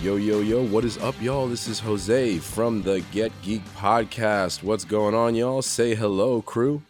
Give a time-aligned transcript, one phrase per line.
[0.00, 1.48] Yo, yo, yo, what is up, y'all?
[1.48, 4.62] This is Jose from the Get Geek podcast.
[4.62, 5.60] What's going on, y'all?
[5.60, 6.80] Say hello, crew.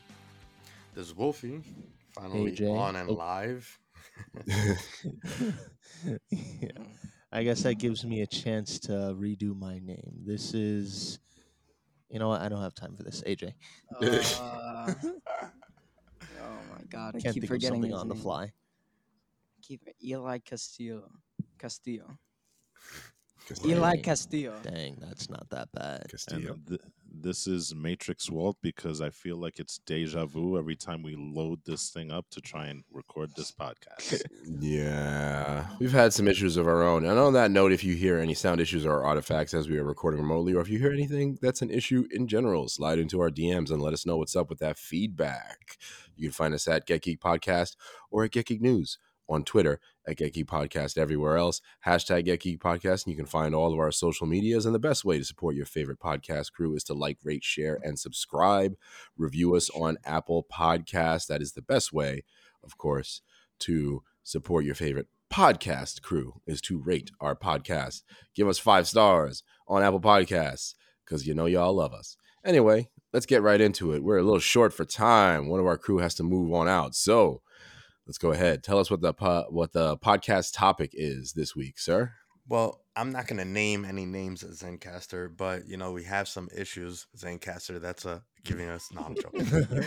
[0.95, 1.62] This is Wolfie,
[2.12, 3.15] finally Hey, on and Oh.
[3.15, 3.79] live.
[6.31, 6.69] yeah.
[7.33, 10.12] I guess that gives me a chance to redo my name.
[10.27, 11.19] This is,
[12.11, 12.43] you know what?
[12.43, 13.23] I don't have time for this.
[13.27, 13.55] AJ.
[14.03, 14.03] Uh,
[15.03, 18.53] oh my god, I Can't keep think of forgetting something his on the fly.
[19.62, 21.11] Keep Eli Castillo.
[21.59, 22.19] Castillo.
[23.65, 24.55] Eli Castillo.
[24.63, 26.07] Dang, that's not that bad.
[26.11, 26.53] Castillo.
[26.53, 31.03] And th- this is Matrix Walt because I feel like it's deja vu every time
[31.03, 34.23] we load this thing up to try and record this podcast.
[34.61, 37.05] Yeah, we've had some issues of our own.
[37.05, 39.85] And on that note, if you hear any sound issues or artifacts as we are
[39.85, 43.31] recording remotely, or if you hear anything that's an issue in general, slide into our
[43.31, 45.79] DMs and let us know what's up with that feedback.
[46.17, 47.77] You can find us at Get Geek Podcast
[48.11, 48.98] or at Get Geek News
[49.29, 51.61] on Twitter at Get Geek Podcast everywhere else.
[51.87, 53.05] Hashtag Get Geek Podcast.
[53.05, 54.65] And you can find all of our social medias.
[54.67, 57.79] And the best way to support your favorite podcast crew is to like, rate, share,
[57.83, 58.77] and subscribe.
[59.17, 61.27] Review us on Apple Podcasts.
[61.27, 62.25] That is the best way,
[62.65, 63.20] of course,
[63.61, 68.03] to support your favorite podcast crew is to rate our podcast.
[68.35, 72.17] Give us five stars on Apple Podcasts because you know y'all love us.
[72.45, 74.03] Anyway, let's get right into it.
[74.03, 75.48] We're a little short for time.
[75.48, 76.95] One of our crew has to move on out.
[76.95, 77.42] So
[78.09, 78.64] let's go ahead.
[78.64, 82.12] Tell us what the po- what the podcast topic is this week, sir.
[82.48, 86.48] Well, I'm not gonna name any names at Zencastr, but you know we have some
[86.56, 87.06] issues.
[87.17, 88.89] Zencastr, that's a giving us.
[88.92, 89.84] No, I'm joking.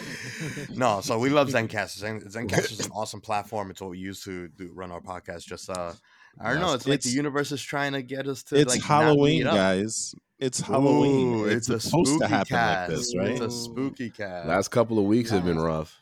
[0.77, 1.97] no, so we love Zencastr.
[1.97, 3.71] Zen, Zencastr is an awesome platform.
[3.71, 5.45] It's what we use to do, run our podcast.
[5.45, 5.93] Just uh,
[6.39, 6.73] I don't know.
[6.73, 8.55] It's, like the universe is trying to get us to.
[8.55, 10.13] it's like, Halloween, guys.
[10.37, 11.39] It's Halloween.
[11.39, 12.89] Ooh, it's, a supposed spooky to happen cast.
[12.89, 13.29] like this, right?
[13.29, 14.47] It's a spooky cast.
[14.47, 16.00] Last couple of weeks have been rough.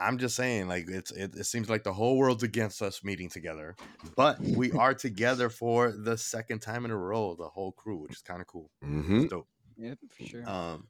[0.00, 3.28] I'm just saying, like it's it, it seems like the whole world's against us meeting
[3.28, 3.76] together,
[4.16, 8.12] but we are together for the second time in a row, the whole crew, which
[8.12, 8.70] is kind of cool.
[8.82, 9.48] hmm It's dope.
[9.76, 10.44] Yep, for sure.
[10.46, 10.88] Um,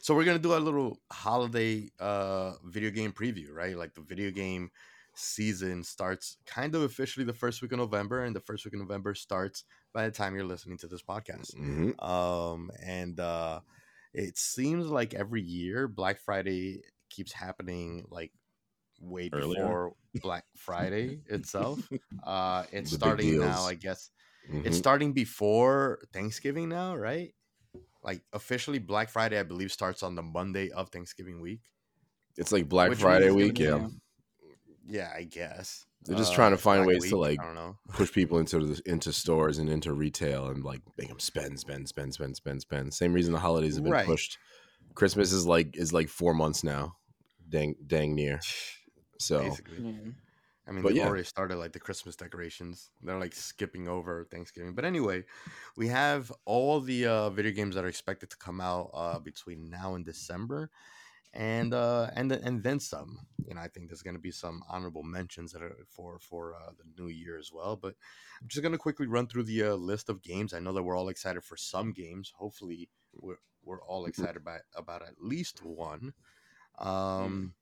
[0.00, 3.76] so we're gonna do a little holiday uh video game preview, right?
[3.76, 4.70] Like the video game
[5.14, 8.80] season starts kind of officially the first week of November, and the first week of
[8.80, 11.54] November starts by the time you're listening to this podcast.
[11.54, 13.60] hmm Um, and uh,
[14.14, 18.32] it seems like every year Black Friday keeps happening like
[19.02, 19.62] way Earlier?
[19.62, 19.92] before
[20.22, 21.78] Black Friday itself.
[22.24, 23.64] Uh, it's The starting now.
[23.64, 24.10] I guess.
[24.48, 24.66] Mm-hmm.
[24.66, 27.34] It's starting before Thanksgiving now, right?
[28.02, 31.60] Like officially, Black Friday, I believe, starts on the Monday of Thanksgiving week.
[32.36, 33.58] It's like Black Which Friday week.
[33.58, 33.88] Yeah.
[34.86, 37.76] Yeah, I guess They're just trying to find ways to, like, I don't know.
[37.90, 41.88] push people into the into stores and into retail and like make them spend, spend,
[41.88, 42.92] spend, spend, spend, spend.
[42.94, 44.06] Same reason the holidays have been Right.
[44.06, 44.38] pushed.
[44.94, 46.96] Christmas is like is like four months now,
[47.48, 48.40] dang dang near.
[49.22, 49.78] So Basically.
[49.78, 50.10] yeah.
[50.66, 51.08] I mean, But they've yeah.
[51.08, 52.90] already started like the Christmas decorations.
[53.02, 54.74] They're like skipping over Thanksgiving.
[54.74, 55.24] But anyway,
[55.76, 59.70] we have all the uh, video games that are expected to come out uh, between
[59.70, 60.70] now and December,
[61.32, 63.18] and uh, and and then some.
[63.44, 66.54] You know, I think there's going to be some honorable mentions that are for for
[66.54, 67.74] uh, the new year as well.
[67.74, 67.94] But
[68.40, 70.54] I'm just going to quickly run through the uh, list of games.
[70.54, 72.32] I know that we're all excited for some games.
[72.36, 76.12] Hopefully, we're we're all excited by about at least one.
[76.78, 77.54] Um,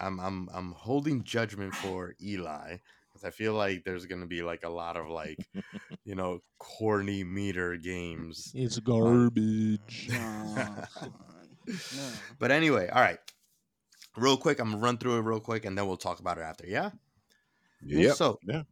[0.00, 2.76] I'm I'm I'm holding judgment for Eli
[3.12, 5.38] because I feel like there's gonna be like a lot of like,
[6.04, 8.52] you know, corny meter games.
[8.54, 10.08] It's garbage.
[11.66, 11.84] No.
[11.96, 12.08] No.
[12.38, 13.18] But anyway, all right.
[14.16, 16.42] Real quick, I'm gonna run through it real quick, and then we'll talk about it
[16.42, 16.64] after.
[16.66, 16.90] Yeah.
[17.84, 18.62] yeah, So yeah.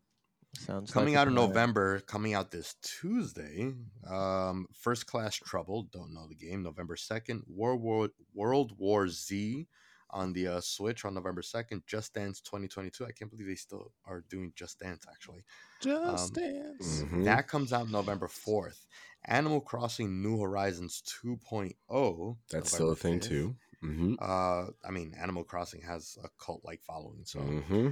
[0.57, 1.49] Sounds coming like out in plan.
[1.49, 3.73] November, coming out this Tuesday.
[4.09, 5.89] Um, First Class Trouble.
[5.93, 6.63] Don't know the game.
[6.63, 7.43] November second.
[7.49, 9.67] World War World War Z
[10.15, 11.83] on the uh, Switch on November second.
[11.87, 13.05] Just Dance 2022.
[13.05, 15.05] I can't believe they still are doing Just Dance.
[15.11, 15.45] Actually,
[15.83, 17.03] Just Um, dance.
[17.03, 17.25] Mhm.
[17.25, 18.87] that comes out November fourth.
[19.27, 22.39] Animal Crossing New Horizons 2.0.
[22.51, 23.29] that's still a November thing 5th.
[23.29, 23.57] too.
[23.81, 27.91] hmm Uh, I mean, Animal Crossing has a cult like following, so hmm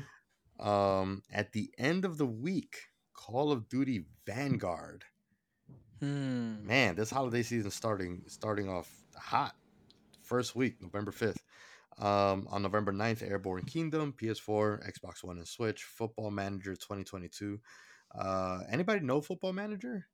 [0.61, 2.77] um, at the end of the week,
[3.15, 5.05] Call of Duty Vanguard.
[6.01, 6.67] Hmm.
[6.67, 9.55] Man, this holiday season starting starting off hot.
[10.23, 11.43] First week, November 5th.
[11.99, 15.85] Um, on November 9th, Airborne Kingdom, PS4, Xbox One, and Switch.
[15.85, 17.61] Football Manager 2022.
[18.19, 20.07] Uh, anybody know Football Manager?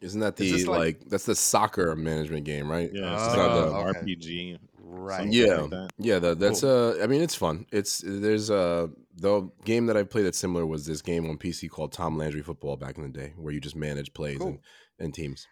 [0.00, 2.90] Isn't that the this like, like- that's the soccer management game, right?
[2.92, 4.14] Yeah, it's like a okay.
[4.14, 4.58] RPG.
[4.84, 5.28] Right.
[5.32, 5.90] Yeah, like that.
[5.98, 6.18] yeah.
[6.18, 6.98] That, that's uh.
[7.02, 7.66] I mean, it's fun.
[7.72, 11.70] It's there's a the game that I played that's similar was this game on PC
[11.70, 14.48] called Tom Landry Football back in the day, where you just manage plays Cool.
[14.48, 14.58] and,
[14.98, 15.46] and teams.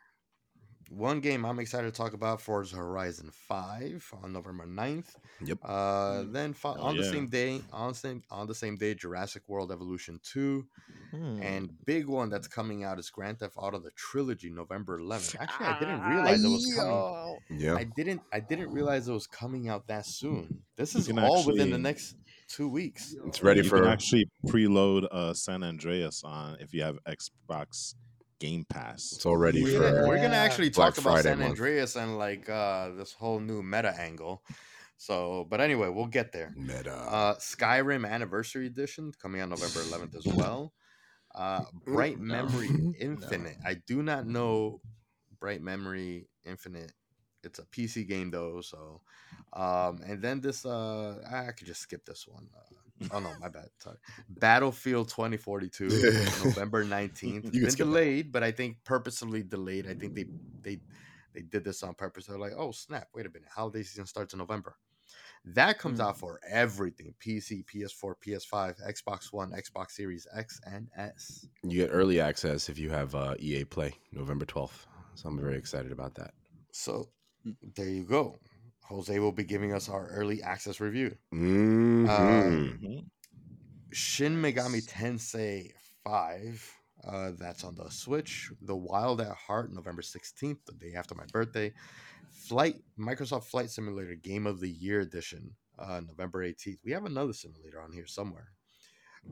[0.90, 5.14] One game I'm excited to talk about Forza Horizon 5 on November 9th.
[5.44, 5.58] Yep.
[5.64, 9.42] Uh, then fo- Oh, on the same day, on same on the same day, Jurassic
[9.48, 10.66] World Evolution 2,
[11.12, 11.42] Hmm.
[11.42, 15.36] and big one that's coming out is Grand Theft Auto the Trilogy November 11th.
[15.40, 17.38] Actually, I didn't realize it was coming.
[17.50, 17.74] Yeah.
[17.76, 20.62] I didn't I didn't realize it was coming out that soon.
[20.76, 22.16] This is can all within the next
[22.48, 23.14] two weeks.
[23.26, 27.94] It's ready you for can actually preload uh, San Andreas on if you have Xbox
[28.40, 29.12] Game Pass.
[29.12, 31.50] it's all ready We're for gonna, we're gonna actually Black talk about Friday San month.
[31.50, 34.42] Andreas and like uh, this whole new meta angle.
[34.96, 36.52] So, but anyway, we'll get there.
[36.56, 36.92] meta.
[36.94, 40.72] Uh, Skyrim Anniversary Edition coming out November 11th as well.
[41.34, 42.44] Uh, Bright No.
[42.44, 43.56] Memory Infinite.
[43.64, 44.80] I do not know
[45.38, 46.92] Bright Memory Infinite.
[47.42, 49.00] It's a PC game though, so
[49.54, 52.48] um, and then this uh, I could just skip this one.
[52.54, 52.74] Uh,
[53.10, 53.68] oh no, my bad.
[53.78, 53.96] Sorry.
[54.28, 55.88] Battlefield 2042,
[56.44, 57.22] November 19th.
[57.22, 57.84] You can Been skip that.
[57.84, 59.86] delayed, but I think purposely delayed.
[59.88, 60.26] I think they
[60.62, 60.80] they
[61.34, 62.26] they did this on purpose.
[62.26, 64.76] They're like, oh snap, wait a minute, holiday season starts in November.
[65.44, 66.06] That comes Hmm.
[66.06, 71.48] out for everything: PC, PS4, PS5, Xbox One, Xbox Series X and S.
[71.62, 74.86] you get early access if you have uh, EA Play November twelfth.
[75.14, 76.32] So I'm very excited about that.
[76.72, 77.08] So
[77.74, 78.38] there you go.
[78.90, 81.16] Jose will be giving us our early access review.
[81.32, 82.06] Mhm.
[82.80, 83.10] Mhm.
[83.92, 85.72] Shin Megami Tensei
[86.02, 86.74] 5.
[87.04, 88.50] Uh, that's on the Switch.
[88.62, 91.72] The Wild at Heart, November 16th, the day after my birthday.
[92.32, 96.80] Flight Microsoft Flight Simulator Game of the Year Edition, uh, November 18th.
[96.84, 98.52] We have another simulator on here somewhere.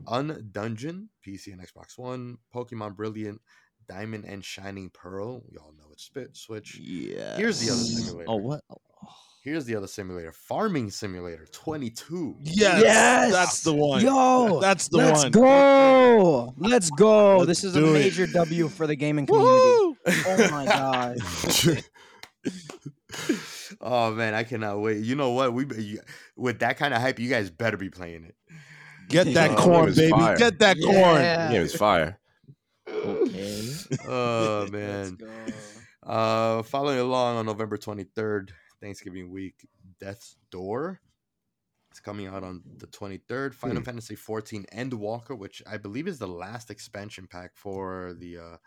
[0.05, 2.37] Undungeon, PC and Xbox One.
[2.55, 3.41] Pokemon Brilliant,
[3.89, 5.43] Diamond and Shining Pearl.
[5.49, 6.77] We all know it's Spit Switch.
[6.77, 7.35] Yeah.
[7.35, 8.29] Here's the other simulator.
[8.31, 8.63] Oh what?
[9.41, 12.35] Here's the other simulator Farming Simulator 22.
[12.41, 13.31] Yes, Yes!
[13.31, 14.01] that's the one.
[14.03, 15.07] Yo, that's the one.
[15.07, 15.31] let's one.
[15.31, 16.53] go.
[16.57, 17.37] Let's go.
[17.37, 17.93] Let's this is a do it.
[17.93, 19.55] major W for the gaming community.
[19.57, 19.97] Woo!
[20.07, 21.17] Oh my god.
[23.81, 25.03] oh man, I cannot wait.
[25.03, 25.53] You know what?
[25.53, 25.99] We you,
[26.35, 28.35] with that kind of hype, you guys better be playing it.
[29.07, 30.09] Get that Oh, corn, baby.
[30.11, 30.37] fire.
[30.37, 30.95] Get that corn.
[31.21, 31.47] Yeah.
[31.47, 32.19] The game is fire.
[32.89, 33.67] Okay.
[34.07, 35.15] Oh Let's man.
[35.15, 35.27] go.
[36.11, 38.49] Uh, following along on November 23rd,
[38.81, 39.67] Thanksgiving week,
[39.99, 41.01] Death's Door.
[41.91, 43.53] It's coming out on the 23rd.
[43.53, 43.83] Final Hmm.
[43.83, 48.57] Fantasy 14 Endwalker, which I believe is the last expansion pack for the uh,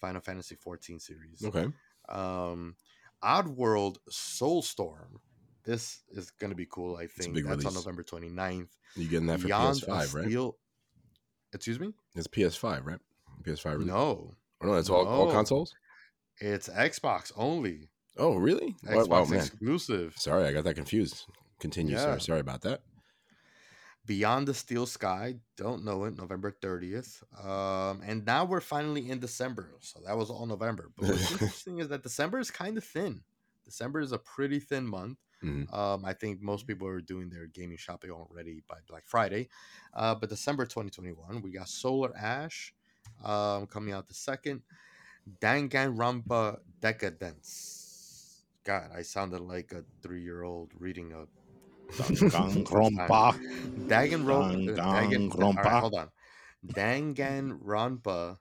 [0.00, 1.44] Final Fantasy 14 series.
[1.44, 1.66] Okay.
[2.08, 2.74] Um,
[3.22, 5.18] Oddworld Soulstorm.
[5.64, 7.32] This is going to be cool, I think.
[7.34, 7.74] big That's on release.
[7.86, 8.68] November 29th.
[8.96, 10.24] You getting that for Beyond PS5, right?
[10.26, 10.58] Steel-
[11.54, 11.94] Excuse me?
[12.16, 12.98] It's PS5, right?
[13.44, 13.86] PS5 release.
[13.86, 15.74] No, Oh, no, it's all, all consoles.
[16.38, 17.88] it's Xbox only.
[18.16, 18.76] Oh, really?
[18.84, 19.40] Xbox wow, man.
[19.40, 20.14] exclusive.
[20.16, 21.26] Sorry, I got that confused.
[21.58, 22.14] Continue, Yeah.
[22.14, 22.18] sir.
[22.20, 22.82] Sorry about that.
[24.06, 27.22] Beyond the Steel Sky, don't know it, November 30th.
[27.42, 29.70] Um, and now we're finally in December.
[29.80, 30.90] So that was all November.
[30.96, 33.22] But what's interesting is that December is kind of thin.
[33.64, 35.18] December is a pretty thin month.
[35.42, 35.72] Mhm.
[35.72, 39.48] Um, I think most people are doing their gaming shopping already by Black Friday.
[39.94, 42.74] Uh, but December 2021, we got Solar Ash
[43.24, 44.62] um, coming out the second.
[45.40, 47.80] Danganronpa Decadence.
[48.64, 51.26] God, I sounded like a three year old reading a
[51.92, 53.38] Danganronpa.
[53.86, 54.68] Danganronpa.
[54.68, 55.64] Uh, Danganronpa.
[55.64, 56.08] right, hold on.
[56.66, 58.38] Danganronpa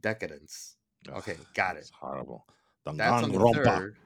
[0.00, 0.76] Decadence.
[1.08, 1.80] Okay, got it.
[1.80, 2.44] It's horrible.
[2.84, 3.96] That's on the third.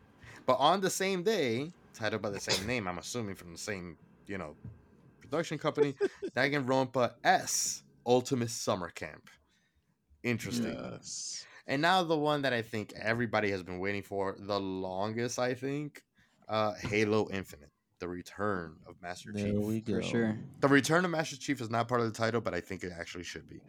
[0.47, 3.97] But on the same day, titled by the same name, I'm assuming from the same,
[4.27, 4.57] you know,
[5.21, 5.95] production company,
[6.37, 9.29] Danganronpa S Ultimate Summer Camp.
[10.23, 10.77] Interesting.
[10.93, 11.47] Yes.
[11.71, 15.55] And now the one that I think everybody has been waiting for the longest, I
[15.55, 16.03] think,
[16.49, 19.55] uh, Halo Infinite, the return of Master There Chief.
[19.55, 19.95] we go.
[19.95, 20.39] For sure.
[20.59, 22.91] The return of Master Chief is not part of the title, but I think it
[22.99, 23.61] actually should be.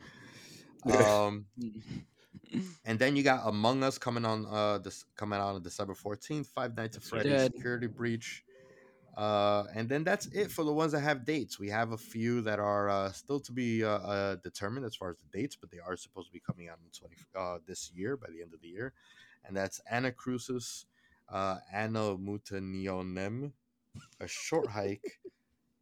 [0.91, 1.45] Um,
[2.85, 6.47] and then you got Among Us coming on uh this coming out on December 14th,
[6.47, 7.09] Five Nights at That's.
[7.09, 8.43] Freddy's Security Breach.
[9.21, 11.59] Uh, and then that's it for the ones that have dates.
[11.59, 15.11] We have a few that are uh, still to be uh, uh, determined as far
[15.11, 17.91] as the dates, but they are supposed to be coming out in 20 uh, this
[17.93, 18.93] year by the end of the year.
[19.45, 20.87] And that's Anna Crucis,
[21.29, 23.51] uh, Anna Mutanionem,
[24.19, 25.19] A Short Hike,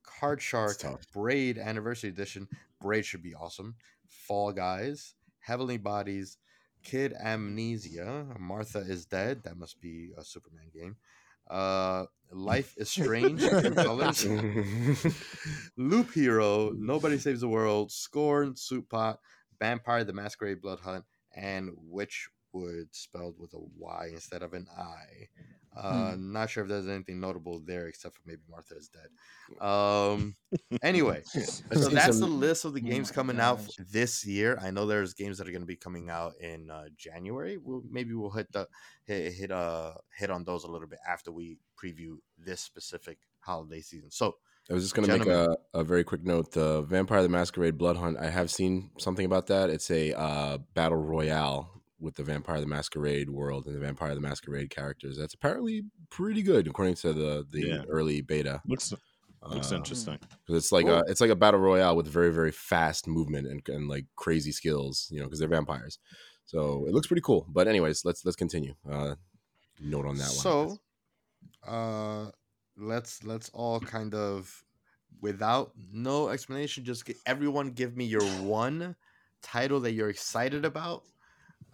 [0.03, 0.75] Card Shark.
[1.13, 2.46] Braid Anniversary Edition.
[2.81, 3.75] Braid should be awesome.
[4.05, 6.39] Fall Guys, Heavenly Bodies,
[6.84, 9.43] Kid Amnesia, Martha is Dead.
[9.43, 10.98] That must be a Superman game.
[11.50, 13.41] Uh, Life is Strange,
[13.75, 14.25] Colors,
[15.77, 19.20] Loop Hero, Nobody Saves the World, Scorn, Soup Pot,
[19.60, 24.68] Vampire the Masquerade Blood Hunt, and Witch Wood spelled with a Y instead of an
[24.77, 25.27] I.
[25.75, 29.65] Uh, Not sure if there's anything notable there except for maybe Martha is dead.
[29.65, 30.36] Um,
[30.82, 33.75] anyway, so that's the list of the Oh games coming out gosh.
[33.91, 34.58] this year.
[34.62, 37.58] I know there's games that are going to be coming out in uh, January.
[37.58, 38.68] We'll, maybe we'll hit the
[39.06, 43.82] hit hit uh hit on those a little bit after we preview this specific holiday
[43.82, 44.12] season.
[44.12, 44.38] So
[44.70, 46.51] I was just going to make a, a very quick note.
[46.51, 49.70] The Vampire the Masquerade Blood Hunt, I have seen something about that.
[49.70, 54.22] It's a uh, battle royale with the Vampire the Masquerade world and the Vampire the
[54.22, 55.18] Masquerade characters.
[55.18, 57.86] That's apparently pretty good according to the the Yeah.
[57.89, 58.63] early beta.
[58.65, 58.94] Looks
[59.50, 60.20] looks Uh, interesting.
[60.48, 60.98] 'cause it's like Cool.
[60.98, 64.51] a it's like a battle royale with very very fast movement and, and like crazy
[64.51, 66.00] skills, you know, because they're vampires.
[66.46, 67.46] So it looks pretty cool.
[67.50, 68.75] But anyways, let's let's continue.
[68.89, 69.15] Uh,
[69.79, 70.53] note on that one.
[70.53, 70.79] So,
[71.63, 72.32] uh,
[72.77, 74.65] let's let's all kind of,
[75.22, 78.96] without no explanation, just get, everyone give me your one
[79.41, 81.03] title that you're excited about.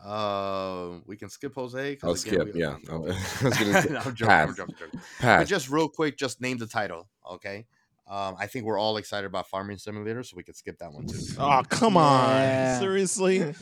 [0.06, 1.98] Uh, we can skip Jose.
[2.04, 2.54] I'll again, skip.
[2.54, 4.28] we- Yeah, I was gonna say, I'm joking.
[4.28, 4.50] pass.
[4.50, 5.00] I'm joking, joking.
[5.22, 7.66] But just real quick, just name the title, okay?
[8.08, 11.08] Um, I think we're all excited about Farming Simulator, so we could skip that one
[11.08, 11.18] too.
[11.40, 12.74] Oh come Yeah.
[12.76, 12.80] on!
[12.80, 13.56] Seriously?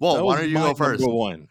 [0.00, 1.06] well, why don't you go first?
[1.06, 1.46] One.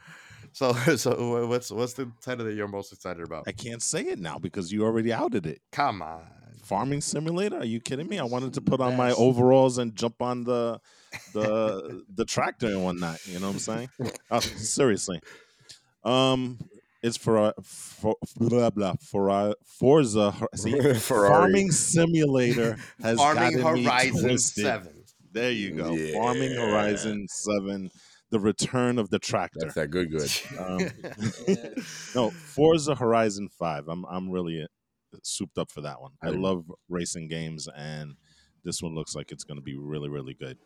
[0.52, 3.46] So, so what's what's the title that you're most excited about?
[3.48, 5.62] I can't say it now because you already outed it.
[5.72, 6.24] Come on.
[6.64, 7.58] Farming Simulator?
[7.60, 8.20] Are you kidding me?
[8.20, 10.82] I wanted to put on my overalls and jump on the
[11.34, 13.25] the the tractor and whatnot.
[13.28, 13.89] You know what I'm saying?
[14.32, 15.22] Oh, seriously.
[16.04, 16.60] Um,
[17.01, 20.34] it's for uh, for blah blah for uh, Forza.
[20.56, 21.30] See, Ferrari.
[21.30, 24.38] Farming Simulator has Farming gotten me Horizon.
[24.38, 25.04] Seven.
[25.32, 25.96] There you go.
[26.13, 27.92] Farming Horizon Seven,
[28.32, 29.60] the return of the tractor.
[29.62, 30.32] That's that good good.
[30.58, 30.80] Um,
[32.16, 33.88] no, Forza Horizon Five.
[33.88, 34.68] I'm I'm really uh,
[35.24, 36.12] souped up for that one.
[36.22, 38.16] I I- love racing games, and
[38.66, 40.58] this one looks like it's going to be really really good.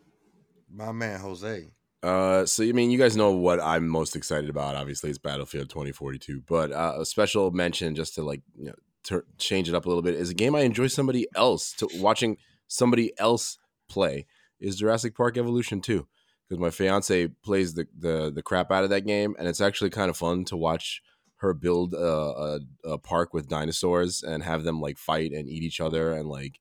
[0.74, 1.72] My man Jose.
[2.02, 4.76] Uh, so I mean, you guys know what I'm most excited about.
[4.76, 6.44] Obviously, it's Battlefield 2042.
[6.48, 8.76] But uh, a special mention, just to like you know,
[9.06, 11.88] to change it up a little bit, is a game I enjoy somebody else to
[11.96, 12.38] watching
[12.68, 14.26] somebody else play.
[14.60, 16.08] Is Jurassic Park Evolution 2
[16.48, 19.92] because my fiance plays the, the the crap out of that game, and it's actually
[19.92, 21.02] kind of fun to watch
[21.38, 25.62] her build a, a, a park with dinosaurs and have them like fight and eat
[25.62, 26.60] each other and like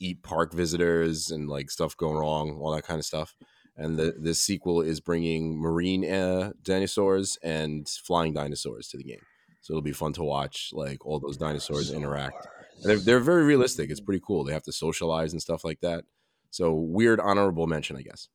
[0.00, 3.36] eat park visitors and like stuff going wrong, all that kind of stuff
[3.80, 9.22] and the this sequel is bringing marine uh, dinosaurs and flying dinosaurs to the game.
[9.62, 12.46] So it'll be fun to watch, like all those dinosaurs interact.
[12.82, 13.90] And they're, they're very realistic.
[13.90, 14.44] It's pretty cool.
[14.44, 16.04] They have to socialize and stuff like that.
[16.50, 18.28] So weird honorable mention, I guess.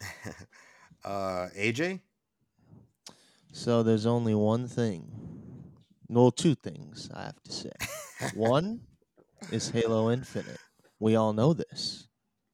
[1.04, 2.00] uh, AJ.
[3.52, 5.10] So there's only one thing.
[6.08, 7.72] Well, two things I have to say.
[8.34, 8.80] one
[9.50, 10.58] is Halo Infinite.
[11.02, 12.06] We all know this.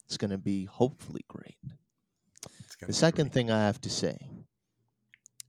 [0.06, 1.58] It's going to be hopefully great.
[2.80, 4.16] The be second thing I have to say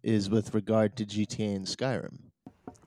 [0.04, 2.18] is with regard to GTA and Skyrim.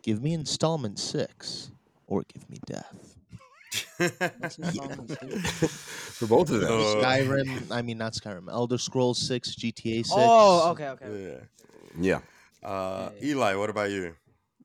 [0.03, 1.71] Give me installment 6
[2.07, 3.17] or give me death.
[3.97, 4.33] great.
[4.37, 5.67] What's installment six?
[6.19, 6.71] For both of them.
[6.71, 10.09] Uh, Skyrim, I mean not Skyrim, Elder Scrolls 6, GTA 6.
[10.15, 11.07] Oh, okay, okay.
[11.07, 11.39] okay.
[11.99, 12.21] yeah.
[12.63, 12.69] yeah.
[12.69, 13.29] Uh, Yeah.
[13.31, 14.15] Eli, what about you?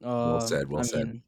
[0.04, 1.08] Uh, said, well I said.
[1.08, 1.24] mean,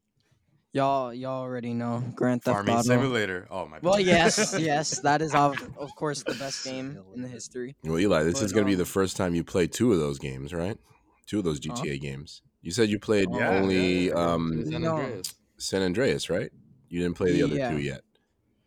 [0.73, 2.83] y'all, y'all already know Grand Theft Farming Auto.
[2.83, 3.47] Simulator.
[3.49, 3.79] Oh my.
[3.79, 3.83] God.
[3.83, 7.75] Well, yes, yes, that is of, of course the best game in the history.
[7.83, 9.99] Well, Eli, this is going to be the um, first time you play two of
[9.99, 10.77] those games, right?
[11.25, 12.41] Two of those GTA games.
[12.61, 14.33] You said you played Yeah, only yeah, yeah.
[14.33, 15.33] um, San Andreas.
[15.57, 16.51] San Andreas, right?
[16.89, 17.69] You didn't play the other Yeah.
[17.69, 18.01] two yet.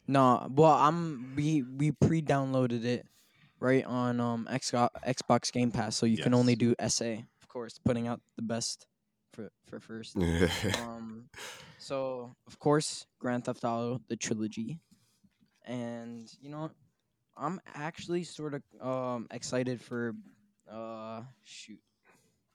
[0.06, 3.06] No, well, I'm we we pre-downloaded it
[3.60, 7.78] right on um Xbox Xbox Game Pass, so you can only do SA, of course,
[7.84, 8.86] putting out the best
[9.32, 10.16] for for first.
[10.78, 11.28] um,
[11.82, 14.78] so of course, Grand Theft Auto the trilogy,
[15.66, 16.70] and you know.
[17.34, 20.14] I'm actually sort of um excited for
[20.70, 21.80] uh shoot.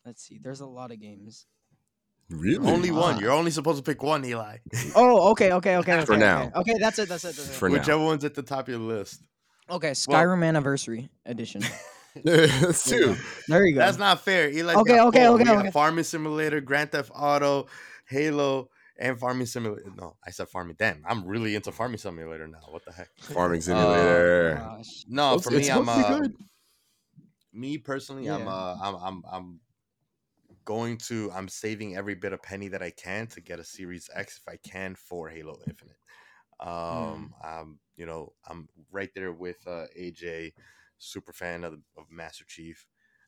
[0.06, 0.40] Let's see.
[0.42, 1.48] There's a lot of games.
[2.30, 2.66] really?
[2.66, 3.16] Only one.
[3.16, 3.20] Ah.
[3.20, 4.58] You're only supposed to pick one, Eli.
[4.96, 5.94] Oh, okay, okay, okay.
[5.94, 6.20] okay For okay.
[6.20, 6.52] now.
[6.56, 7.10] Okay, that's it.
[7.10, 7.36] That's it.
[7.36, 7.54] That's it.
[7.54, 7.74] For now.
[7.74, 9.24] Whichever one's at the top of your list.
[9.70, 11.64] Okay, Skyrim Anniversary Edition.
[12.24, 13.16] That's two.
[13.48, 13.80] There you go.
[13.80, 14.50] That's not fair.
[14.50, 14.74] Eli.
[14.74, 15.72] Okay, okay, okay, okay.
[15.72, 17.68] Farming Simulator, Grand Theft Auto,
[18.08, 19.92] Halo, and Farming Simulator.
[19.96, 20.76] No, I said Farming.
[20.78, 22.60] Damn, I'm really into Farming Simulator now.
[22.70, 23.10] What the heck?
[23.20, 24.56] Farming Simulator.
[24.56, 25.06] Gosh.
[25.08, 26.36] No, It's- for me, it's I'm hopefully uh, good.
[27.54, 29.60] me personally, I'm uh, I'm I'm I'm
[30.66, 34.10] going to I'm saving every bit of penny that I can to get a Series
[34.14, 35.96] X if I can for Halo Infinite.
[36.60, 40.54] Um, I'm you know I'm right there with uh, AJ,
[40.98, 42.86] super fan of, of Master Chief.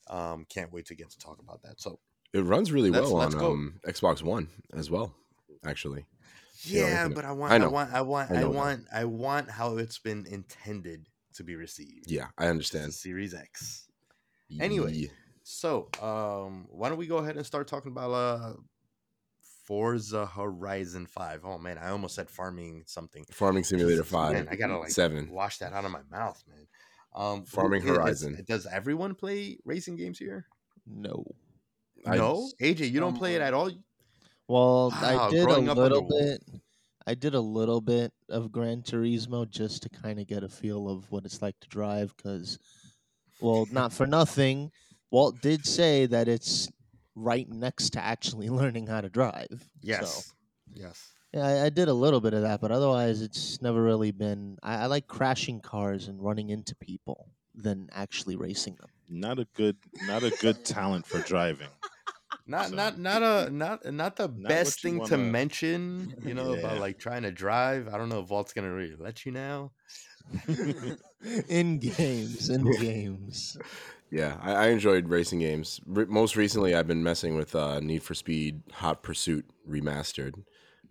[0.09, 1.79] Um, can't wait to get to talk about that.
[1.79, 1.99] So
[2.33, 5.13] It runs really Let's- well let's on um, Xbox One as well,
[5.66, 6.06] actually.
[6.63, 7.16] Halo yeah, Infinite.
[7.16, 8.58] but I want I I, want I want I I, know that.
[8.58, 12.12] want I want how it's been intended to be received.
[12.12, 12.94] Yeah, I understand.
[12.94, 13.88] Series X.
[14.60, 14.94] Anyway.
[14.94, 15.12] Ye-
[15.44, 18.54] So, um, why don't we go ahead and start talking about uh,
[19.66, 21.42] Forza Horizon Five?
[21.44, 23.25] Oh man, I almost said farming something.
[23.32, 24.34] Farming Simulator Five.
[24.34, 25.30] Man, I gotta like seven.
[25.30, 26.68] wash that out of my mouth, man.
[27.16, 28.44] Um, Farming who- is- Horizon.
[28.48, 30.46] Does everyone play racing games here?
[30.86, 31.24] No.
[32.06, 33.72] I- no, AJ, you don't play it at all.
[34.50, 36.44] Well, Wow, I did a growing up on little bit.
[37.06, 40.89] I did a little bit of Gran Turismo just to kind of get a feel
[40.89, 42.13] of what it's like to drive.
[42.18, 42.58] Because,
[43.39, 44.72] well, not for nothing,
[45.12, 46.68] Walt did say that it's
[47.15, 49.70] right next to actually learning how to drive.
[49.84, 50.34] Yes, So,
[50.74, 51.12] yes.
[51.32, 54.58] yeah, I, I did a little bit of that, but otherwise, it's never really been.
[54.63, 58.89] I, I like crashing cars and running into people than actually racing them.
[59.10, 59.77] Not a good,
[60.08, 61.70] not a good talent for driving.
[62.50, 66.34] Not So- not not a not not the Not best thing to wanna- mention, you
[66.34, 67.88] know, about like trying to drive.
[67.88, 69.72] I don't know if Walt's gonna really let you now.
[71.50, 73.58] in games, in games.
[74.12, 75.79] Yeah, I, I enjoyed racing games.
[75.86, 80.34] Re- most recently, I've been messing with uh, Need for Speed Hot Pursuit Remastered,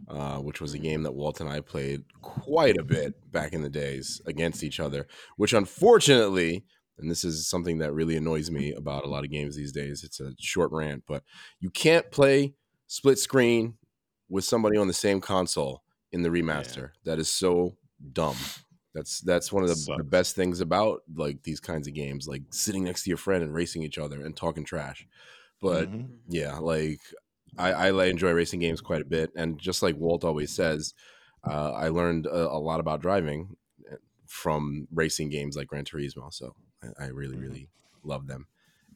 [0.09, 3.63] uh, which was a game that Walt and I played quite a bit back in
[3.63, 5.09] the days against each other.
[5.37, 6.65] Which, unfortunately,
[6.99, 10.05] and this is something that really annoys me about a lot of games these days.
[10.05, 11.23] It's a short rant, but
[11.61, 12.55] you can't play
[12.87, 13.75] split screen
[14.29, 16.91] with somebody on the same console in the remaster.
[17.05, 17.77] That is so
[18.13, 18.37] dumb.
[18.95, 22.43] That's that's one of the, the best things about like these kinds of games, like
[22.51, 25.07] sitting next to your friend and racing each other and talking trash.
[25.61, 26.09] But Mhm.
[26.29, 27.01] yeah, like
[27.57, 30.95] I, I enjoy racing games quite a bit, and just like Walt always says,
[31.45, 33.57] uh, I learned a, a lot about driving
[33.91, 36.33] eh, from racing games like Gran Turismo.
[36.33, 37.43] So I, I really, Mhm.
[37.43, 37.69] really
[38.03, 38.47] love them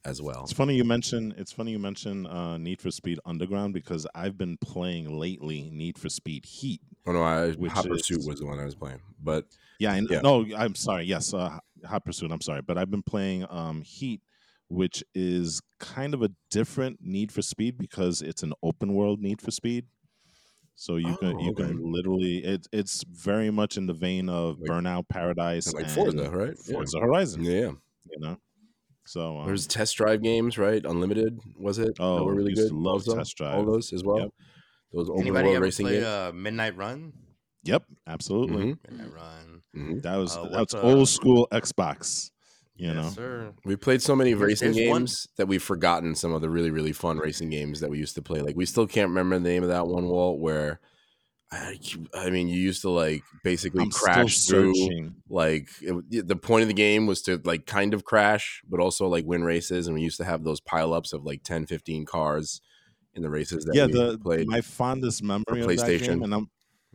[0.05, 0.43] as well.
[0.45, 1.35] It's funny you mention.
[1.37, 5.99] It's funny you mention uh, Need for Speed Underground because I've been playing lately Need
[5.99, 6.81] for Speed Heat.
[7.07, 9.47] Oh no, I, Which Hot Pursuit is- was the one I was playing, but
[9.79, 10.21] Yeah, and Yeah.
[10.21, 11.05] no, I'm sorry.
[11.05, 12.31] Yes, uh, Hot Pursuit.
[12.31, 14.21] I'm sorry, but I've been playing um, Heat,
[14.69, 19.41] which is kind of a different Need for Speed because it's an open world Need
[19.43, 19.87] for Speed.
[20.75, 21.65] So you can Oh, you okay.
[21.69, 26.31] can literally it, it's very much in the vein of Like- Burnout Paradise like Forza,
[26.31, 26.55] right?
[26.67, 26.73] Yeah.
[26.75, 27.45] Forza Horizon.
[27.45, 27.71] yeah,
[28.11, 28.37] You know,
[29.05, 30.85] so um, there's test drive games, right?
[30.85, 31.97] Unlimited was it?
[31.97, 32.69] that Oh, were really good.
[32.71, 33.17] to love also?
[33.17, 33.67] Test All Drive.
[33.67, 34.19] those as well.
[34.19, 34.31] Yep.
[34.93, 36.07] Those open Anybody world ever racing play games.
[36.07, 37.13] uh, Midnight Run?
[37.65, 38.73] yep, absolutely.
[38.75, 39.63] Mhm, Midnight Run.
[39.77, 40.03] mhm.
[40.03, 42.31] That was Uh, that's what's, uh, old school Xbox.
[42.75, 43.53] You yes, know, sir.
[43.65, 46.71] We played so many racing there's one- games that we've forgotten some of the really,
[46.71, 48.41] really fun racing games that we used to play.
[48.41, 50.81] Like we still can't remember the name of that one, Walt, where
[51.53, 51.79] I,
[52.15, 54.73] I mean, you used to like basically I'm crash through.
[55.29, 59.07] Like it, the point of the game was to like kind of crash, but also
[59.07, 59.87] like win races.
[59.87, 62.63] And we used to have those pileups of like 10, 15 cars
[63.15, 64.49] in the races that Yeah, we the played.
[64.49, 66.07] my fondest memory of that PlayStation.
[66.07, 66.47] game, and I'm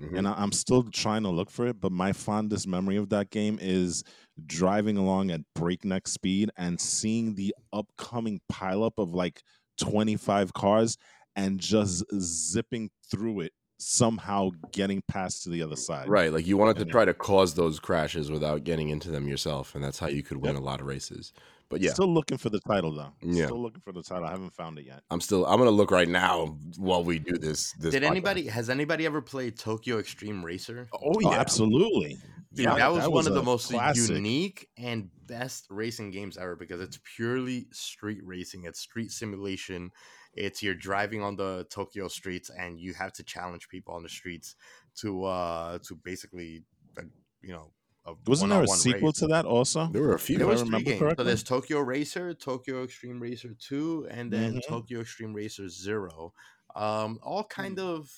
[0.02, 0.18] Mhm.
[0.18, 1.80] and I'm still trying to look for it.
[1.80, 4.04] But my fondest memory of that game is
[4.46, 9.42] driving along at breakneck speed and seeing the upcoming pileup of like
[9.80, 10.98] 25 cars
[11.36, 16.10] and just zipping through it, somehow getting past to the other side.
[16.10, 19.76] Right, like you wanted to try to cause those crashes without getting into them yourself,
[19.76, 20.62] and that's how you could win Yep.
[20.62, 21.32] a lot of races.
[21.70, 23.12] But yeah, Still looking for the title though.
[23.22, 23.46] Yeah.
[23.48, 24.24] Still looking for the title.
[24.26, 25.04] I haven't found it yet.
[25.12, 25.46] I'm still.
[25.46, 27.74] I'm gonna look right now while we do this.
[27.74, 28.08] this Did podcast.
[28.10, 30.88] anybody has anybody ever played Tokyo Extreme Racer?
[30.94, 32.18] Oh Oh, yeah, absolutely.
[32.58, 34.10] Dude, Yeah, that was that one was of the most classic.
[34.16, 38.66] unique and best racing games ever because it's purely street racing.
[38.66, 39.92] It's street simulation.
[40.34, 44.10] It's you're driving on the Tokyo streets and you have to challenge people on the
[44.10, 44.56] streets
[44.98, 46.64] to uh to basically
[46.98, 47.04] uh,
[47.42, 47.72] you know
[48.06, 49.20] a Wasn't there a sequel race.
[49.20, 49.88] to that also?
[49.88, 50.38] there were a few.
[50.38, 51.14] There was three remember games.
[51.18, 54.68] So there's Tokyo Racer, Tokyo Extreme Racer 2, and then Mhm.
[54.68, 56.34] Tokyo Extreme Racer 0.
[56.76, 58.10] Um, all kind of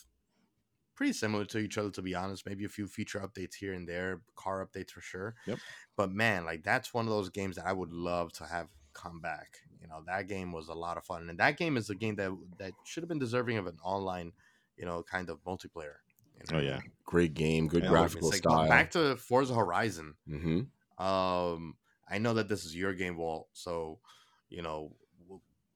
[1.00, 2.46] pretty similar to each other, to be honest.
[2.48, 5.36] Maybe a few feature updates here and there, car updates for sure.
[5.46, 5.60] Yep.
[5.98, 9.22] But man, like that's one of those games that I would love to have come
[9.22, 9.60] back.
[9.82, 11.30] You know, that game was a lot of fun.
[11.30, 14.34] And that game is a game that that should have been deserving of an online,
[14.78, 15.98] you know, kind of multiplayer.
[16.36, 16.82] you Oh yeah.
[17.06, 18.68] Great game, good Yeah, graphical like, style.
[18.68, 20.18] Back to Forza Horizon.
[20.28, 21.78] hmm Um,
[22.10, 23.50] I know that this is your game, Walt.
[23.54, 24.02] So,
[24.50, 24.96] you know,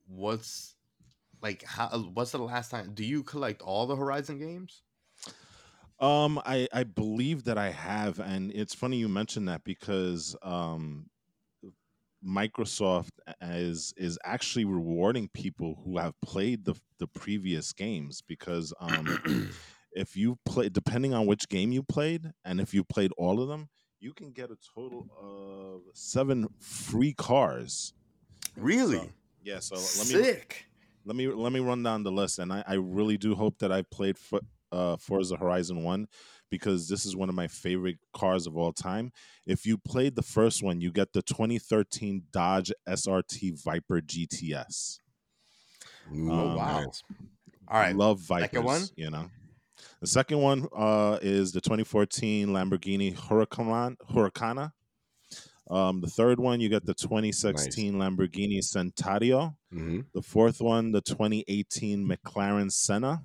[0.07, 0.75] what's
[1.41, 1.63] like?
[1.63, 1.89] How?
[2.13, 2.93] What's the last time?
[2.95, 4.83] Do you collect all the Horizon games?
[6.03, 11.09] Um, I I believe that I have, and it's funny you mentioned that because um,
[12.27, 13.11] Microsoft
[13.41, 19.49] is is actually rewarding people who have played the the previous games because um,
[19.93, 23.47] if you play, depending on which game you played, and if you played all of
[23.47, 23.69] them,
[24.01, 27.93] you can get a total of seven free cars.
[28.57, 28.97] Really?
[28.97, 29.09] So,
[29.41, 29.59] yeah.
[29.59, 30.65] So let me Sick.
[31.05, 33.71] let me let me run down the list, and I, I really do hope that
[33.71, 34.41] I played for
[34.73, 36.07] uh, Forza Horizon One
[36.49, 39.11] because this is one of my favorite cars of all time.
[39.45, 44.99] If you played the first one, you get the 2013 Dodge SRT Viper GTS.
[46.13, 46.81] Ooh, Oh, wow.
[46.81, 47.03] nice.
[47.67, 47.95] All right.
[47.95, 48.49] Love Vipers.
[48.51, 48.81] second one?
[48.95, 49.29] You know.
[50.01, 53.95] The second one uh, is the 2014 Lamborghini Huracan.
[54.11, 54.73] Huracana.
[55.69, 59.55] Um, the third one, you got the 2016 Lamborghini Centenario.
[59.71, 63.23] hmm The fourth one, the 2018 McLaren Senna.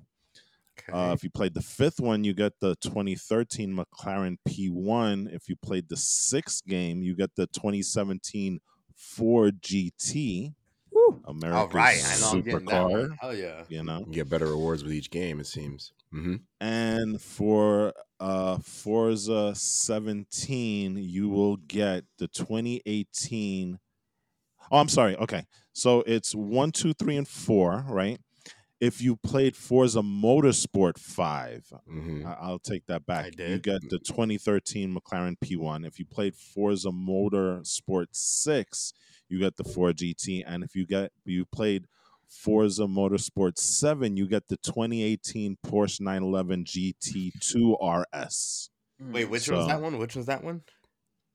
[0.78, 0.92] Okay.
[0.92, 5.26] Uh, if you played the fifth one, you get the 2013 McLaren P1.
[5.32, 8.60] If you played the sixth game, you get the 2017
[8.94, 10.54] Ford GT.
[11.26, 12.02] America's All right.
[12.04, 12.90] I know I'm getting that supercar.
[12.90, 13.18] one.
[13.20, 13.64] Hell yeah.
[13.68, 15.92] You know, You get better rewards with each game, it seems.
[16.10, 23.78] hmm and for uh Forza 17 you will get the 2018
[24.70, 25.16] Oh, I'm sorry.
[25.16, 25.44] Okay.
[25.72, 28.20] So it's one, two, three, and four, right?
[28.80, 33.26] If you played Forza Motorsport 5, hmm I- I'll take that back.
[33.26, 33.62] You did.
[33.64, 35.84] get the 2013 McLaren P1.
[35.86, 38.92] If you played Forza Motorsport 6,
[39.28, 40.44] you get the Ford GT.
[40.46, 41.86] And if you get you played
[42.28, 48.70] Forza Motorsport 7, you get the 2018 Porsche 911 GT2 RS.
[49.00, 49.98] Wait, which one's So- that one?
[49.98, 50.62] Which one's that one?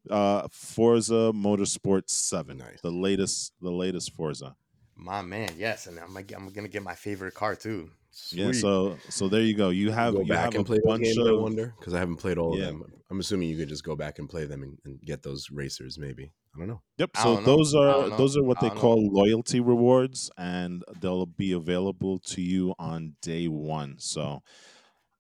[0.10, 2.58] Uh Forza Motorsport 7.
[2.58, 2.80] Nice.
[2.82, 4.56] The latest the latest Forza.
[4.96, 7.90] My man, yes, and I'm gonna get, I'm gonna get my favorite car too.
[8.32, 9.70] Yeah, so so there you go.
[9.70, 11.74] You have go you back have and a play those bunch games, I of wonder,
[11.80, 12.66] because I haven't played all Yeah.
[12.66, 12.94] of them.
[13.10, 15.98] I'm assuming you could just go back and play them and, and get those racers,
[15.98, 16.32] maybe.
[16.56, 16.82] I don't know.
[16.98, 17.18] Yep.
[17.18, 17.56] So don't know.
[17.58, 18.82] those are those are what they don't know.
[18.82, 23.96] call loyalty rewards, and they'll be available to you on day one.
[23.98, 24.44] So,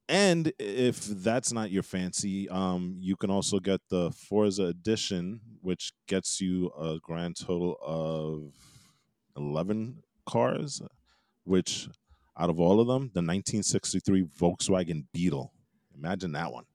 [0.07, 5.93] and if that's not your fancy, um, you can also get the Forza Edition, which
[6.07, 8.53] gets you a grand total of
[9.35, 10.81] eleven cars.
[11.45, 11.89] Which,
[12.37, 15.51] out of all of them, the 1963 Volkswagen Beetle.
[15.95, 16.65] Imagine that one.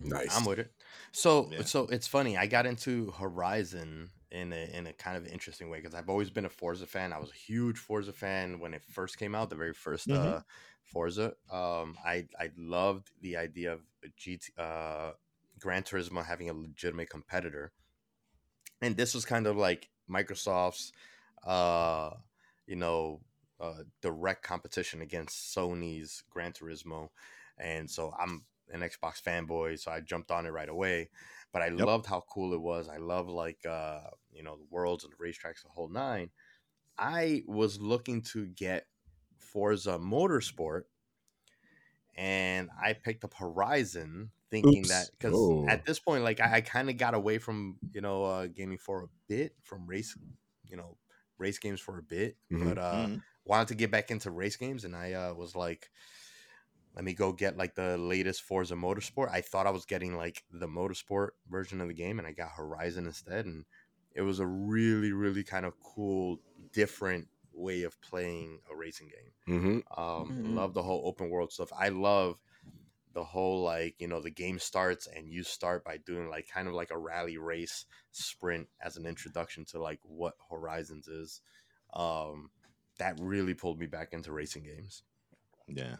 [0.00, 0.36] Nice.
[0.36, 0.72] I'm with it.
[1.12, 1.62] So Yeah.
[1.62, 2.36] so it's funny.
[2.36, 6.30] I got into Horizon in a in a kind of interesting way because I've always
[6.30, 7.12] been a Forza fan.
[7.12, 10.38] I was a huge Forza fan when it first came out, the very 1st Mhm.
[10.38, 10.40] uh,
[10.82, 11.34] Forza.
[11.50, 13.80] Um, I I loved the idea of
[14.16, 15.12] GT uh,
[15.58, 17.72] Gran Turismo having a legitimate competitor,
[18.80, 20.92] and this was kind of like Microsoft's,
[21.44, 22.10] uh,
[22.66, 23.22] you know,
[23.60, 27.08] uh, direct competition against Sony's Gran Turismo,
[27.58, 31.10] and so I'm an Xbox fanboy, so I jumped on it right away.
[31.52, 31.88] But I Yep.
[31.88, 32.88] loved how cool it was.
[32.88, 36.30] I love like uh, you know the worlds and the racetracks, the whole nine.
[36.98, 38.88] I was looking to get
[39.38, 40.84] Forza Motorsport,
[42.14, 44.88] and I picked up Horizon, thinking Oops.
[44.88, 45.66] that because Oh.
[45.66, 48.78] at this point, like I, I kind of got away from you know uh, gaming
[48.78, 50.16] for a bit, from race,
[50.68, 50.98] you know,
[51.42, 52.62] race games for a bit, Mhm.
[52.62, 53.22] but uh, Mhm.
[53.44, 55.90] wanted to get back into race games, and I uh, was like,
[56.94, 59.30] let me go get like the latest Forza Motorsport.
[59.30, 62.52] I thought I was getting like the Motorsport version of the game, and I got
[62.52, 63.64] Horizon instead, and
[64.14, 66.38] it was a really, really kind of cool,
[66.72, 69.32] different way of playing a racing game.
[69.46, 70.42] hmm Um, Mhm.
[70.42, 71.72] Love the whole open world stuff.
[71.76, 72.38] I love
[73.14, 76.68] the whole like you know the game starts and you start by doing like kind
[76.68, 81.40] of like a rally race sprint as an introduction to like what Horizons is.
[81.94, 82.50] Um,
[82.98, 85.02] that really pulled me back into racing games.
[85.66, 85.96] Yeah.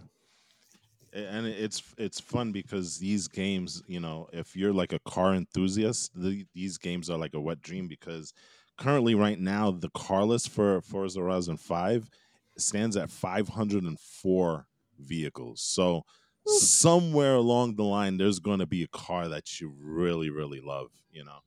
[1.13, 6.11] And it's it's fun because these games, you know, if you're like a car enthusiast,
[6.15, 8.33] the, these games are like a wet dream because
[8.79, 12.09] currently right now the car list for Forza Horizon 5
[12.57, 14.67] stands at 504
[14.99, 15.61] vehicles.
[15.61, 16.05] So
[16.45, 20.91] somewhere along the line there's going to be a car that you really really love,
[21.11, 21.41] you know.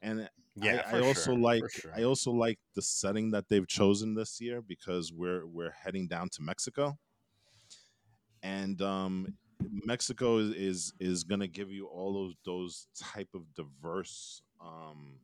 [0.00, 1.96] And Yeah, I, I also sure, like sure.
[1.96, 6.28] I also like the setting that they've chosen this year because we're we're heading down
[6.30, 6.98] to Mexico,
[8.42, 9.28] and um,
[9.60, 15.20] Mexico is is, is going to give you all those those type of diverse um,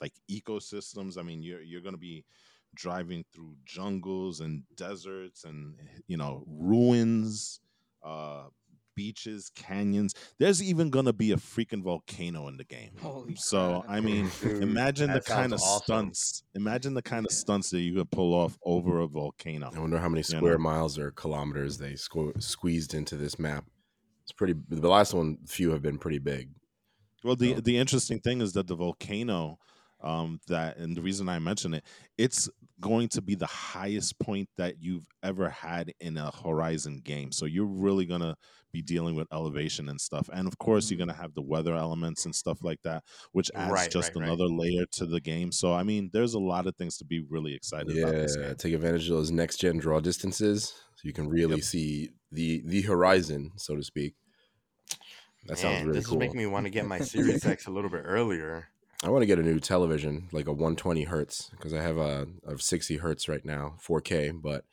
[0.00, 1.18] like ecosystems.
[1.18, 2.24] I mean, you're you're going to be
[2.74, 7.60] driving through jungles and deserts and you know ruins.
[8.02, 8.44] Uh,
[8.94, 10.12] beaches, canyons.
[10.40, 12.90] There's even gonna be a freaking volcano in the game.
[13.00, 13.94] Holy so crap.
[13.96, 15.82] I mean, Dude, imagine the kind of awesome.
[15.84, 16.42] stunts.
[16.56, 19.70] Imagine the kind of stunts that you could pull off over a volcano.
[19.72, 20.64] I wonder how many You square know.
[20.64, 23.66] miles or kilometers they squ- squeezed into this map.
[24.24, 24.54] It's pretty.
[24.68, 26.50] The last one, few have been pretty big.
[27.22, 29.58] Well, the So- the interesting thing is that the volcano,
[30.00, 31.84] um, that and the reason I mention it,
[32.16, 32.48] it's
[32.80, 37.32] going to be the highest point that you've ever had in a Horizon game.
[37.32, 38.36] So you're really gonna
[38.72, 41.08] be dealing with elevation and stuff, and of course you're mm-hmm.
[41.08, 44.26] gonna have the weather elements and stuff like that, which adds Right, just right, right.
[44.28, 45.52] another layer to the game.
[45.52, 48.48] So I mean, there's a lot of things to be really excited about this Yeah,
[48.48, 48.56] game.
[48.56, 51.64] take advantage of those next gen draw distances, so you can really Yep.
[51.64, 54.14] see the the horizon, so to speak.
[55.46, 56.18] That sounds really this cool.
[56.18, 58.68] This is making me want to get my Series X a little bit earlier.
[59.04, 62.26] I want to get a new television, like a 120 hertz, because I have a
[62.44, 64.64] of 60 hertz right now, 4K, but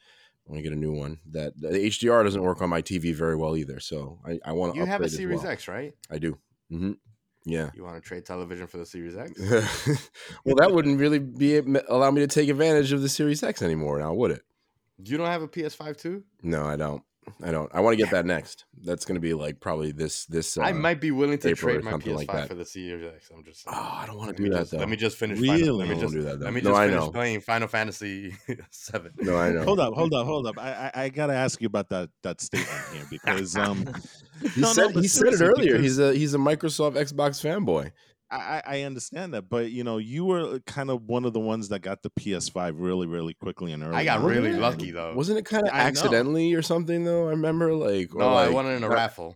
[0.47, 1.19] I want to get a new one.
[1.31, 4.73] That the HDR doesn't work on my TV very well either, so I, I want
[4.73, 4.79] to.
[4.79, 5.51] You have a Series well.
[5.51, 5.93] X, right?
[6.09, 6.37] I do.
[6.69, 6.93] hmm
[7.43, 7.69] Yeah.
[7.75, 9.39] You want to trade television for the Series X?
[10.45, 11.57] well, that wouldn't really be
[11.87, 14.41] allow me to take advantage of the Series X anymore now, would it?
[14.97, 16.23] You don't have a PS5 too?
[16.41, 17.03] No, I don't.
[17.43, 17.69] I don't.
[17.73, 18.65] I want to get that next.
[18.83, 20.57] That's going to be like probably this this.
[20.57, 22.47] Uh, I might be willing to April trade my PS5 like that.
[22.47, 23.29] for the Series X.
[23.35, 23.63] I'm just.
[23.67, 24.77] Oh, I don't want to do that just, though.
[24.77, 25.39] Let me just finish.
[25.39, 25.61] Really?
[25.61, 26.45] Final, let me Don't just do that, though.
[26.45, 27.11] let me No, just I finish know.
[27.11, 28.35] playing Final Fantasy
[28.71, 29.11] Seven.
[29.17, 29.63] no, I know.
[29.63, 30.57] Hold up, hold up, hold up.
[30.59, 33.85] I, I I gotta ask you about that that statement here because um
[34.53, 35.73] He No, no, said but he said it earlier.
[35.77, 37.91] because- He's a he's a Microsoft Xbox fanboy.
[38.31, 41.39] I, I I understand that, but you know you were kind of one of the
[41.39, 43.95] ones that got the PS5 really really quickly and early.
[43.95, 44.59] I got really Yeah.
[44.59, 45.13] lucky though.
[45.13, 45.83] Wasn't it kind of I know.
[45.83, 47.27] accidentally or something though?
[47.27, 49.35] I remember like or, no, I won it in a raffle.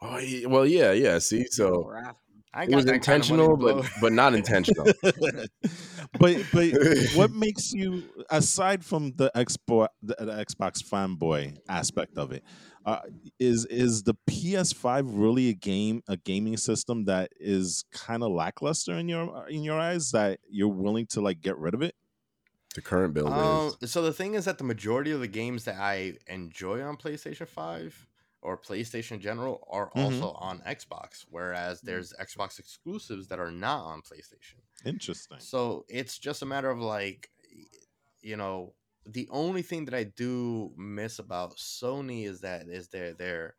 [0.00, 1.18] Oh, well, yeah, yeah.
[1.18, 2.16] See, so Rap.
[2.54, 4.86] I it was that kind of intentional, but but not intentional.
[5.02, 6.72] but but
[7.14, 12.42] what makes you aside from the Xbox the, the Xbox fanboy aspect of it
[12.84, 13.00] uh,
[13.38, 18.92] is is the PS5 really a game a gaming system that is kind of lackluster
[18.94, 21.94] in your in your eyes that you're willing to like get rid of it?
[22.74, 23.28] the current build
[23.82, 26.96] is so the thing is that the majority of the games that I enjoy on
[26.96, 28.06] PlayStation 5
[28.42, 30.04] or PlayStation in general are Mhm.
[30.04, 34.60] also on Xbox, whereas there's Xbox exclusives that are not on PlayStation.
[34.84, 35.38] Interesting.
[35.40, 37.30] So it's just a matter of like,
[38.22, 38.74] you know,
[39.06, 43.56] the only thing that I do miss about Sony is that is their their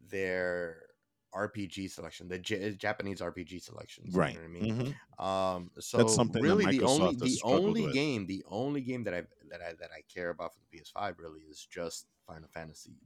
[0.00, 0.88] their
[1.32, 4.18] RPG selection, the J- Japanese RPG selections.
[4.18, 4.40] you know Right.
[4.40, 4.70] what I mean?
[4.70, 5.00] Mhm.
[5.18, 7.88] Um, so That's something that really the only the only with.
[7.88, 11.18] game the only game that I that I that I care about for the PS5
[11.18, 12.98] really is just Final Fantasy,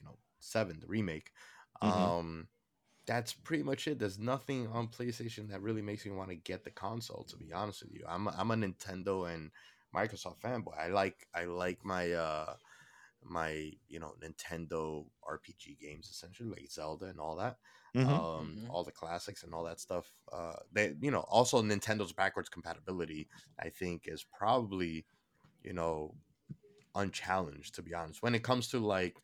[0.00, 1.32] you know, seven the remake.
[1.82, 2.14] Mhm.
[2.14, 2.48] Um,
[3.06, 3.98] that's pretty much it.
[3.98, 7.24] There's nothing on PlayStation that really makes me want to get the console.
[7.24, 9.50] To be honest with you, I'm a, I'm a Nintendo and
[9.94, 10.78] Microsoft fanboy.
[10.78, 12.56] I like I like my uh
[13.22, 17.58] my you know Nintendo RPG games essentially like Zelda and all that
[17.94, 18.28] Mhm.
[18.36, 18.68] um, Mhm.
[18.68, 20.12] all the classics and all that stuff.
[20.30, 23.28] Uh, they, you know, also Nintendo's backwards compatibility,
[23.58, 25.06] I think, is probably,
[25.62, 26.16] you know,
[26.94, 28.22] unchallenged to be honest.
[28.22, 29.16] When it comes to like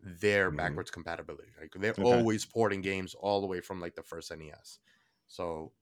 [0.00, 0.50] their Mhm.
[0.50, 2.24] backwards compatibility, like they're Okay.
[2.24, 4.80] always porting games all the way from like the first NES.
[5.26, 5.72] So,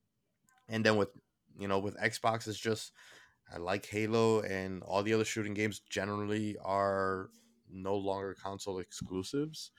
[0.68, 1.10] and then with
[1.58, 2.92] you know with Xbox, it's just
[3.52, 7.30] I like Halo and all the other shooting games generally are
[7.70, 9.70] no longer console exclusives.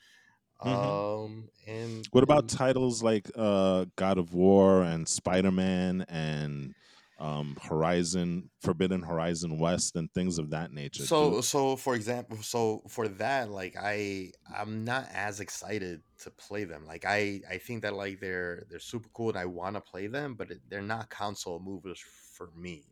[0.64, 1.24] Mhm.
[1.24, 6.74] Um, and What about titles like uh, God of War and Spider Man and
[7.18, 11.04] um, Horizon, Forbidden Horizon West, and things of that nature?
[11.04, 16.30] so Do- so for example so for that like i i'm not as excited to
[16.32, 19.76] play them like i i think that like they're they're super cool and i want
[19.76, 22.00] to play them but it, they're not console movers
[22.32, 22.84] for me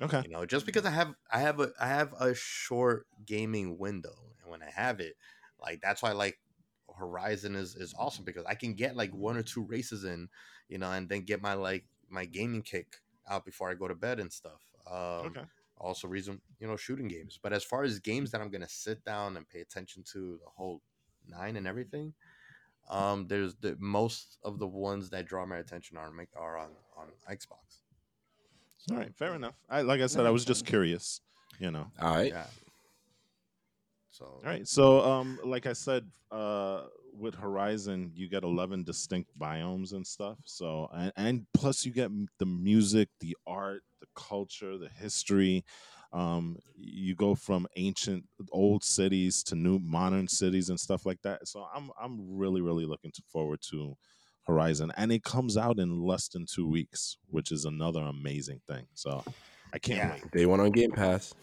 [0.00, 3.78] okay, you know just because i have i have a i have a short gaming
[3.78, 5.14] window and when i have it
[5.60, 6.38] like that's why like
[6.98, 10.28] horizon is is awesome because i can get like one or two races in
[10.68, 12.96] you know and then get my like my gaming kick
[13.28, 14.60] out before i go to bed and stuff
[14.90, 15.42] um okay.
[15.78, 17.38] also reason you know shooting games.
[17.42, 20.50] But as far as games that i'm gonna sit down and pay attention to the
[20.56, 20.82] whole
[21.26, 22.12] nine and everything
[22.88, 26.70] um there's the most of the ones that draw my attention are make are on
[26.96, 27.79] on xbox
[28.90, 29.54] All right, fair enough.
[29.68, 31.20] I like I said, I was just curious.
[31.58, 31.86] You know.
[32.00, 32.32] all right.
[32.32, 32.46] yeah
[34.20, 34.66] so All right.
[34.66, 36.82] So, um, like I said, uh,
[37.14, 40.38] with Horizon, you get eleven distinct biomes and stuff.
[40.44, 45.64] So, and, and plus you get the music, the art, the culture, the history.
[46.12, 51.46] Um, you go from ancient old cities to new modern cities and stuff like that.
[51.46, 53.96] So, I'm I'm really really looking forward to
[54.46, 58.86] Horizon, and it comes out in less than two weeks, which is another amazing thing.
[58.94, 59.24] So,
[59.72, 60.12] I can't Yeah.
[60.12, 60.30] wait.
[60.32, 61.34] Day one on Game Pass.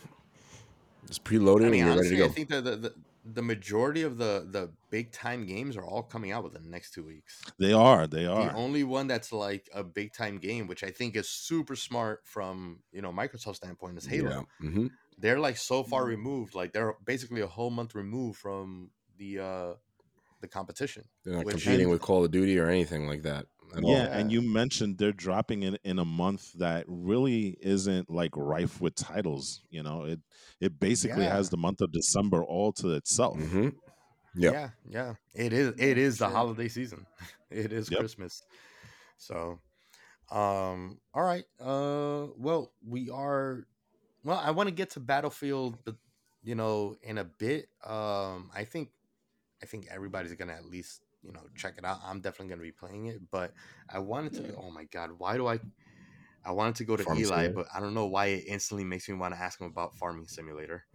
[1.03, 3.41] It's preloaded i mean and you're ready honestly to i think that the, the the
[3.41, 7.03] majority of the the big time games are all coming out within the next two
[7.03, 8.07] weeks They are.
[8.07, 8.49] They are.
[8.49, 12.21] the only one that's like a big time game which i think is super smart
[12.25, 14.29] from you know microsoft standpoint is halo
[14.61, 14.69] Yeah.
[14.71, 14.87] hmm
[15.19, 16.09] they're like so far Mm-hmm.
[16.09, 19.73] removed like they're basically a whole month removed from the uh
[20.41, 23.45] the competition They're not Which- competing And- with Call of Duty or anything like that.
[23.75, 23.91] At all.
[23.91, 28.79] Yeah, and you mentioned they're dropping it in a month that really isn't like rife
[28.79, 29.61] with titles.
[29.69, 30.21] You know, it
[30.61, 31.35] it basically Yeah.
[31.35, 33.37] has the month of December all to itself.
[33.37, 33.69] hmm
[34.39, 34.53] Yep.
[34.53, 37.07] yeah yeah it is it is the holiday season
[37.49, 37.99] it is Yep.
[38.01, 38.43] christmas
[39.17, 39.59] so
[40.29, 43.65] um all right uh well we are
[44.23, 45.95] well i want to get to battlefield but
[46.43, 48.89] you know in a bit um i think
[49.61, 51.99] I think everybody's gonna at least you know check it out.
[52.05, 53.53] I'm definitely gonna be playing it, but
[53.89, 54.55] I wanted to.
[54.55, 55.59] Oh my god, why do I?
[56.45, 57.53] I wanted to go to Farming Eli, Simulator?
[57.55, 60.27] but I don't know why it instantly makes me want to ask him about Farming
[60.27, 60.85] Simulator.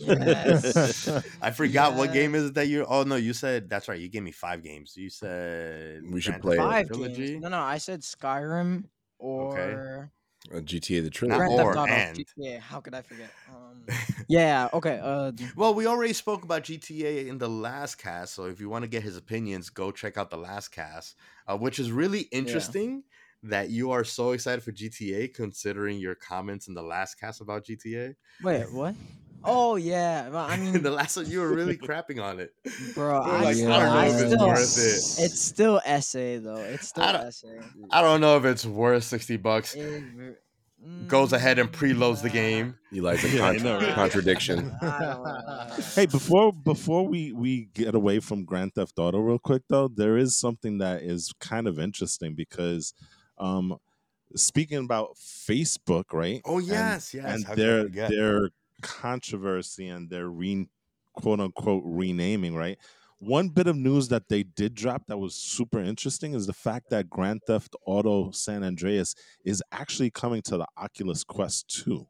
[0.00, 1.06] Yes.
[1.42, 2.86] I forgot what game is it that you?
[2.88, 4.00] Oh no, you said that's right.
[4.00, 4.94] You gave me five games.
[4.96, 6.58] You said We should play it.
[6.58, 7.26] Theft Auto Five Trilogy.
[7.26, 7.42] games.
[7.42, 8.84] No, no, I said Skyrim
[9.18, 10.10] or
[10.52, 11.36] Uh, GTA the Not trilogy.
[11.38, 11.92] Grand or, Theft Auto.
[11.92, 12.16] and.
[12.18, 12.60] GTA.
[12.60, 13.30] How could I forget?
[13.48, 13.84] Um,
[14.28, 14.68] yeah.
[14.72, 15.00] Okay.
[15.02, 18.82] Uh, Well, we already spoke about GTA in the last cast, so if you want
[18.82, 23.04] to get his opinions, go check out the last cast, uh, which is really interesting
[23.42, 27.66] that you are so excited for GTA considering your comments in the last cast about
[27.66, 28.14] GTA.
[28.42, 28.72] wait.
[28.72, 28.94] What?
[29.44, 30.28] Oh yeah.
[30.30, 32.52] Well, I mean, the last one, you were really crapping on it.
[32.94, 35.24] bro, I, like, still, I don't know I if it's still, worth it.
[35.24, 36.56] It's still essay though.
[36.56, 37.58] It's still I don't- essay.
[37.90, 39.74] I don't know if it's worth 60 bucks.
[39.74, 40.02] It
[41.08, 42.34] Goes ahead and Mm, preloads the nah.
[42.34, 42.74] game.
[42.92, 43.94] Eli's a Yeah, I contra- know, right?
[43.94, 44.70] contradiction.
[44.82, 45.66] I don't know.
[45.94, 50.18] Hey, before before we we get away from Grand Theft Auto real quick though, there
[50.18, 52.92] is something that is kind of interesting because
[53.38, 53.78] um
[54.36, 56.42] speaking about Facebook, right?
[56.44, 57.24] Oh, And- yes, yes.
[57.34, 58.50] And How could I their their
[58.84, 60.68] controversy and their re
[61.14, 62.78] quote unquote renaming, right?
[63.18, 66.90] One bit of news that they did drop that was super interesting is the fact
[66.90, 72.06] that Grand Theft Auto San Andreas is actually coming to the Oculus Quest 2.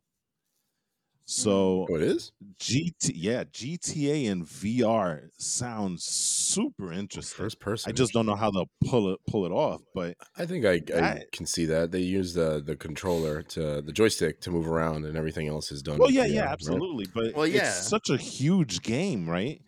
[1.27, 2.33] So Oh, it is.
[2.61, 7.45] GT, yeah, GTA and VR sounds super interesting.
[7.45, 7.91] First person.
[7.91, 10.83] I just don't know how they'll pull it pull it off, but I think I,
[10.95, 15.05] I can see that they use the the controller to the joystick to move around,
[15.07, 15.99] and everything else is done.
[15.99, 16.51] well, yeah, VR, yeah, right?
[16.53, 17.07] absolutely.
[17.15, 17.59] But Well, yeah.
[17.59, 19.61] it's such a huge game, right?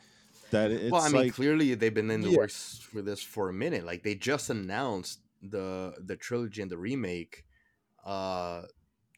[0.50, 2.38] That it's well, I mean, like clearly they've been in the Yeah.
[2.38, 3.84] works for this for a minute.
[3.84, 7.44] Like they just announced the the trilogy and the remake,
[8.04, 8.62] uh,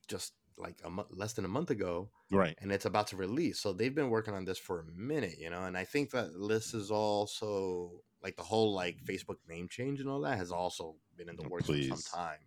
[0.08, 2.56] just like a mo- less than a month ago, right.
[2.60, 3.60] and it's about to release.
[3.60, 5.64] So they've been working on this for a minute, you know.
[5.64, 10.08] And I think that this is also like the whole like Facebook name change and
[10.08, 12.40] all that has also been in the Oh, works for some time,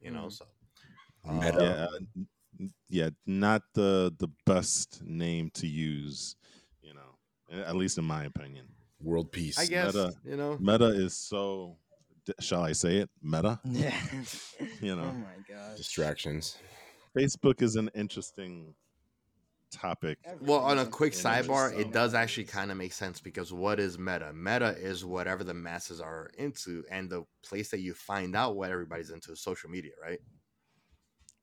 [0.00, 0.26] you know.
[0.26, 0.32] Mhm.
[0.32, 0.44] So
[1.24, 1.84] Meta.
[1.84, 1.98] uh,
[2.58, 6.36] Yeah, yeah, not the the best name to use,
[6.82, 7.18] you know.
[7.64, 8.66] At least in my opinion,
[9.00, 9.58] World peace.
[9.58, 10.12] I guess Meta.
[10.24, 10.56] you know.
[10.60, 11.76] Meta is so.
[12.40, 13.10] Shall I say it?
[13.20, 13.58] Meta.
[13.64, 13.98] Yeah.
[14.80, 15.10] You know.
[15.10, 15.76] Oh my god.
[15.76, 16.56] distractions.
[17.16, 18.74] Facebook is an interesting
[19.72, 20.18] topic.
[20.40, 23.98] Well, on a quick sidebar, it does actually kind of make sense because what is
[23.98, 24.32] meta?
[24.32, 28.70] Meta is whatever the masses are into, and the place that you find out what
[28.70, 30.20] everybody's into is social media, right?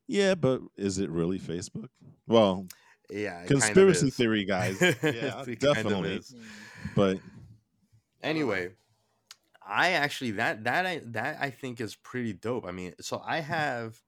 [0.07, 1.89] Yeah, but is it really Facebook?
[2.27, 2.65] Well,
[3.09, 4.79] Yeah, it kind of conspiracy theory guys.
[4.81, 6.21] Yeah, It kind of definitely.
[6.95, 7.19] But
[8.21, 8.71] Anyway,
[9.65, 12.65] I actually that that I that I think is pretty dope.
[12.65, 14.01] I mean, so I have,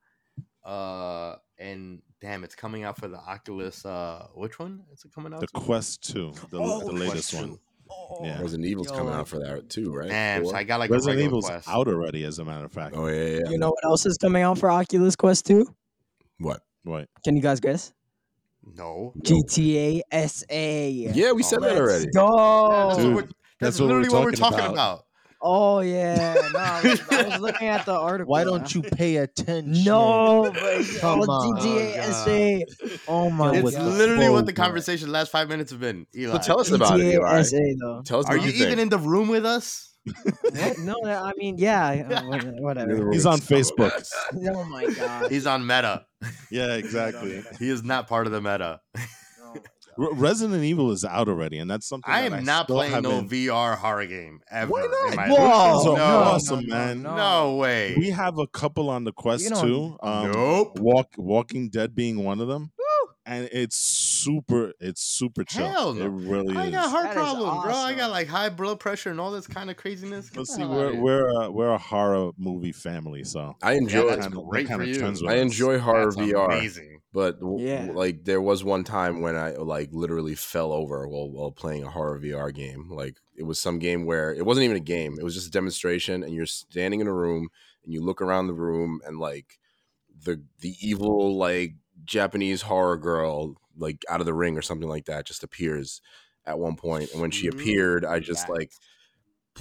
[0.65, 3.85] uh, and damn, it's coming out for the Oculus.
[3.85, 5.41] Uh, which one is it coming out?
[5.41, 5.53] the to?
[5.53, 7.37] Quest Two, the, Oh, the latest 2.
[7.37, 7.59] one.
[8.23, 8.39] Yeah.
[8.41, 10.07] Resident Evil's coming out for that too, right?
[10.07, 11.67] Damn, so I got like Resident a Evil's Quest.
[11.67, 12.95] out already, as a matter of fact.
[12.95, 13.49] Oh yeah, yeah, yeah.
[13.49, 15.65] You know what else is coming out for Oculus Quest 2?
[16.39, 16.61] What?
[16.83, 17.09] What?
[17.25, 17.91] Can you guys guess?
[18.77, 20.45] No, GTA SA.
[21.17, 22.07] Yeah, we said that Let's already.
[22.13, 22.87] Go.
[22.89, 24.93] that's, Dude, what, that's, that's what we're literally what we're talking talking about.
[24.99, 25.05] about.
[25.41, 26.35] Oh yeah.
[26.53, 28.29] No, I was, I was looking at the article.
[28.31, 29.83] Why don't you pay attention?
[29.83, 31.57] No, but Come oh, on.
[31.61, 33.01] GTA SA.
[33.07, 33.85] Oh my It's god.
[33.85, 36.05] the literally what the conversation the last five minutes have been.
[36.15, 37.41] Eli, But tell us about it, Eli.
[37.41, 38.01] SA though.
[38.05, 38.27] Tell us.
[38.27, 39.87] are what you even in the room with us?
[40.03, 40.79] What?
[40.79, 43.11] No, I mean, yeah, uh, wha- You're in the whatever.
[43.11, 44.07] He's on Facebook.
[44.47, 45.31] Oh my god.
[45.31, 46.05] He's on Meta.
[46.49, 47.43] Yeah, exactly.
[47.59, 48.81] He is not part of the Meta.
[49.97, 53.01] Re- Resident Evil is out already, and that's something I that am not still playing
[53.03, 54.71] no haven't- VR horror game ever.
[54.71, 55.09] Why not?
[55.11, 55.37] in my Those
[55.85, 55.97] life.
[55.97, 57.01] no, awesome, no, man.
[57.03, 57.15] no.
[57.15, 57.95] no way.
[57.97, 59.97] We have a couple on the Quest You know- too.
[60.01, 60.79] Um, nope.
[60.79, 62.71] Walk Walking Dead being one of them,
[63.31, 64.73] and it's super.
[64.79, 65.67] It's super chill.
[65.67, 66.05] Hell no.
[66.05, 66.57] It really is.
[66.57, 66.71] I is.
[66.71, 67.73] got heart That is problems, bro.
[67.73, 70.29] I got like high blood pressure and all this kind of craziness.
[70.29, 73.77] Get But the see, we're we're a, we're a horror movie family, so I Yeah,
[73.79, 74.07] enjoy.
[74.09, 75.27] that's kinda- great for kinda you.
[75.27, 76.45] I enjoy horror That's VR.
[76.51, 76.99] Amazing.
[77.13, 77.91] But w- Yeah.
[77.93, 81.89] like there was one time when I like literally fell over while while playing a
[81.89, 82.89] horror VR game.
[82.89, 85.17] Like it was some game where it wasn't even a game.
[85.19, 87.47] It was just a demonstration and you're standing in a room
[87.83, 89.57] and you look around the room and like
[90.23, 91.73] the the evil like
[92.05, 96.01] Japanese horror girl like out of the ring or something like that just appears
[96.45, 97.03] at one point.
[97.03, 98.49] point and when she Mm, appeared I just that.
[98.49, 98.71] like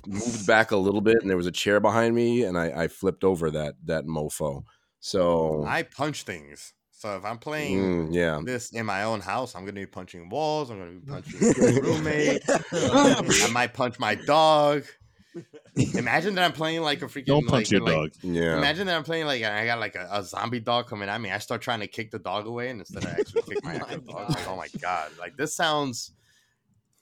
[0.06, 2.88] moved back a little bit and there was a chair behind me and I, I
[2.88, 4.64] flipped over that that mofo.
[5.00, 6.74] So I punch things.
[6.90, 8.40] So if I'm playing mm, yeah.
[8.44, 10.70] this in my own house, I'm gonna be punching walls.
[10.70, 12.42] I'm gonna be punching my roommate.
[12.82, 14.84] I might punch my dog.
[15.94, 17.26] Imagine that I'm playing like a freaking.
[17.26, 18.10] don't punch like, your like- dog.
[18.22, 18.58] Yeah.
[18.58, 21.30] Imagine that I'm playing like I got like a, a zombie dog coming at me.
[21.30, 23.86] I start trying to kick the dog away, and instead I actually kick my oh
[23.88, 24.30] My dog.
[24.30, 25.10] Like, oh my god!
[25.18, 26.12] Like this sounds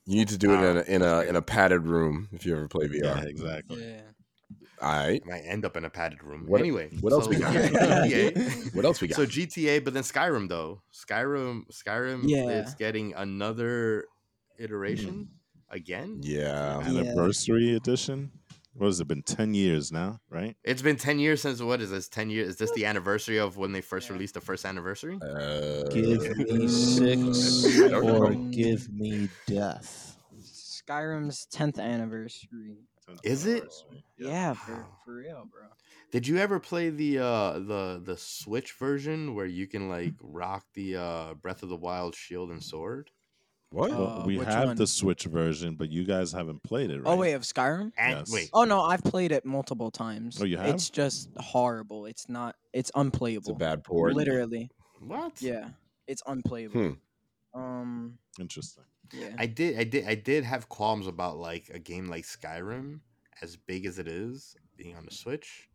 [0.07, 2.55] You need to do it in a in a in a padded room if you
[2.55, 3.27] ever play Yeah, VR.
[3.27, 3.85] exactly.
[3.85, 4.01] Yeah.
[4.81, 5.21] All right.
[5.27, 6.45] I might end up in a padded room.
[6.47, 7.53] What- anyway, what else so, we got?
[7.55, 8.75] GTA.
[8.75, 9.17] What else we got?
[9.17, 10.83] So GTA, but then Skyrim though.
[10.93, 12.49] Skyrim, Skyrim, Yeah.
[12.61, 14.05] it's getting another
[14.59, 15.29] iteration
[15.71, 16.21] again.
[16.23, 16.81] yeah.
[16.89, 17.01] Yeah.
[17.01, 18.31] Anniversary edition.
[18.75, 19.23] What has it been?
[19.23, 20.57] Ten years now, right?
[20.63, 22.09] It's been ten years since what is this?
[22.09, 22.49] Ten years?
[22.51, 24.13] Is this the anniversary of when they first Yeah.
[24.15, 25.19] released the first anniversary?
[25.21, 28.51] Uh, Give me six or know.
[28.53, 30.17] give me death.
[30.41, 32.77] Skyrim's 10th anniversary.
[33.25, 33.65] Is it?
[34.17, 35.63] Yeah, for, for real, bro.
[36.13, 40.65] Did you ever play the uh the the Switch version where you can like rock
[40.75, 43.11] the uh Breath of the Wild shield and sword?
[43.71, 43.91] What?
[43.91, 44.77] Uh, we which have one?
[44.77, 47.07] the Switch version, but you guys haven't played it, right?
[47.13, 47.93] Oh, wait, of Skyrim?
[47.99, 48.33] And Yes.
[48.33, 50.41] wait, Oh, no, I've played it multiple times.
[50.41, 50.69] Oh, you have?
[50.69, 52.07] It's just horrible.
[52.07, 53.51] It's not, it's unplayable.
[53.53, 54.15] It's a bad port.
[54.15, 54.71] Literally.
[55.01, 55.41] what?
[55.43, 55.69] Yeah.
[56.07, 56.97] It's unplayable.
[57.55, 57.61] Hmm.
[57.61, 58.85] Um, Interesting.
[59.13, 59.35] yeah.
[59.39, 63.01] I did I did I did have qualms about like a game like Skyrim,
[63.43, 65.69] as big as it is, being on the Switch.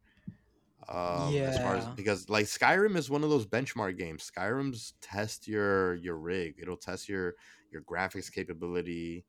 [0.89, 1.93] Um, as far as Yeah.
[1.95, 4.29] because like Skyrim is one of those benchmark games.
[4.35, 6.55] Skyrim's test your your rig.
[6.61, 7.35] It'll test your
[7.73, 9.25] your graphics capability,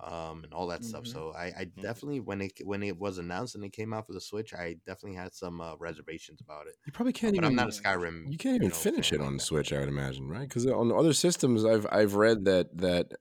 [0.00, 1.06] um, and all that stuff.
[1.06, 1.08] Mhm.
[1.08, 1.82] So I, I Mhm.
[1.82, 4.74] definitely when it when it was announced and it came out for the Switch, I
[4.86, 6.76] definitely had some uh, reservations about it.
[6.84, 7.46] You probably can't But even.
[7.46, 8.30] I'm not a Skyrim.
[8.30, 9.48] You can't even know, finish it on the that.
[9.48, 10.48] Switch, I would imagine, right?
[10.48, 13.12] Because on other systems, I've I've read that that,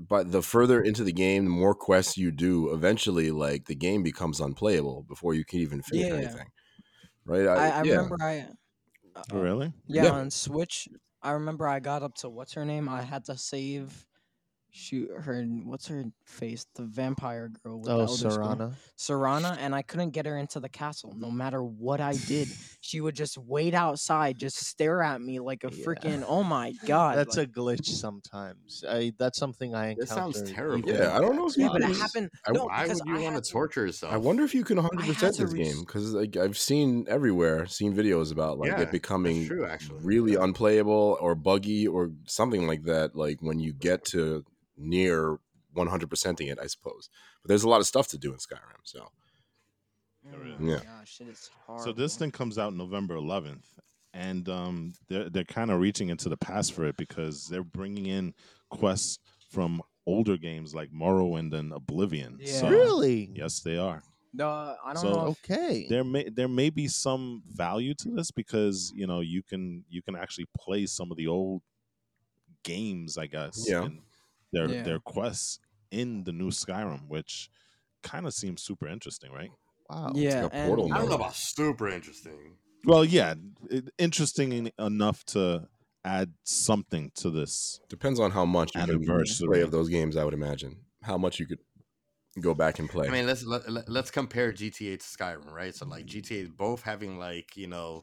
[0.00, 4.02] but the further into the game, the more quests you do, eventually, like the game
[4.02, 6.14] becomes unplayable before you can even finish Yeah.
[6.14, 6.48] anything.
[7.26, 7.46] Right?
[7.54, 7.94] I, I yeah.
[7.94, 8.48] remember I.
[9.16, 9.72] uh, really?
[9.86, 10.10] Yeah, Yeah.
[10.10, 10.88] on Switch,
[11.24, 12.88] I remember I got up to what's her name.
[12.88, 14.06] I had to save,
[14.74, 15.42] shoot her.
[15.44, 16.66] What's her face?
[16.74, 17.76] The vampire girl.
[17.78, 18.48] With the Oh, Elder Scroll.
[18.56, 18.72] Serana.
[18.98, 21.14] Serana, and I couldn't get her into the castle.
[21.16, 22.48] No matter what I did,
[22.80, 25.84] she would just wait outside, just stare at me like a Yeah.
[25.86, 26.24] freaking.
[26.26, 27.16] Oh my god!
[27.16, 28.84] That's like, a glitch sometimes.
[28.88, 30.38] I, that's something I This encounter.
[30.38, 30.88] sounds terrible.
[30.90, 32.30] even Yeah, I don't know if yeah, you but it happened.
[32.46, 34.12] I- no, Why because would you I want to torture yourself?
[34.12, 37.94] I wonder if you can 100% this res- game because like I've seen everywhere, seen
[37.94, 40.00] videos about like Yeah, it becoming true, actually.
[40.02, 43.14] really unplayable or buggy or something like that.
[43.14, 44.44] Like when you get to
[44.76, 45.38] near
[45.72, 47.08] 100 percenting it, I suppose.
[47.42, 48.80] But there's a lot of stuff to do in Skyrim.
[48.84, 49.08] So
[50.26, 50.56] Oh really?
[50.58, 50.80] my Yeah.
[50.82, 51.50] Gosh, it is
[51.82, 53.64] So this thing comes out November 11th,
[54.14, 58.06] and um, they're they're kind of reaching into the past for it because they're bringing
[58.06, 58.34] in
[58.70, 59.18] quests
[59.50, 62.38] from older games like Morrowind and Oblivion.
[62.44, 62.70] So, Yeah.
[62.70, 63.30] Really?
[63.34, 64.02] Yes, they are.
[64.32, 64.48] No,
[64.84, 65.26] I don't So- know.
[65.28, 65.86] If, Okay.
[65.88, 70.02] There may there may be some value to this because you know you can you
[70.02, 71.62] can actually play some of the old
[72.62, 73.66] games, I guess.
[73.68, 73.84] Yeah.
[73.84, 74.00] and
[74.54, 74.84] their Yeah.
[74.84, 75.58] their quests
[75.90, 77.50] in the new Skyrim, which
[78.02, 79.50] kind of seems super interesting, right?
[79.90, 80.12] Wow.
[80.14, 82.56] yeah, like a and portal I don't know about super interesting.
[82.86, 83.34] Well, yeah,
[83.70, 85.68] it, interesting enough to
[86.04, 87.80] add something to this.
[87.88, 89.48] depends on how much you can Anniversary.
[89.48, 90.16] play of those games.
[90.16, 91.60] I would imagine how much you could
[92.40, 93.08] go back and play.
[93.08, 95.74] I mean, let's let, let, let's compare GTA to Skyrim, right?
[95.74, 98.02] So like GTA is both having like you know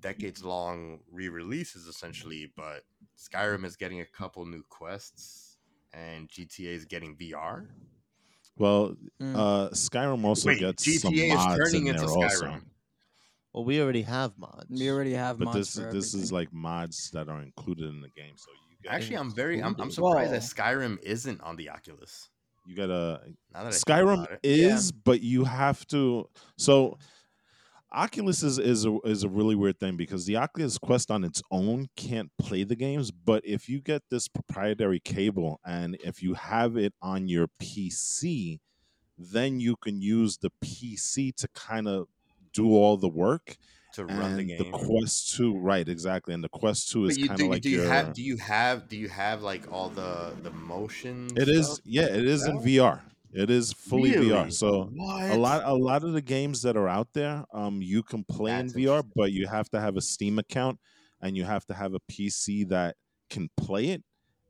[0.00, 2.82] decades long re-releases essentially, but
[3.18, 5.49] Skyrim is getting a couple new quests,
[5.92, 7.66] and GTA is getting VR.
[8.56, 9.36] Well, Mm.
[9.36, 12.52] uh, Skyrim also Wait, gets GTA some is mods turning in into there Skyrim.
[12.54, 12.60] also.
[13.52, 14.66] Well, we already have mods.
[14.70, 18.00] we already have But mods this for this is like mods that are included in
[18.00, 19.94] the game, so you get Actually, I'm very I'm, I'm included.
[19.94, 22.28] surprised that Skyrim isn't on the Oculus.
[22.66, 23.22] you gotta
[23.52, 24.72] Now that Skyrim is, it.
[24.74, 26.28] is, but you have to.
[26.58, 26.98] So,
[27.92, 31.42] Oculus is is a, is a really weird thing because the Oculus Quest on its
[31.50, 36.34] own can't play the games, but if you get this proprietary cable and if you
[36.34, 38.60] have it on your PC,
[39.18, 42.06] then you can use the PC to kind of
[42.52, 43.56] do all the work.
[43.94, 44.70] to run the and game.
[44.72, 45.88] Quest Two, right?
[45.88, 47.88] Exactly, and the Quest Two is kind of you- like do you your.
[47.88, 51.28] have do you have do you have like all the the motion?
[51.36, 51.80] it is, stuff?
[51.84, 52.58] yeah, it is in?
[52.60, 53.00] VR.
[53.32, 54.28] It is fully Really?
[54.28, 54.50] VR.
[54.50, 58.02] So what a lot a lot of the games that are out there um you
[58.02, 60.80] can play That's in VR but you have to have a Steam account
[61.20, 62.96] and you have to have a PC that
[63.28, 64.02] can play it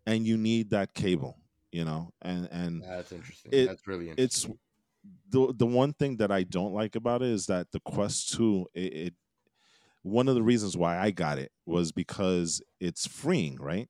[0.06, 1.38] and you need that cable
[1.72, 3.52] you know and and That's interesting.
[3.52, 4.46] it- That's really it's
[5.30, 8.66] the the one thing that I don't like about it is that the Quest 2
[8.74, 9.14] it, it
[10.02, 13.88] one of the reasons why I got it was because it's freeing, right?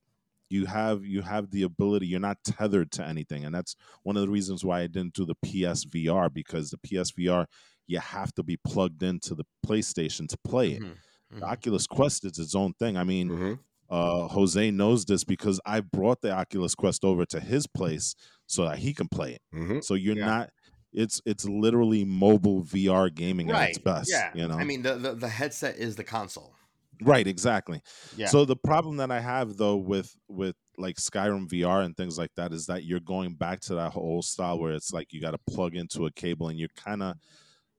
[0.51, 3.44] You have you have the ability, you're not tethered to anything.
[3.44, 7.46] And that's one of the reasons why I didn't do the PSVR because the PSVR
[7.86, 10.82] you have to be plugged into the PlayStation to play it.
[10.82, 10.96] Mhm,
[11.30, 11.51] The mhm.
[11.51, 12.96] Oculus Quest is its own thing.
[12.96, 13.55] I mean, hmm
[13.88, 18.14] uh, Jose knows this because I brought the Oculus Quest over to his place
[18.46, 19.42] so that he can play it.
[19.53, 20.26] hmm So you're Yeah.
[20.26, 20.51] not.
[20.92, 24.11] It's it's literally mobile VR gaming at its best.
[24.11, 24.30] Yeah.
[24.34, 24.59] You know.
[24.59, 26.55] I mean, the, the the headset is the console.
[27.03, 27.26] Right?
[27.26, 27.82] Exactly.
[28.16, 28.26] Yeah.
[28.28, 32.30] So the problem that I have though with with like Skyrim VR and things like
[32.36, 35.32] that is that you're going back to that whole style where it's like you got
[35.32, 37.16] to plug into a cable and you're kind of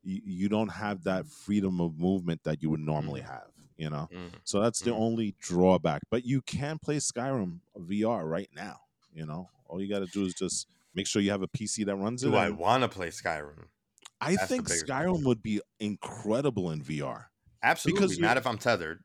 [0.03, 3.47] you, you don't have that freedom of movement that you would normally have.
[3.77, 4.31] You know, Mm.
[4.43, 4.99] so that's the Mm.
[4.99, 6.01] only drawback.
[6.11, 8.81] But you can play Skyrim VR right now.
[9.11, 11.83] You know, all you got to do is just make sure you have a PC
[11.85, 12.29] that runs it.
[12.29, 13.65] Do I want to play Skyrim?
[14.19, 17.25] I That's think Skyrim would be incredible in VR.
[17.63, 19.03] Absolutely you- not if I'm tethered.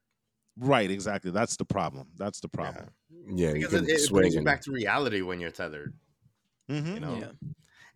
[0.58, 1.30] Right, exactly.
[1.30, 2.08] That's the problem.
[2.16, 2.90] That's the problem.
[3.34, 5.92] Yeah, you Because can it, it brings you back to reality when you're tethered.
[6.70, 6.94] Mhm.
[6.94, 7.16] You know.
[7.18, 7.32] Yeah.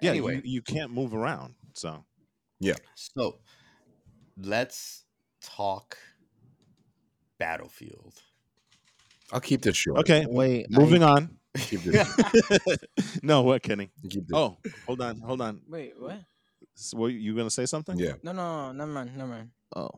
[0.01, 1.55] Yeah, Anyway, you, you can't move around.
[1.75, 2.05] So
[2.59, 2.77] Yeah.
[2.95, 3.39] so
[4.37, 5.05] let's
[5.43, 5.99] talk
[7.39, 8.15] Battlefield.
[9.33, 9.99] I'll keep this short.
[10.01, 11.39] okay, Wait, moving on.
[11.55, 12.17] Keep this,
[13.23, 13.91] no, what, Kenny?
[14.09, 14.37] keep this.
[14.37, 14.57] Oh,
[14.87, 15.61] hold on, hold on.
[15.69, 16.21] Wait, what?
[16.75, 17.99] So, what, you gonna say something?
[17.99, 18.15] yeah.
[18.23, 19.51] No, no, never mind, never mind.
[19.75, 19.91] I, oh,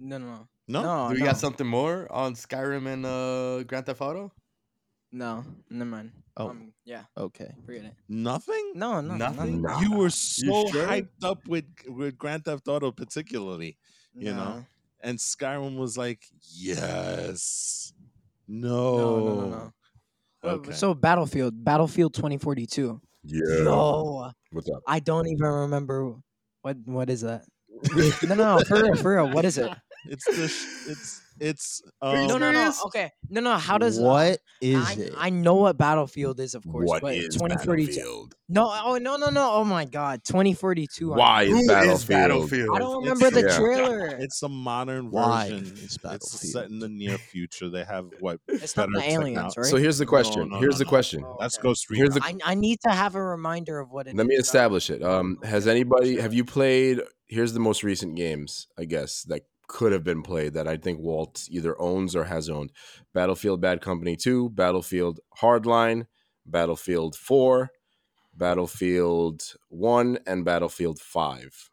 [0.00, 0.48] No, no, no.
[0.66, 0.82] No.
[0.82, 1.26] No, Do we no.
[1.26, 4.32] got something more on Skyrim and uh, Grand Theft Auto?
[5.12, 6.12] No, never mind.
[6.36, 6.48] Oh.
[6.48, 7.54] Um, yeah, okay.
[7.64, 7.94] forget it.
[8.08, 8.72] Nothing.
[8.74, 9.62] No, no, Nothing?
[9.62, 9.62] nothing.
[9.62, 9.80] Nah.
[9.80, 10.86] You were so sure?
[10.86, 13.76] hyped up with with Grand Theft Auto, particularly,
[14.14, 14.66] you know,
[15.00, 16.24] and Skyrim was like,
[16.56, 17.92] yes,
[18.48, 19.48] no, No, no, no,
[20.42, 20.50] no.
[20.50, 20.72] Okay.
[20.72, 23.00] So Battlefield, Battlefield 2042.
[23.22, 23.40] Yeah.
[23.62, 24.82] Yo, What's up?
[24.86, 26.16] I don't even remember
[26.62, 27.44] what what is that.
[28.24, 29.30] no, no, no, for real, for real.
[29.30, 29.70] What is it?
[30.06, 30.44] It's the
[30.90, 32.72] it's it's um, no, no, no.
[32.86, 33.56] Okay, no, no.
[33.56, 35.14] How does uh, what is I, it?
[35.16, 37.86] I know what Battlefield is, of course, What but is 2042.
[37.92, 38.34] Battlefield?
[38.48, 39.50] No, oh no, no, no.
[39.52, 41.10] Oh my God, 2042.
[41.10, 42.08] Why Who is is Battlefield?
[42.08, 42.76] Battlefield?
[42.76, 43.56] I don't It's- remember the yeah.
[43.58, 44.06] trailer.
[44.20, 45.72] It's a modern Why version.
[45.82, 47.68] it's It's, set in the near future.
[47.68, 48.38] They have what?
[48.48, 49.70] It's not the aliens, techno- right?
[49.70, 50.50] So here's the question.
[50.50, 50.88] no, here's no, the no.
[50.90, 51.24] question.
[51.24, 51.62] Oh, That's okay.
[51.68, 52.04] Ghost Recon.
[52.04, 54.16] Here's the I, I need to have a reminder of what it is.
[54.16, 55.02] Let me but I- establish it.
[55.02, 57.00] Um, has anybody have you played?
[57.26, 60.98] Here's the most recent games, I guess, that could have been played that I think
[61.00, 62.72] Walt either owns or has owned:
[63.12, 66.06] Battlefield Bad Company Two, Battlefield Hardline,
[66.46, 67.70] Battlefield Four,
[68.34, 71.70] Battlefield One, and Battlefield Five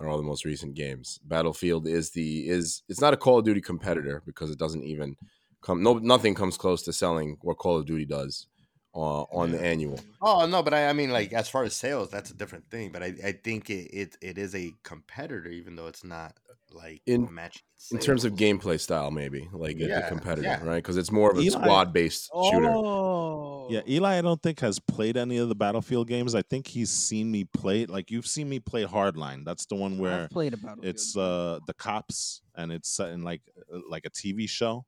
[0.00, 1.18] are all the most recent games.
[1.24, 5.16] Battlefield is the is it's not a Call of Duty competitor because it doesn't even
[5.62, 8.46] come no nothing comes close to selling what Call of Duty does
[8.94, 10.00] uh, on the annual.
[10.22, 12.90] Oh no, but I, I mean, like as far as sales, that's a different thing.
[12.92, 16.34] But I, I think it, it it is a competitor, even though it's not
[16.72, 17.62] like In- matching.
[17.90, 20.62] in terms of gameplay style, maybe like a- a competitor, yeah.
[20.64, 20.76] right?
[20.76, 22.68] Because it's more of a Eli- squad based shooter.
[22.70, 23.68] Oh.
[23.70, 26.34] Yeah, Eli, I don't think has played any of the Battlefield games.
[26.34, 27.84] I think he's seen me play.
[27.86, 29.44] Like you've seen me play Hardline.
[29.44, 30.86] That's the one where I've played a Battlefield.
[30.86, 33.42] it's uh the cops and it's set in like
[33.72, 34.86] uh, like a TV show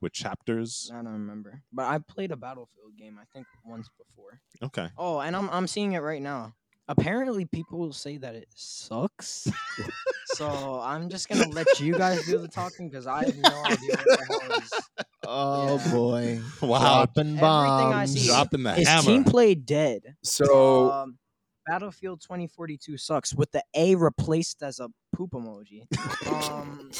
[0.00, 0.90] with chapters.
[0.92, 3.18] I don't remember, but I played a Battlefield game.
[3.20, 4.40] I think once before.
[4.62, 4.88] Okay.
[4.96, 6.54] Oh, and I'm I'm seeing it right now.
[6.88, 9.48] Apparently, people say that it sucks.
[10.34, 13.90] so I'm just gonna let you guys do the talking because I have no idea
[13.90, 14.72] what the hell is.
[15.26, 15.92] oh Yeah.
[15.92, 16.40] boy!
[16.60, 16.78] Wow.
[17.06, 18.26] Dropping bombs.
[18.26, 19.02] Dropping the Is hammer.
[19.02, 20.14] team play dead?
[20.22, 21.18] So um,
[21.66, 25.84] Battlefield 2042 sucks with the A replaced as a poop emoji.
[26.52, 26.90] Um,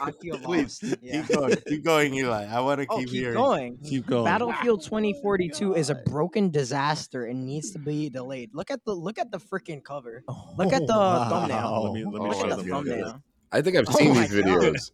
[0.00, 0.96] I feel Please lost.
[1.02, 1.22] Yeah.
[1.22, 2.44] keep going, keep going, Eli.
[2.46, 3.34] I want to Oh, keep, keep hearing.
[3.34, 3.78] going.
[3.84, 4.24] Keep going.
[4.24, 8.50] Battlefield 2042 is a broken disaster and needs to be delayed.
[8.54, 10.22] Look at the look at the freaking cover.
[10.56, 11.84] Look at the thumbnail.
[11.84, 12.70] Let me let me Oh, show at the them.
[12.70, 13.22] thumbnail.
[13.52, 14.90] I think I've Oh seen my these videos.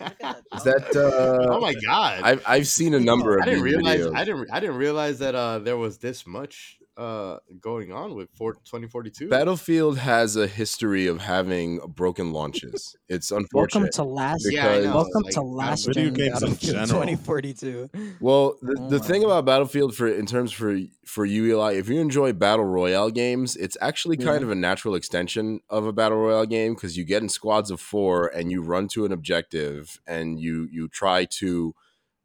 [0.00, 0.96] Is that?
[0.96, 2.22] Uh, oh my god!
[2.22, 4.00] I've I've seen a number of I didn't realize.
[4.00, 4.16] videos.
[4.16, 4.48] I didn't.
[4.50, 9.30] I didn't realize that uh, there was this much uh, going on with for 2042.
[9.30, 12.94] Battlefield has a history of having broken launches.
[13.08, 13.54] It's unfortunate.
[13.54, 13.92] Welcome unfortunate.
[13.94, 14.46] to last.
[14.52, 16.86] Yeah, Welcome like, to last video gen games in Battlefield general.
[16.86, 17.90] 2042.
[18.20, 19.26] Well, the, Oh the thing God.
[19.28, 23.56] about Battlefield for in terms for for you Eli, if you enjoy battle royale games,
[23.56, 24.46] it's actually kind Yeah.
[24.46, 27.80] of a natural extension of a battle royale game because you get in squads of
[27.80, 31.74] four and you run to an objective and you you try to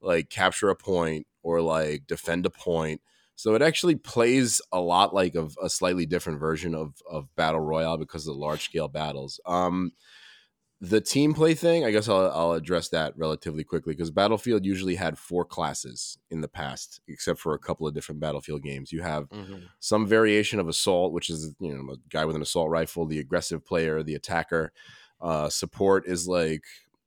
[0.02, 3.02] like capture a point or like defend a point.
[3.36, 7.60] So it actually plays a lot like of a slightly different version of of battle
[7.62, 9.40] royale because of the large scale battles.
[9.46, 9.92] Um,
[10.82, 14.96] the team play thing, I guess I'll, I'll address that relatively quickly because Battlefield usually
[14.96, 18.92] had four classes in the past, except for a couple of different Battlefield games.
[18.92, 19.70] You have Mhm.
[19.80, 23.20] some variation of assault, which is you know a guy with an assault rifle, the
[23.20, 24.72] aggressive player, the attacker.
[25.22, 26.64] Uh, support is like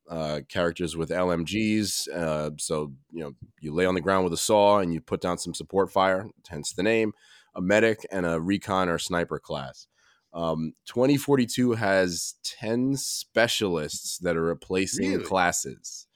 [0.08, 2.08] uh, characters with LMGs.
[2.08, 5.20] Uh, so you know you lay on the ground with a saw and you put
[5.20, 7.12] down some support fire, hence the name.
[7.54, 9.86] A medic and a recon or sniper class.
[10.32, 15.24] Um, 2042 has 10 specialists that are replacing Really?
[15.24, 16.06] classes,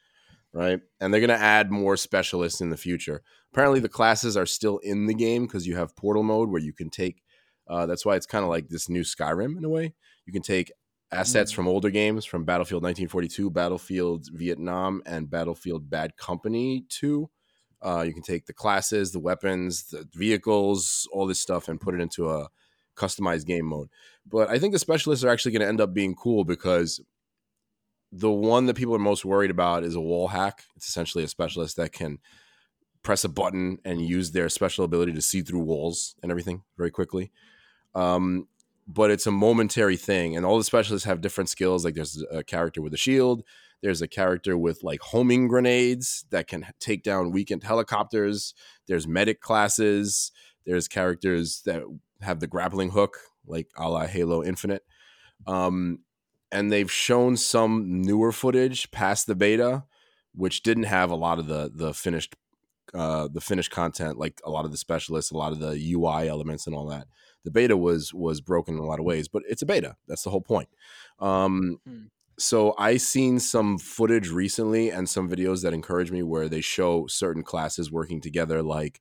[0.53, 0.81] right?
[1.01, 3.23] And they're going to add more specialists in the future.
[3.53, 6.73] Apparently, the classes are still in the game because you have portal mode where you
[6.73, 7.23] can take.
[7.67, 9.95] Uh, that's why it's kind of like this new Skyrim in a way.
[10.27, 10.71] You can take
[11.13, 17.29] assets from older games from Battlefield 1942, Battlefield Vietnam, and Battlefield Bad Company 2.
[17.83, 21.95] Uh, you can take the classes, the weapons, the vehicles, all this stuff, and put
[21.95, 22.49] it into a
[22.97, 23.89] customized game mode.
[24.27, 27.01] But I think the specialists are actually going to end up being cool because
[28.13, 30.65] the one that people are most worried about is a wall hack.
[30.77, 32.19] It's essentially a specialist that can
[33.03, 36.91] press a button and use their special ability to see through walls and everything very
[36.91, 37.33] quickly.
[37.95, 38.49] Um,
[38.93, 41.85] but it's a momentary thing, and all the specialists have different skills.
[41.85, 43.43] Like there's a character with a shield,
[43.83, 48.55] there's a character with like homing grenades that can take down weakened helicopters.
[48.87, 50.31] There's medic classes.
[50.65, 51.83] There's characters that
[52.21, 54.85] have the grappling hook, like a la Halo Infinite.
[55.47, 56.01] Um,
[56.53, 59.85] and they've shown some newer footage past the beta,
[60.33, 62.37] which didn't have a lot of the the finished
[62.95, 66.29] uh, the finished content, like a lot of the specialists, a lot of the UI
[66.29, 67.09] elements, and all that.
[67.45, 69.97] The beta was was broken in a lot of ways, but it's a beta.
[70.09, 70.69] That's the whole point.
[71.19, 72.07] Um, Hmm.
[72.39, 77.07] So I seen some footage recently and some videos that encourage me where they show
[77.07, 78.63] certain classes working together.
[78.63, 79.01] Like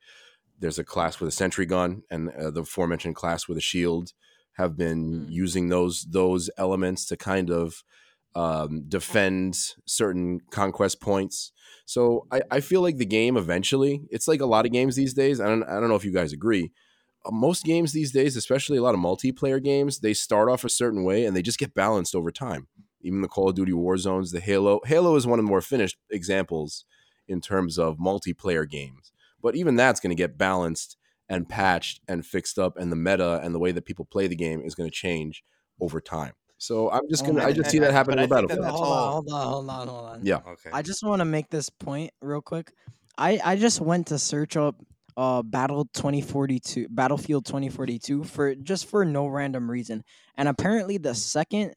[0.60, 4.14] there's a class with a sentry gun, and uh, the aforementioned class with a shield
[4.54, 5.26] have been Hmm.
[5.28, 7.84] using those those elements to kind of
[8.36, 11.52] um, defend certain conquest points.
[11.86, 15.14] So I, I feel like the game eventually, it's like a lot of games these
[15.14, 15.42] days.
[15.42, 16.72] I don't I don't know if you guys agree.
[17.26, 20.70] Uh, Most games these days, especially a lot of multiplayer games, they start off a
[20.70, 22.68] certain way and they just get balanced over time.
[23.02, 24.80] Even the Call of Duty War Zones, the Halo.
[24.86, 26.86] Halo is one of the more finished examples
[27.28, 29.12] in terms of multiplayer games.
[29.42, 30.98] But even that's going to get balanced
[31.28, 34.36] and patched and fixed up, and the meta and the way that people play the
[34.36, 35.44] game is going to change
[35.80, 36.34] over time.
[36.58, 37.56] So I'm just Oh, gonna, I man.
[37.56, 38.86] just see And- that and- happening but with I think that Battlefield.
[38.86, 40.26] hold, on, hold on, hold on, hold on.
[40.26, 40.38] Yeah.
[40.46, 40.70] Okay.
[40.74, 42.72] I just want to make this point real quick.
[43.18, 44.76] I I just went to search up
[45.18, 50.04] uh battle 2042 battlefield 2042 for just for no random reason
[50.36, 51.74] and apparently the second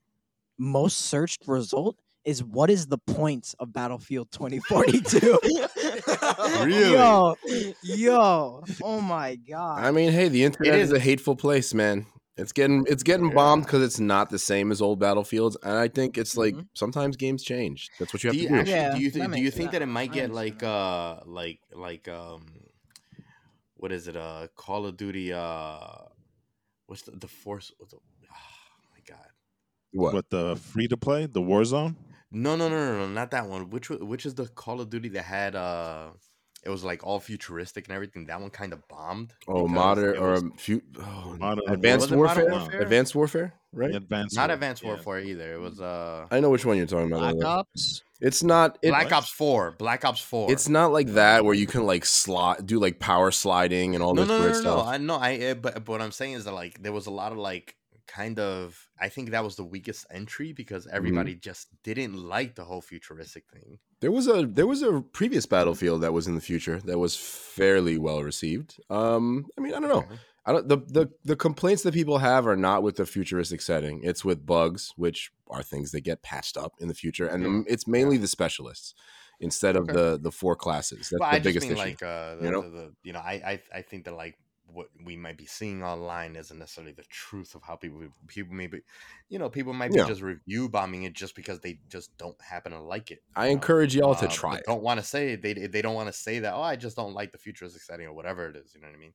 [0.59, 5.39] most searched result is what is the points of battlefield 2042
[6.64, 6.93] Really?
[6.93, 7.35] yo
[7.82, 10.91] yo oh my god I mean, hey, the internet is.
[10.91, 12.07] is- a hateful place, man.
[12.37, 13.35] It's getting it's getting Yeah.
[13.35, 16.66] bombed because it's not the same as old battlefields, and I think it's like Mhm.
[16.74, 17.91] sometimes games change.
[17.99, 18.61] That's what you have do you to do.
[18.61, 20.62] actually Yeah, do you that think do you think that it might get understand like
[20.64, 22.47] uh like like um
[23.85, 26.09] what is it uh Call of Duty uh
[26.87, 29.28] what's the the force what's the, oh my god
[29.93, 30.14] what?
[30.14, 31.95] What the free to play, the Warzone?
[32.32, 35.11] no no no no no not that one which which is the Call of Duty
[35.11, 36.12] that had uh
[36.64, 40.18] it was like all futuristic and everything that one kind of bombed Oh, modern it
[40.18, 42.60] or was um, few, oh, Modern advanced Was it Modern warfare?
[42.60, 42.80] Warfare?
[42.82, 43.94] Advanced warfare, right?
[43.94, 44.88] Advanced not War- Advanced yeah.
[44.88, 47.20] Warfare either it was uh I know which one you're talking about.
[47.20, 47.46] Black though.
[47.46, 48.02] Ops.
[48.20, 48.78] It's not.
[48.80, 52.06] It, Black Ops 4 Black Ops 4 It's not like that where you can like
[52.06, 54.86] slot do like power sliding and all no, this no, no, weird no, stuff.
[54.86, 54.90] no.
[54.92, 55.16] I know.
[55.16, 57.38] I uh, but, but what I'm saying is that like there was a lot of
[57.38, 57.76] like
[58.14, 58.88] kind of.
[59.06, 60.96] I think that was the weakest entry because Mm-hmm.
[60.98, 63.78] everybody just didn't like the whole futuristic thing.
[64.02, 67.14] There was a there was a previous battlefield that was in the future that was
[67.16, 68.70] fairly well received.
[68.90, 70.04] Um, I mean, I don't know.
[70.06, 70.18] Okay.
[70.46, 73.96] I don't the, the the complaints that people have are not with the futuristic setting.
[74.04, 75.20] It's with bugs, which
[75.54, 77.72] are things that get patched up in the future, and Yeah.
[77.72, 78.94] it's mainly the specialists
[79.40, 79.94] instead of Okay.
[79.98, 81.08] the the four classes.
[81.10, 81.76] That's But the I biggest issue.
[81.88, 82.62] like uh, the, you know?
[82.62, 84.36] the, the you know I, I I think that like
[84.74, 88.82] what we might be seeing online isn't necessarily the truth of how people people maybe
[89.28, 90.10] you know people might be Yeah.
[90.10, 93.20] just review bombing it just because they just don't happen to like it.
[93.36, 93.48] I know?
[93.48, 94.64] encourage y'all to Uh, try it.
[94.66, 96.54] Don't want to say they they don't want to say that.
[96.54, 98.74] Oh, I just don't like the futuristic setting or whatever it is.
[98.74, 99.14] You know what I mean?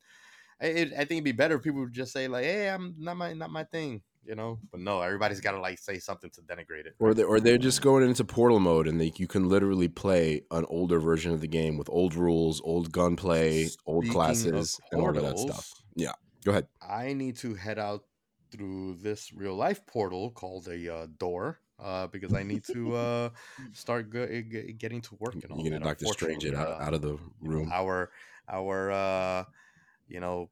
[0.62, 2.95] I, it, I think it'd be better if people would just say like, "Hey, I'm
[2.99, 4.60] not my not my thing," you know.
[4.72, 6.96] But no, everybody's got to like say something to denigrate it.
[7.00, 10.44] Or they or they're just going into portal mode and they you can literally play
[10.52, 14.80] an older version of the game with old rules, old gunplay, old Speaking of classes,
[14.92, 15.74] and all of that stuff.
[15.96, 16.14] Yeah,
[16.46, 16.68] go ahead.
[16.82, 18.04] I need to head out
[18.52, 21.60] through this real life portal called a uh, door.
[21.82, 23.30] Uh, because I need to uh,
[23.72, 25.86] start go- g- getting to work and all You're gonna.
[25.86, 27.70] Doctor Strange it out, uh, out of the you know, room.
[27.72, 28.12] our
[28.50, 29.44] our uh
[30.10, 30.50] you know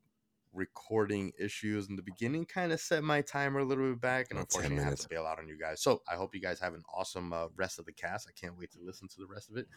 [0.58, 4.40] recording issues in the beginning kind of set my timer a little bit back and
[4.40, 5.04] About 10 unfortunately I have minutes.
[5.04, 7.48] to bail out on you guys so i hope you guys have an awesome uh,
[7.56, 9.68] rest of the cast i can't wait to listen to the rest of it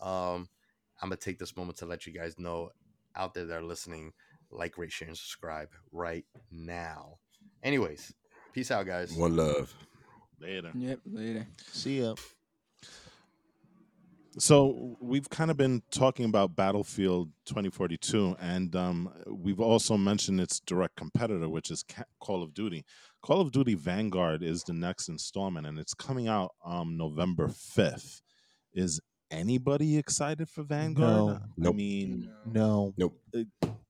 [0.00, 0.48] um
[1.00, 2.70] i'm gonna take this moment to let you guys know
[3.16, 4.12] out there that are listening
[4.50, 7.18] like rate share and subscribe right now
[7.62, 8.12] anyways
[8.52, 9.72] peace out guys One love.
[10.40, 10.70] Later.
[10.74, 12.14] yep later See ya.
[14.36, 20.58] So we've kind of been talking about Battlefield 2042, and um, we've also mentioned its
[20.60, 21.84] direct competitor, which is
[22.20, 22.84] Call of Duty.
[23.22, 28.22] Call of Duty Vanguard is the next installment, and it's coming out um, November 5th.
[28.72, 31.40] Is anybody excited for Vanguard?
[31.56, 31.70] No.
[31.70, 32.92] I mean, No.
[32.96, 33.16] Nope.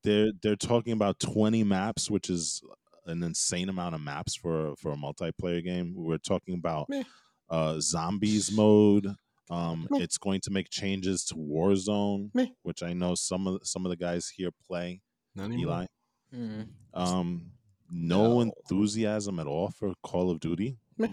[0.03, 2.61] they're they're talking about 20 maps, which is
[3.07, 5.95] an insane amount of maps for for a multiplayer game.
[5.97, 7.03] We're talking about Meh.
[7.49, 9.09] uh, zombies mode,
[9.51, 9.99] Um, Meh.
[10.01, 12.47] it's going to make changes to Warzone, Meh.
[12.63, 15.03] which I know some of some of the guys here play.
[15.35, 15.53] Not.
[15.53, 15.87] Eli,
[16.35, 17.51] Mm, um,
[17.91, 18.41] no, No.
[18.41, 20.79] enthusiasm at all for Call of Duty.
[20.99, 21.07] No.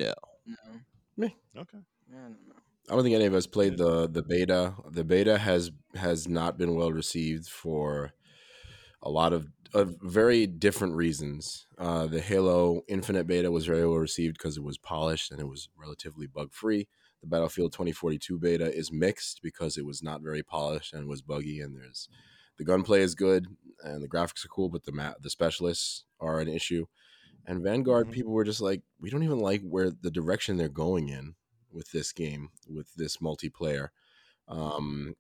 [1.18, 1.28] no.
[1.58, 1.78] Okay.
[2.10, 2.56] Yeah, I don't know.
[2.90, 4.76] I don't think any of us played the the beta.
[4.90, 8.14] The beta has has not been well received for
[9.04, 11.66] a lot of, of very different reasons.
[11.78, 15.48] Uh, the Halo Infinite beta was very well received because it was polished and it
[15.48, 16.88] was relatively bug free.
[17.22, 21.62] The Battlefield 2042 beta is mixed because it was not very polished and was buggy.
[21.62, 22.10] And there's
[22.58, 23.48] the gunplay is good
[23.84, 26.86] and the graphics are cool, but the ma- the specialists are an issue.
[27.46, 28.12] And Vanguard Mhm.
[28.14, 31.36] people were just like, we don't even like where the direction they're going in
[31.72, 33.90] with this game, with this multiplayer.
[34.48, 35.16] Um,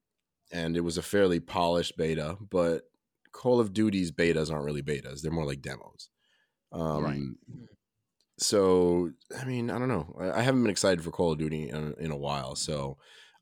[0.51, 2.89] and it was a fairly polished beta, but
[3.31, 6.09] Call of Duty's betas aren't really betas; they're more like demos.
[6.71, 7.67] Um, Right.
[8.41, 10.15] So, I mean, I don't know.
[10.19, 12.97] I, haven't been excited for Call of Duty in, in a while, so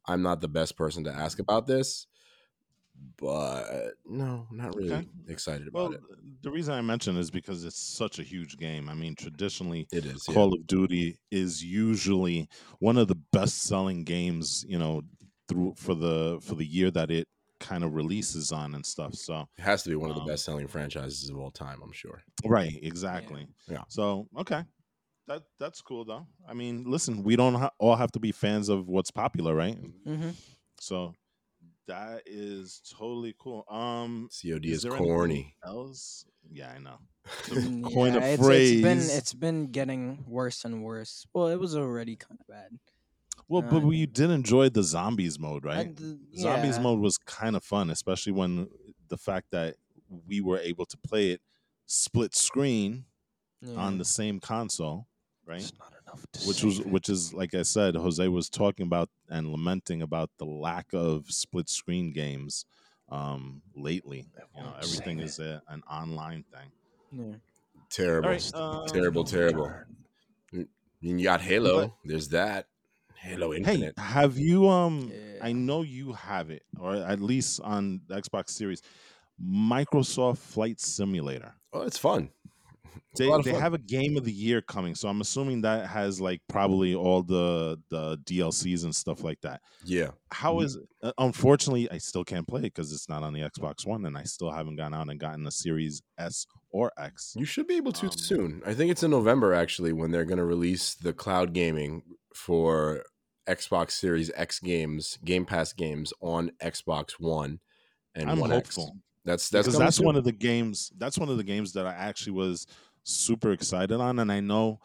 [0.05, 2.05] I'm not the best person to ask about this.
[3.17, 5.07] But no, not really Okay.
[5.27, 6.01] excited about Well, it.
[6.41, 8.89] the reason I mention is because it's such a huge game.
[8.89, 10.25] I mean, traditionally, It is.
[10.27, 10.33] yeah.
[10.33, 15.01] Call of Duty is usually one of the best-selling games, you know,
[15.47, 17.27] through for the for the year that it
[17.59, 19.15] kind of releases on and stuff.
[19.15, 21.81] So, It has to be one of the Um, best selling franchises of all time.
[21.81, 22.23] I'm sure.
[22.45, 23.47] right, exactly.
[23.67, 23.83] Yeah.
[23.87, 24.63] So, okay.
[25.29, 26.25] That that's cool though.
[26.47, 29.77] I mean, listen, we don't ha- all have to be fans of what's popular, right?
[30.05, 30.31] Mm-hmm.
[30.81, 31.13] So,
[31.87, 33.63] that is totally cool.
[33.69, 35.55] Um COD Is is, corny.
[35.63, 36.25] else?
[36.51, 36.97] Yeah, I know.
[37.93, 39.17] Coin a yeah, it's, it's been phrase.
[39.17, 41.25] it's been getting worse and worse.
[41.31, 42.71] Well, it was already kind of bad.
[43.47, 45.87] Well, Uh, but we did enjoy the zombies mode, right?
[45.87, 45.99] And,
[46.35, 46.81] uh, Zombies yeah.
[46.83, 48.67] mode was kind of fun, especially when
[49.09, 49.75] the fact that
[50.27, 51.41] we were able to play it
[51.85, 53.05] split screen
[53.75, 55.07] on the same console,
[55.49, 55.59] right?
[55.59, 56.87] It's not enough to Which say was that.
[56.87, 61.25] which is like I said, Jose was talking about and lamenting about the lack of
[61.29, 62.65] split screen games
[63.09, 64.27] um lately.
[64.55, 66.69] You know, everything is a, an online thing.
[67.11, 67.35] Yeah.
[67.89, 68.27] Terrible.
[68.29, 69.65] All right, um, terrible, terrible.
[70.53, 70.57] I
[71.01, 71.81] mean, you got Halo.
[71.87, 72.67] But- There's that.
[73.15, 78.15] Halo Hey, have you um I know you have it, or at least on the
[78.21, 78.81] Xbox Series,
[79.43, 81.53] Microsoft Flight Simulator.
[81.73, 82.29] Oh, it's fun.
[83.13, 83.61] A They, they fun.
[83.61, 87.23] have a game of the year coming, so I'm assuming that has like probably all
[87.23, 89.61] the the DLCs and stuff like that.
[89.83, 90.11] Yeah.
[90.31, 93.85] How is uh, unfortunately I still can't play it because it's not on the Xbox
[93.85, 97.33] One, and I still haven't gone out and gotten the Series S or X.
[97.37, 98.61] You should be able to Um, soon.
[98.65, 102.03] I think it's in November actually when they're going to release the cloud gaming
[102.35, 103.03] for
[103.47, 107.59] Xbox Series X games, Game Pass games on Xbox One
[108.13, 108.75] and I'm One X.
[108.75, 108.97] hopeful
[109.29, 110.91] That's that's because that's one of the games.
[110.97, 112.65] That's one of the games that I actually was
[113.03, 114.79] super excited on, and I know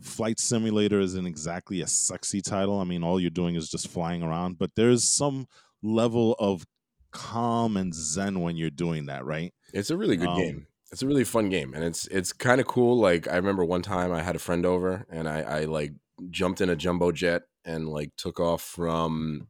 [0.00, 2.80] Flight Simulator isn't exactly a sexy title.
[2.80, 5.46] I mean, all you're doing is just flying around, but there's some
[5.80, 6.66] level of
[7.12, 9.54] calm and zen when you're doing that, right?
[9.72, 10.66] It's a really good Um, game.
[10.90, 12.98] It's a really fun game, and it's it's kind of cool.
[12.98, 15.92] Like I remember one time I had a friend over, and I I like
[16.30, 19.46] jumped in a jumbo jet and like took off from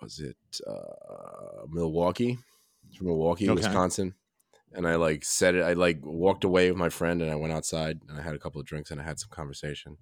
[0.00, 0.36] was it
[0.66, 2.38] uh, Milwaukee,
[2.96, 3.54] from Milwaukee, Okay.
[3.54, 4.14] Wisconsin,
[4.72, 5.62] and I like said it.
[5.62, 8.38] I like walked away with my friend, and I went outside, and I had a
[8.38, 9.96] couple of drinks, and I had some conversation,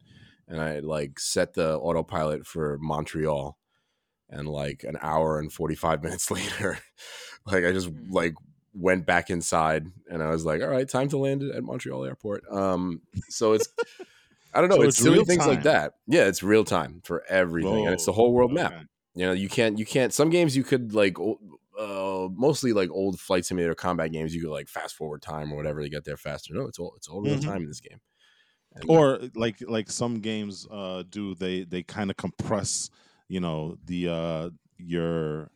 [0.49, 3.59] and I like set the autopilot for Montreal,
[4.29, 6.79] and like an hour and forty five minutes later,
[7.47, 8.13] like I just Mm.
[8.13, 8.35] like
[8.75, 12.43] went back inside and I was like, all right, time to land at Montreal airport.
[12.51, 13.69] Um, so it's,
[14.55, 15.93] I don't know, So it's, it's silly real things like that.
[16.07, 18.73] Yeah, it's real time for everything, and it's the whole world map.
[18.73, 18.85] okay.
[19.15, 20.11] You know, you can't, you can't.
[20.13, 21.19] Some games you could like,
[21.79, 24.35] uh, mostly like old flight simulator combat games.
[24.35, 26.55] You could like fast forward time or whatever to get there faster.
[26.55, 27.41] No, it's all, it's all real Mhm.
[27.41, 28.01] time in this game.
[28.75, 32.91] And- or like like some games uh do they they kind of compress
[33.29, 35.51] you know the uh your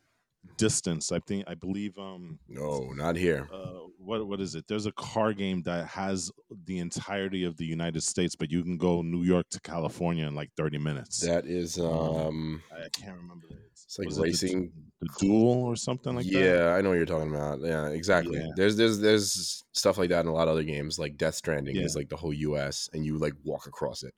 [0.56, 3.48] distance i think i believe um no, not here.
[3.52, 6.30] uh what what is it there's a car game that has
[6.64, 10.34] the entirety of the united states but you can go new york to california in
[10.34, 13.58] like 30 minutes That is, Um, um, i can't remember it.
[13.72, 14.72] It's like Was it the- racing.
[15.00, 17.60] the, duel or something like yeah, that Yeah, I know what you're talking about.
[17.60, 18.38] Yeah, exactly.
[18.38, 18.48] Yeah.
[18.56, 20.98] There's there's there's stuff like that in a lot of other games.
[20.98, 21.82] Like Death Stranding Yeah.
[21.82, 22.88] is like the whole U.S.
[22.92, 24.14] and you like walk across it.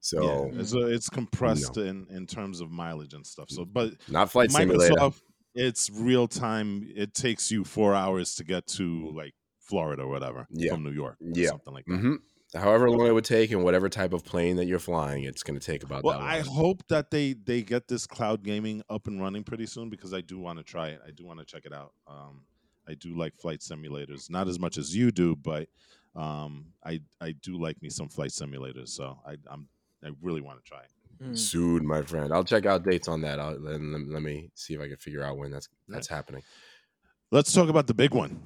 [0.00, 0.22] So
[0.52, 4.30] yeah it's, uh, it's compressed in in terms of mileage and stuff so but not
[4.30, 5.10] flight simulator.
[5.54, 6.90] It's real time.
[6.94, 10.70] It takes you four hours to get to like Florida or whatever Yeah.
[10.70, 11.50] from New York, or Yeah.
[11.50, 12.00] something like that.
[12.00, 12.16] hmm
[12.54, 15.58] However long it would take, and whatever type of plane that you're flying, it's going
[15.58, 16.20] to take about Well, that.
[16.20, 20.12] I hope that they they get this cloud gaming up and running pretty soon because
[20.12, 21.00] I do want to try it.
[21.06, 21.94] I do want to check it out.
[22.06, 22.46] Um,
[22.88, 25.68] I do like flight simulators, not as much as you do, but
[26.16, 28.88] um, I I do like me some flight simulators.
[28.88, 29.68] So I I'm
[30.04, 30.90] I really want to try it.
[31.22, 31.38] Mm.
[31.38, 32.32] soon, my friend.
[32.32, 33.38] I'll check out dates on that.
[33.38, 36.42] I'll, and let, let me see if I can figure out when that's that's happening.
[37.30, 38.40] Let's talk about the big one.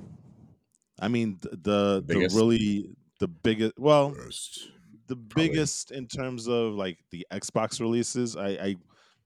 [1.00, 3.78] I mean, th- the the, really the biggest.
[3.78, 4.68] Well, First.
[5.06, 8.36] the biggest in terms of like the Xbox releases.
[8.36, 8.76] I, I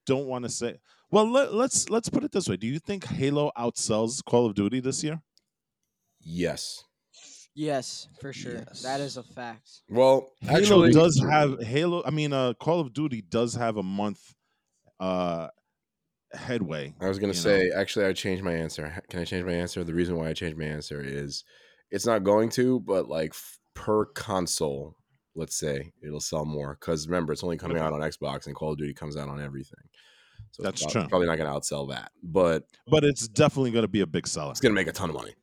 [0.07, 0.79] don't want to say.
[1.11, 2.57] Well, let, let's let's put it this way.
[2.57, 5.21] Do you think Halo outsells Call of Duty this year?
[6.21, 6.85] Yes.
[7.55, 8.65] Yes, for sure.
[8.83, 9.69] That is a fact.
[9.89, 12.03] Well, Halo actually, does have Halo.
[12.07, 14.21] I mean, uh, Call of Duty does have a month
[15.01, 15.49] uh,
[16.33, 16.95] headway.
[17.01, 17.43] I was gonna you know.
[17.43, 17.71] say.
[17.71, 19.03] Actually, I changed my answer.
[19.11, 19.83] Can I change my answer?
[19.85, 21.45] The reason why I changed my answer is
[21.91, 24.97] it's not going to, but like f- per console,
[25.35, 26.77] let's say it'll sell more.
[26.81, 27.85] Because remember, it's only coming Okay.
[27.87, 29.85] out on Xbox, and Call of Duty comes out on everything.
[30.53, 31.07] So That's it's true.
[31.09, 34.51] Probably not gonna outsell that, but but it's definitely going to be a big seller.
[34.53, 35.35] it's gonna make a ton of money.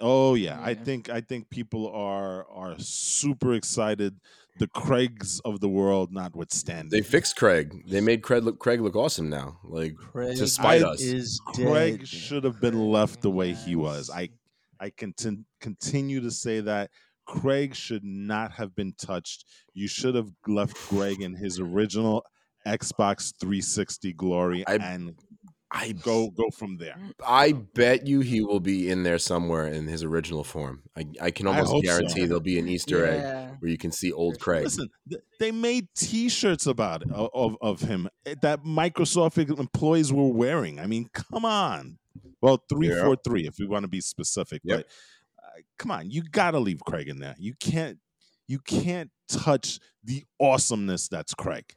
[0.00, 4.18] Oh yeah, I think I think people are are super excited.
[4.58, 7.82] The Craigs of the world, notwithstanding, They fixed Craig.
[7.88, 9.58] They made Craig look Craig look awesome now.
[9.64, 11.00] Like Craig to spite I- us.
[11.00, 12.08] is Craig dead.
[12.08, 14.10] should have been left the way he was.
[14.10, 14.30] I
[14.80, 16.90] I contin- continue to say that
[17.26, 19.44] Craig should not have been touched.
[19.72, 22.24] You should have left Greg in his original
[22.66, 25.14] Xbox 360 glory I- and
[25.76, 26.96] I go go from there.
[27.26, 30.84] I bet you he will be in there somewhere in his original form.
[30.96, 31.80] I, I can I almost so.
[31.80, 34.64] guarantee there'll be an Easter egg where you can see old Craig.
[34.64, 34.88] Listen,
[35.40, 40.78] they made T-shirts about it of, of of him eh, that Microsoft employees were wearing.
[40.78, 41.98] I mean, come on.
[42.40, 43.02] Well, three Yeah.
[43.02, 44.62] four three, if we want to be specific.
[44.64, 44.78] Yep.
[44.78, 44.86] But
[45.44, 47.34] uh, come on, you got to leave Craig in there.
[47.36, 47.98] You can't
[48.46, 51.74] you can't touch the awesomeness that's Craig.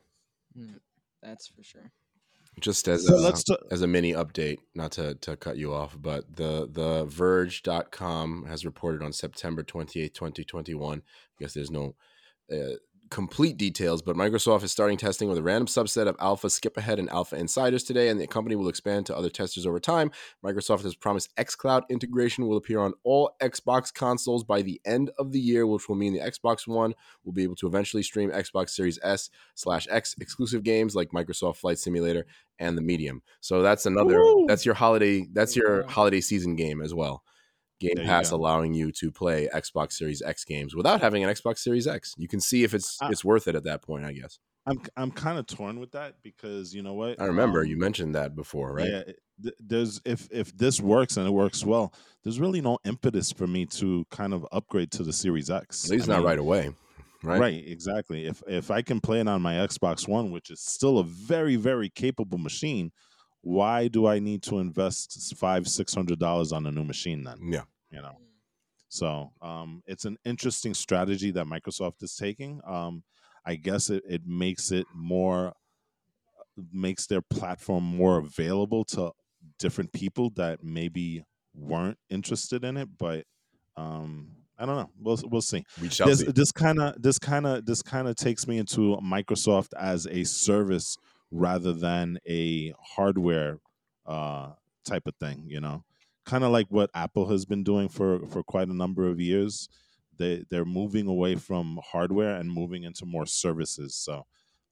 [1.23, 1.91] That's for sure.
[2.59, 5.73] Just as So a, let's ta- as a mini update, not to, to cut you
[5.73, 10.99] off, but the the Verge.com has reported on September 28th, 2021.
[10.99, 11.01] I
[11.39, 11.95] guess there's no
[12.51, 12.75] uh,
[13.09, 16.99] complete details, but Microsoft is starting testing with a random subset of alpha skip ahead
[16.99, 20.11] and alpha insiders today, and the company will expand to other testers over time.
[20.43, 25.31] Microsoft has promised xCloud integration will appear on all Xbox consoles by the end of
[25.31, 26.93] the year, which will mean the Xbox One
[27.23, 31.57] will be able to eventually stream Xbox Series S slash X exclusive games like Microsoft
[31.57, 32.25] Flight Simulator
[32.59, 33.21] and the Medium.
[33.39, 37.23] So that's another that's your holiday that's your holiday season game as well.
[37.79, 38.37] Game Pass go.
[38.37, 42.13] allowing you to play Xbox Series X games without having an Xbox Series X.
[42.17, 44.39] You can see if it's I- it's worth it at that point, I guess.
[44.65, 47.21] I'm I'm kind of torn with that because you know what?
[47.21, 48.89] I remember Um, you mentioned that before, right?
[48.89, 49.03] Yeah,
[49.41, 53.47] th- there's if if this works and it works well, there's really no impetus for
[53.47, 55.85] me to kind of upgrade to the Series X.
[55.85, 56.71] At least I not mean, right away.
[57.23, 57.39] Right?
[57.39, 57.63] Right?
[57.67, 58.25] exactly.
[58.27, 61.55] If if I can play it on my Xbox One, which is still a very
[61.55, 62.91] very capable machine,
[63.47, 67.37] why do I need to invest five six hundred dollars on a new machine then?
[67.49, 67.63] Yeah.
[67.89, 68.17] You know.
[68.89, 72.61] So um, it's an interesting strategy that Microsoft is taking.
[72.65, 73.03] Um,
[73.45, 75.53] I guess it, it makes it more
[76.73, 79.11] makes their platform more available to
[79.59, 81.23] different people that maybe
[81.53, 82.89] weren't interested in it.
[82.97, 83.25] But
[83.77, 84.89] um, I don't know.
[84.99, 86.31] We'll we'll see We shall this see.
[86.31, 90.25] this kind of this kind of this kind of takes me into Microsoft as a
[90.25, 90.97] service
[91.31, 93.59] rather than a hardware
[94.05, 94.51] uh,
[94.85, 95.43] type of thing.
[95.47, 95.83] You know,
[96.25, 99.69] kind of like what Apple has been doing for for quite a number of years.
[100.17, 103.95] They they're moving away from hardware and moving into more services.
[103.95, 104.25] So.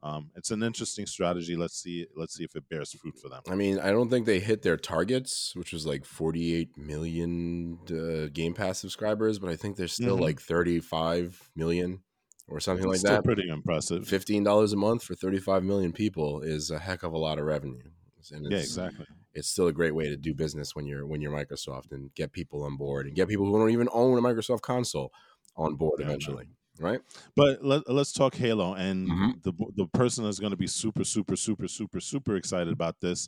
[0.03, 1.55] Um, it's an interesting strategy.
[1.55, 2.05] Let's see.
[2.15, 3.41] Let's see if it bears fruit for them.
[3.49, 8.29] I mean, I don't think they hit their targets, which was like 48 million uh,
[8.31, 10.21] Game Pass subscribers, but I think they're still Mhm.
[10.21, 12.03] like 35 million
[12.47, 13.23] or something like Still that.
[13.23, 14.07] pretty impressive.
[14.07, 17.45] Fifteen dollars a month for 35 million people is a heck of a lot of
[17.45, 17.89] revenue,
[18.31, 19.05] and it's, Yeah, exactly.
[19.33, 22.31] it's still a great way to do business when you're when you're Microsoft and get
[22.31, 25.11] people on board and get people who don't even own a Microsoft console
[25.55, 26.47] on board Yeah, eventually,
[26.79, 27.01] right?
[27.35, 28.73] But let, let's talk Halo.
[28.73, 29.43] And Mhm.
[29.43, 33.27] the the person that's going to be super, super, super, super, super excited about this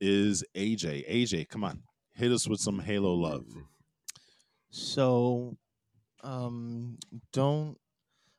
[0.00, 1.04] is AJ.
[1.08, 1.82] AJ, come on,
[2.14, 3.46] hit us with some Halo love.
[4.70, 5.56] So,
[6.22, 6.98] um,
[7.32, 7.78] don't.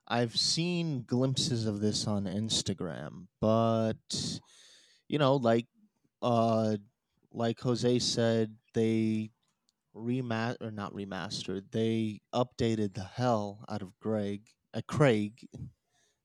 [0.10, 4.40] I've seen glimpses of this on Instagram, but
[5.08, 5.68] you know, like,
[6.22, 6.78] uh,
[7.32, 9.32] like Jose said, they
[9.96, 11.64] remat or not remastered.
[11.72, 14.42] They updated the hell out of Greg,
[14.74, 15.48] uh, Craig.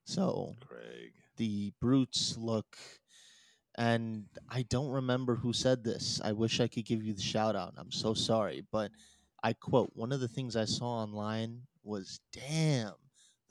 [0.05, 1.13] So Craig.
[1.37, 2.77] the brutes look
[3.77, 7.57] and i don't remember who said this i wish i could give you the shout
[7.57, 8.91] out i'm so sorry but
[9.43, 12.93] i quote one of the things i saw online was damn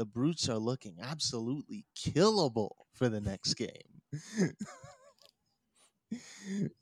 [0.03, 4.01] the brutes are looking absolutely killable for the next game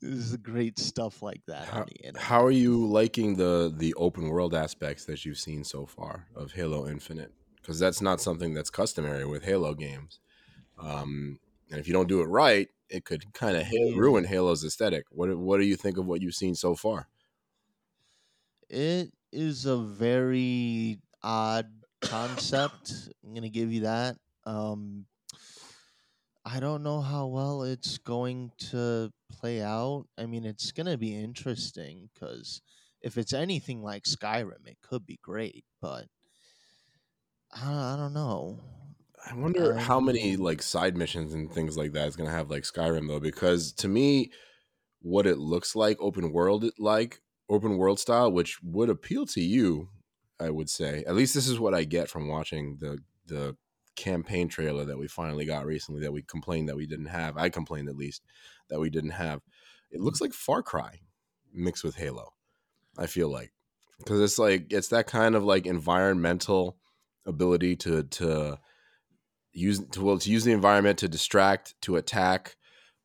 [0.00, 2.22] is great stuff like that How, on the internet.
[2.24, 6.52] how are you liking the the open world aspects that you've seen so far of
[6.52, 7.32] Halo Infinite?
[7.56, 10.18] Because that's not something that's customary with Halo games.
[10.78, 11.38] Um,
[11.70, 13.66] and if you don't do it right, it could kind of
[13.96, 15.06] ruin Halo's aesthetic.
[15.10, 17.08] What what do you think of what you've seen so far?
[18.68, 22.92] It is a very odd concept.
[23.24, 24.16] I'm gonna give you that.
[24.44, 25.06] Um,
[26.44, 30.06] I don't know how well it's going to play out.
[30.18, 32.60] I mean, it's gonna be interesting because
[33.00, 35.64] if it's anything like Skyrim, it could be great.
[35.80, 36.06] But
[37.52, 38.58] I, I don't know.
[39.30, 42.50] I wonder how many Um, like side missions and things like that is gonna have
[42.50, 44.32] like Skyrim though, because to me,
[45.00, 49.88] what it looks like open world like open world style, which would appeal to you,
[50.42, 51.04] I would say.
[51.06, 53.56] At least this is what I get from watching the the
[53.94, 57.36] campaign trailer that we finally got recently that we complained that we didn't have.
[57.36, 58.22] I complained at least
[58.68, 59.40] that we didn't have.
[59.90, 61.00] It looks like Far Cry
[61.52, 62.32] mixed with Halo.
[62.98, 63.52] I feel like
[63.98, 66.76] because it's like it's that kind of like environmental
[67.26, 68.58] ability to to
[69.52, 72.56] use to well to use the environment to distract to attack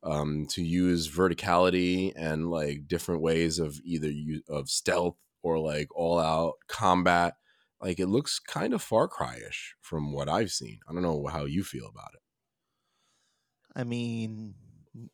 [0.04, 5.18] um to use verticality and like different ways of either use of stealth
[5.48, 7.36] or like all out combat
[7.82, 11.46] like it looks kind of far cry-ish from what i've seen i don't know how
[11.46, 12.22] you feel about it
[13.76, 14.56] I mean,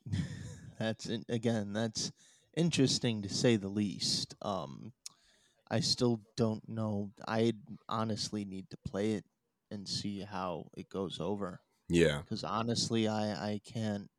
[0.79, 2.11] that's again, that's
[2.55, 4.35] interesting to say the least.
[4.41, 4.93] Um,
[5.69, 7.13] I still don't know.
[7.27, 7.53] I
[7.89, 9.25] honestly need to play it
[9.71, 11.61] and see how it goes over.
[11.89, 14.09] yeah Because honestly, I I can't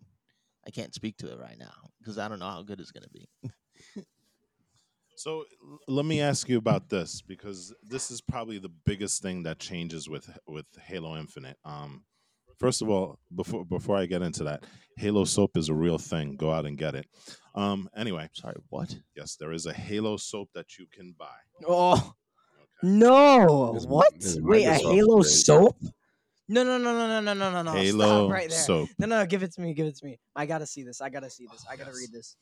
[0.67, 3.09] I can't speak to it right now because I don't know how good it's gonna
[3.13, 3.29] be.
[5.17, 5.45] So
[5.89, 10.09] let me ask you about this because this is probably the biggest thing that changes
[10.09, 11.57] with with Halo Infinite.
[11.65, 12.05] Um,
[12.59, 14.65] first of all, before before I get into that,
[14.97, 16.37] Halo soap is a real thing.
[16.37, 17.07] Go out and get it.
[17.55, 18.97] Um, anyway, Sorry, what?
[19.17, 21.39] yes, there is a Halo soap that you can buy.
[21.69, 22.15] Oh
[22.57, 22.93] Okay.
[22.99, 23.75] no!
[23.77, 24.13] Is- what?
[24.15, 25.37] this is Wait, a Halo crazy.
[25.45, 25.77] soap?
[26.49, 27.73] No, no, no, no, no, no, no, no, no!
[27.73, 28.59] Halo Stop right there.
[28.59, 28.89] soap.
[28.99, 29.73] No, no, give it to me.
[29.75, 30.19] Give it to me.
[30.37, 31.01] I gotta see this.
[31.01, 31.65] I gotta see this.
[31.71, 32.01] I gotta Yes.
[32.01, 32.37] read this.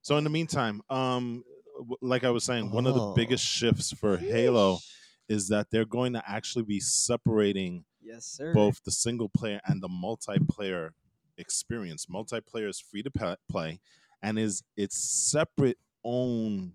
[0.00, 1.51] So in the meantime, um, w-
[2.00, 3.14] like I was saying, one of the Oh.
[3.14, 4.78] biggest shifts for Halo
[5.28, 8.52] is that they're going to actually be separating Yes, sir.
[8.52, 10.90] both the single player and the multiplayer
[11.38, 12.06] experience.
[12.06, 13.80] Multiplayer is free to play
[14.22, 16.72] and is its separate own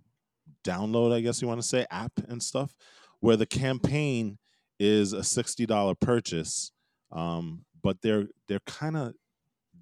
[0.64, 2.74] download, I guess you want to say, app and stuff,
[3.20, 4.38] where the campaign
[4.80, 6.72] is a $60 purchase.
[7.12, 9.14] Um, but they're they're kind of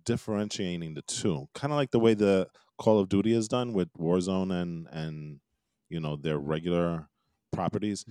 [0.05, 1.47] differentiating the two.
[1.53, 2.47] Kind of like the way the
[2.77, 5.39] Call of Duty is done with Warzone and and
[5.89, 7.07] you know their regular
[7.51, 8.05] properties.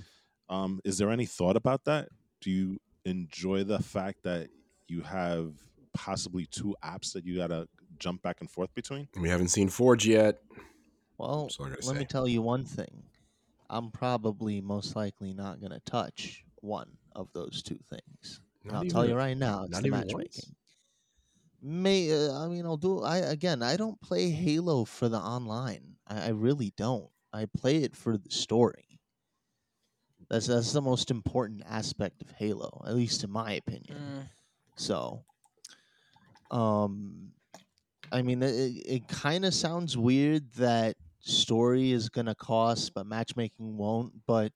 [0.48, 2.08] Um, is there any thought about that?
[2.40, 4.48] Do you enjoy the fact that
[4.88, 5.52] you have
[5.94, 7.68] possibly two apps that you gotta
[7.98, 9.08] jump back and forth between?
[9.20, 10.40] we haven't seen forge yet
[11.18, 11.98] Well, That's all I gotta let say.
[12.00, 13.04] me tell you one thing.
[13.70, 18.40] I'm probably most likely not gonna touch one of those two things.
[18.64, 20.50] Not I'll tell even- you right now, it's not the even once?
[21.64, 25.96] May uh, I mean I'll do I again I don't play Halo for the online.
[26.06, 27.10] I, I really don't.
[27.32, 29.00] I play it for the story.
[30.28, 33.98] That's that's the most important aspect of Halo, at least in my opinion.
[33.98, 34.28] Mm,
[34.76, 35.24] So,
[36.50, 37.32] um,
[38.12, 38.48] I mean, it,
[38.86, 44.12] it kind of sounds weird that story is gonna cost, but matchmaking won't.
[44.26, 44.52] But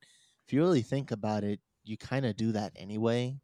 [0.47, 3.41] if you really think about it, you kind of do that anyway,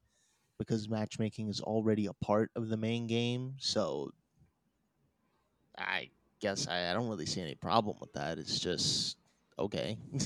[0.59, 3.55] because matchmaking is already a part of the main game.
[3.59, 4.11] So,
[5.77, 8.39] I guess I, I don't really see any problem with that.
[8.39, 9.17] It's just
[9.59, 9.97] okay.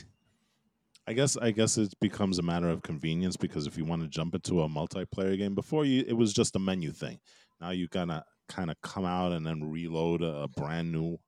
[1.08, 4.08] I guess I guess it becomes a matter of convenience because if you want to
[4.08, 7.18] jump into a multiplayer game, before you it was just a menu thing.
[7.62, 11.18] Now you gotta kind of come out and then reload a, a brand new,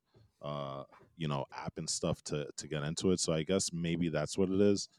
[0.43, 0.83] uh,
[1.17, 3.21] you know, app and stuff to to get into it.
[3.21, 4.91] So I guess maybe that's what it is.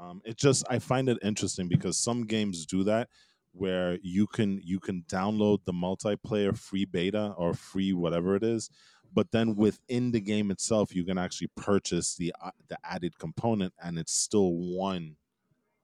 [0.00, 3.08] Um, it just I find it interesting because some games do that
[3.54, 8.68] where you can you can download the multiplayer free beta or free whatever it is
[9.14, 13.72] but then within the game itself you can actually purchase the uh, the added component
[13.82, 15.16] and it's still one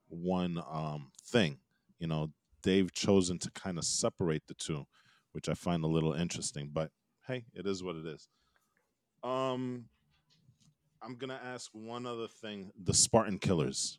[0.09, 1.57] one um thing.
[1.99, 2.31] You know
[2.63, 4.85] they've chosen to kind of separate the two
[5.31, 6.91] which i find a little interesting but
[7.25, 8.27] hey it is what it is.
[9.23, 9.85] Um
[11.01, 12.71] i'm gonna ask one other thing.
[12.83, 13.97] The spartan killers.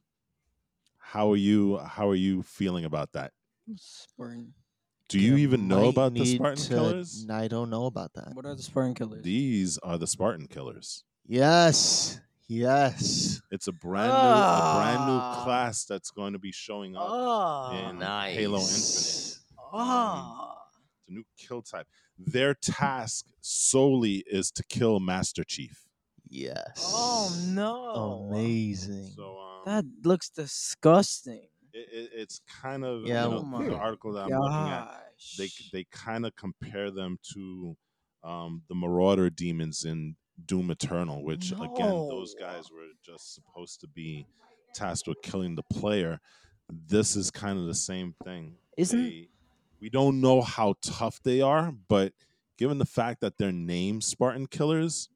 [0.98, 3.32] How are you how are you feeling about that
[3.76, 4.54] Spartan.
[5.08, 8.34] do you even know about the spartan to- killers I don't know about that.
[8.34, 9.22] What are the Spartan killers?
[9.22, 13.40] these are the spartan killers Yes, yes.
[13.52, 15.36] It's a brand new, a brand Ah.
[15.38, 17.06] new class that's going to be showing up.
[17.08, 18.34] Oh, in nice.
[18.36, 19.38] Halo Infinite.
[19.72, 20.54] oh.
[20.98, 21.86] It's a new kill type.
[22.18, 25.86] Their task solely is to kill Master Chief.
[26.28, 26.82] Yes.
[26.92, 28.26] Oh no!
[28.30, 29.12] Amazing.
[29.14, 31.46] So um, That looks disgusting.
[31.74, 35.04] It, it, it's kind of Yeah, you know, Oh the article that I'm looking at.
[35.38, 37.76] They they kind of compare them to
[38.24, 40.16] um, the Marauder demons in
[40.46, 44.26] Doom Eternal, which again those guys were just supposed to be
[44.74, 46.20] tasked with killing the player.
[46.70, 48.56] This is kind of the same thing.
[48.76, 49.28] Isn't- They-
[49.80, 52.12] we don't know how tough they are, but
[52.56, 55.08] given the fact that they're named Spartan Killers,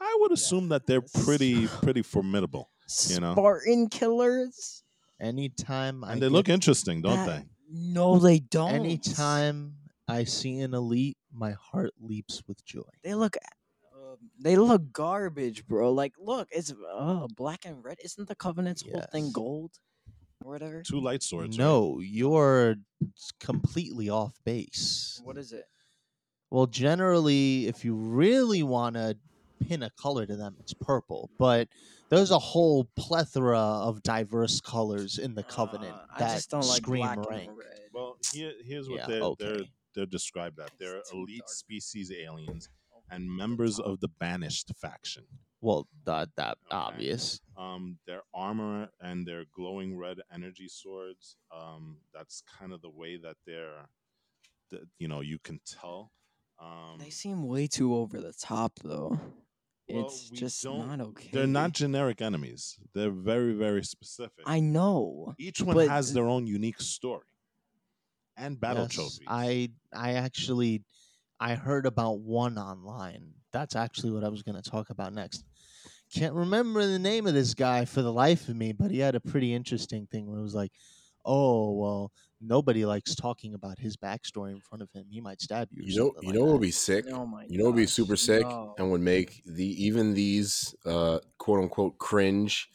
[0.00, 2.70] I would assume that they're pretty pretty formidable,
[3.08, 3.32] you know.
[3.34, 4.82] Spartan killers.
[5.22, 7.48] Anytime I they get- look interesting, don't That- they?
[7.74, 8.70] No, they don't.
[8.72, 9.76] anytime
[10.08, 12.82] I see an elite, my heart leaps with joy.
[13.02, 13.36] they look,
[13.94, 15.90] uh, they look garbage, bro.
[15.92, 17.98] Like, look, it's uh, black and red.
[18.04, 19.70] Isn't the Covenant's whole thing gold
[20.44, 20.82] or whatever?
[20.82, 21.56] Two light swords.
[21.56, 21.64] right?
[21.64, 22.74] No, you're
[23.40, 25.20] completely off base.
[25.24, 25.64] What is it?
[26.50, 29.16] Well, generally, if you really want to
[29.68, 31.30] pin a color to them, it's purple.
[31.38, 31.68] But
[32.08, 36.66] there's a whole plethora of diverse colors in the Covenant Uh, I that just don't
[36.66, 37.50] like scream black rank.
[37.56, 37.78] red.
[37.92, 40.70] Well, here, here's what Yeah, they're, they're they're described at.
[40.78, 41.48] They're elite dark.
[41.50, 45.24] species aliens Oh, and members of the banished faction.
[45.60, 46.74] Well, that that Okay.
[46.76, 47.40] obvious.
[47.56, 51.36] Um, their armor and their glowing red energy swords.
[51.54, 53.86] Um, that's kind of the way that they're,
[54.70, 56.10] that, you know, you can tell.
[56.58, 59.18] Um, They seem way too over the top, though.
[59.92, 61.28] Well, it's just don't- okay.
[61.32, 62.78] they're not generic enemies.
[62.94, 64.44] They're very very specific.
[64.46, 65.34] I know.
[65.38, 67.26] Each one but has their own unique story
[68.36, 69.26] and battle Yes, trophies.
[69.28, 70.84] I I actually
[71.40, 73.34] I heard about one online.
[73.52, 75.44] That's actually what I was going to talk about next.
[76.14, 79.14] Can't remember the name of this guy for the life of me, but he had
[79.14, 80.72] a pretty interesting thing where it was like,
[81.24, 82.12] "Oh, well,
[82.42, 85.06] nobody likes talking about his backstory in front of him.
[85.08, 87.06] He might stab you." You know, something you like know what would be sick.
[87.10, 88.74] Oh my You know what would be super sick no.
[88.78, 92.68] and would make the even these uh, quote unquote cringe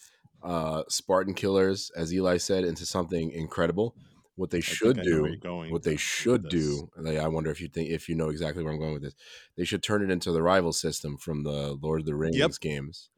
[0.44, 3.96] uh, Spartan killers, as Eli said, into something incredible.
[4.36, 7.28] What they I should I know where do, going what they should do, like, I
[7.28, 9.16] wonder if you think if you know exactly where I'm going with this.
[9.58, 13.10] They should turn it into the rival system from the Lord of the Rings games.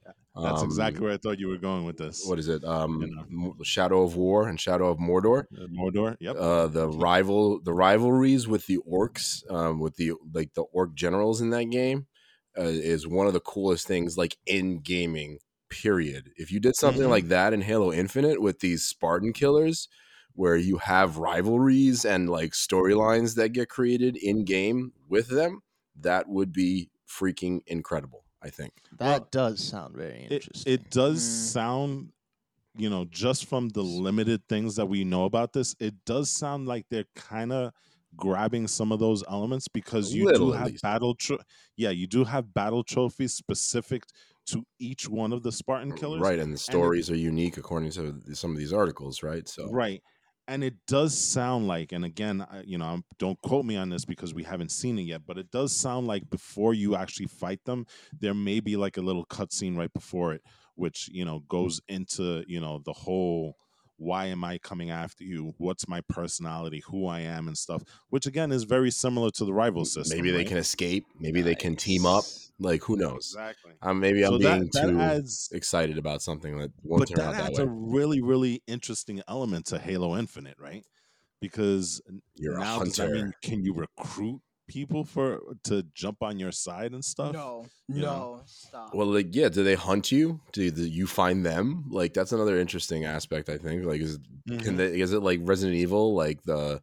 [0.41, 2.25] That's Um, exactly where I thought you were going with this.
[2.27, 2.63] what is it?
[2.63, 3.55] Um, You know.
[3.63, 5.45] Shadow of War and Shadow of Mordor.
[5.57, 6.17] Uh, Mordor.
[6.19, 6.35] Yep.
[6.37, 11.41] uh, the rival the rivalries with the orcs um, with the like the orc generals
[11.41, 12.07] in that game
[12.57, 17.03] uh, is one of the coolest things like in gaming period if you did something
[17.07, 17.09] Mhm.
[17.09, 19.87] like that in halo infinite with these spartan killers
[20.33, 25.61] where you have rivalries and like storylines that get created in game with them
[25.95, 30.73] that would be freaking incredible i think that well, does sound very interesting.
[30.73, 31.51] it does Mm.
[31.53, 32.11] sound
[32.77, 36.67] you know just from the limited things that we know about this it does sound
[36.67, 37.71] like they're kind of
[38.15, 40.83] grabbing some of those elements because you do have least.
[40.83, 41.37] battle tro-
[41.77, 44.03] yeah you do have battle trophies specific
[44.47, 48.19] to each one of the spartan killers right and the stories are unique according to
[48.33, 50.01] some of these articles right so Right.
[50.49, 54.33] And it does sound like, and again, you know, don't quote me on this because
[54.33, 57.85] we haven't seen it yet, but it does sound like before you actually fight them,
[58.19, 60.41] there may be like a little cutscene right before it,
[60.73, 63.57] which, you know, goes into, you know, the whole
[63.99, 65.53] why am I coming after you?
[65.57, 66.81] What's my personality?
[66.87, 70.17] Who I am and stuff, which again is very similar to the rival system.
[70.17, 70.47] maybe they right?
[70.47, 72.23] can escape maybe they can team up
[72.59, 73.73] like who knows Exactly.
[73.81, 77.17] um, maybe i'm so being that, too adds excited about something that won't but turn
[77.17, 80.83] that out that way a really really interesting element to halo infinite right
[81.41, 82.01] because
[82.35, 86.91] You're now does that mean can you recruit people for to jump on your side
[86.93, 88.41] and stuff No, you no, know.
[88.45, 88.93] stop.
[88.95, 92.57] well like yeah do they hunt you do the, you find them like that's another
[92.59, 94.63] interesting aspect i think like is Mhm.
[94.63, 96.81] can they is it like resident evil like the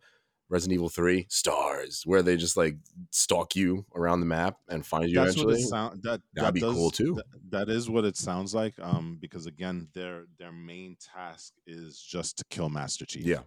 [0.49, 2.77] resident evil 3 stars where they just like
[3.11, 6.55] stalk you around the map and find you that's what eventually sound that That'd that
[6.55, 7.15] be cool, too.
[7.17, 12.01] that- that is what it sounds like um because again their their main task is
[12.01, 13.43] just to kill master chief Yeah.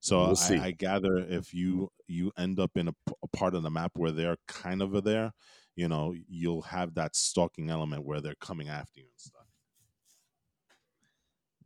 [0.00, 0.56] so We'll see.
[0.56, 2.94] I, I gather if you you end up in a
[3.36, 5.32] part of the map where they're kind of there
[5.76, 9.35] you know you'll have that stalking element where they're coming after you and stuff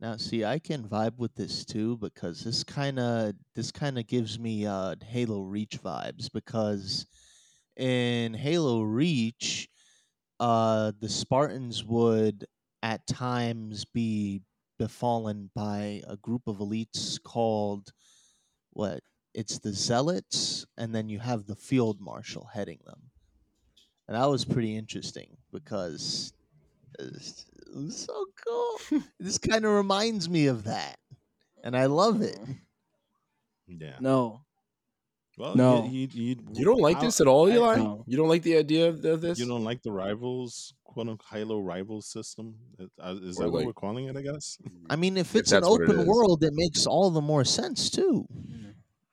[0.01, 4.07] Now, see, I can vibe with this too because this kind of this kind of
[4.07, 7.05] gives me uh, Halo Reach vibes because
[7.77, 9.69] in Halo Reach,
[10.39, 12.45] uh, the Spartans would
[12.81, 14.41] at times be
[14.79, 17.91] befallen by a group of elites called
[18.71, 19.01] what?
[19.35, 23.11] It's the Zealots, and then you have the Field Marshal heading them,
[24.07, 26.33] and that was pretty interesting because
[26.99, 29.01] it's, it was so cool.
[29.19, 30.97] this kind of reminds me of that,
[31.63, 32.39] and I love it.
[33.67, 34.41] yeah No,
[35.37, 35.85] well No.
[35.85, 38.03] you, you, you don't like I- this at all I- eli No.
[38.07, 41.29] you don't like the idea of, of this you don't like the rivals quote unquote
[41.39, 42.53] Halo rival system.
[42.99, 44.17] Uh, Is Or that what like- we're calling it?
[44.17, 44.57] I guess
[44.89, 47.21] I mean, if If it's an that's what it open world, it makes all the
[47.21, 48.27] more sense too.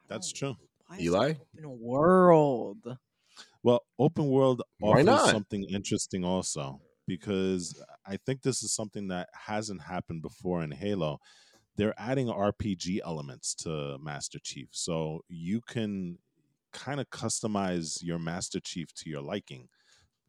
[0.09, 0.57] that's true.
[0.89, 1.35] Why is it Eli?
[1.57, 2.97] Open world.
[3.63, 9.29] Well, open world Why offers something interesting also because I think this is something that
[9.35, 11.19] hasn't happened before in Halo.
[11.77, 16.19] They're adding RPG elements to Master Chief, so you can
[16.73, 19.69] kind of customize your Master Chief to your liking.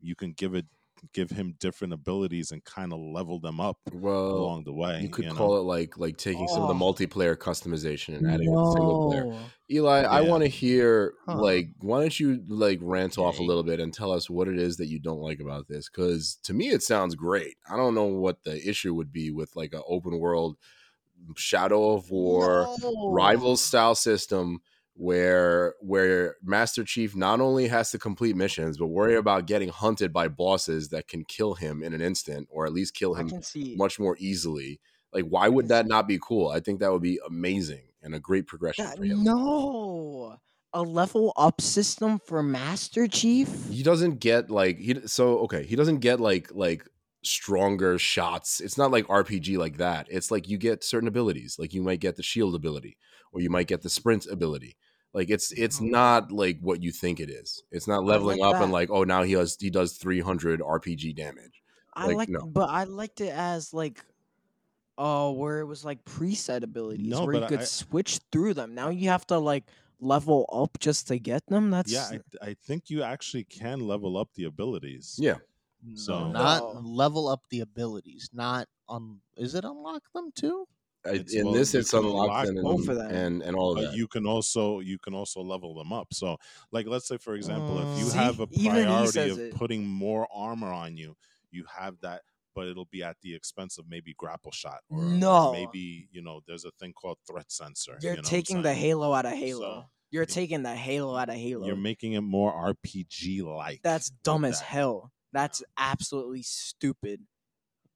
[0.01, 0.65] You can give it
[1.13, 5.01] give him different abilities and kind of level them up Well, along the way.
[5.01, 5.35] you could know?
[5.35, 6.77] call it like like taking some of the Oh.
[6.77, 9.25] multiplayer customization and adding a single player.
[9.25, 9.39] No.
[9.71, 11.37] Eli, I want to hear Huh.
[11.41, 14.57] like why don't you like rant off a little bit and tell us what it
[14.57, 15.89] is that you don't like about this?
[15.89, 17.57] Because to me, it sounds great.
[17.69, 20.57] I don't know what the issue would be with like an open world
[21.35, 23.09] Shadow of War No.
[23.11, 24.61] rival style system
[24.99, 29.19] where where Master Chief not only has to complete missions but worry mm-hmm.
[29.19, 32.95] about getting hunted by bosses that can kill him in an instant or at least
[32.95, 33.31] kill him
[33.77, 34.81] much more easily.
[35.13, 36.49] Like, why would that not be cool?
[36.49, 39.23] I think that would be amazing and a great progression that, for him.
[39.23, 40.35] no.
[40.73, 43.69] A level up system for Master Chief?
[43.69, 45.63] He doesn't get like he so okay.
[45.63, 46.85] He doesn't get like like
[47.23, 48.59] stronger shots.
[48.59, 50.07] It's not like RPG like that.
[50.11, 51.55] It's like you get certain abilities.
[51.57, 52.97] Like you might get the shield ability
[53.31, 54.75] or you might get the sprint ability.
[55.19, 55.89] Like it's it's Mhm.
[55.91, 57.61] not like what you think it is.
[57.73, 61.13] It's not leveling like up and like oh now he has he does 300 RPG
[61.13, 61.61] damage.
[61.93, 62.45] I Like, like, no.
[62.45, 64.05] but I liked it as like,
[64.97, 68.73] oh where it was like preset abilities, No, where you could I- switch through them.
[68.73, 69.65] Now you have to like
[69.99, 71.69] level up just to get them.
[71.69, 72.09] That's Yeah,
[72.41, 75.17] I, I think you actually can level up the abilities.
[75.19, 75.39] Yeah.
[75.95, 76.79] So- not No.
[76.79, 78.29] level up the abilities.
[78.31, 79.19] Not on.
[79.35, 80.65] Is it unlock them too?
[81.05, 83.11] I- It's- in well, this it's unlocked unlock and, both of them.
[83.15, 83.95] and and all of but that.
[83.97, 86.07] you can also you can also level them up.
[86.13, 86.37] So,
[86.71, 88.13] like, let's say for example, if you Mm.
[88.13, 88.61] have a See?
[88.65, 89.55] Even he priority of it.
[89.55, 91.15] putting more armor on you,
[91.51, 92.23] you have that,
[92.53, 95.53] but it'll be at the expense of maybe grapple shot or No.
[95.53, 97.97] maybe you know there's a thing called threat sensor.
[98.01, 98.73] You're you know taking the?
[98.73, 99.61] Halo out of Halo.
[99.61, 101.65] So, You're you- taking the Halo out of Halo.
[101.65, 103.81] You're making it more RPG like.
[103.83, 104.65] That's dumb as that.
[104.65, 105.11] hell.
[105.31, 107.21] That's absolutely stupid.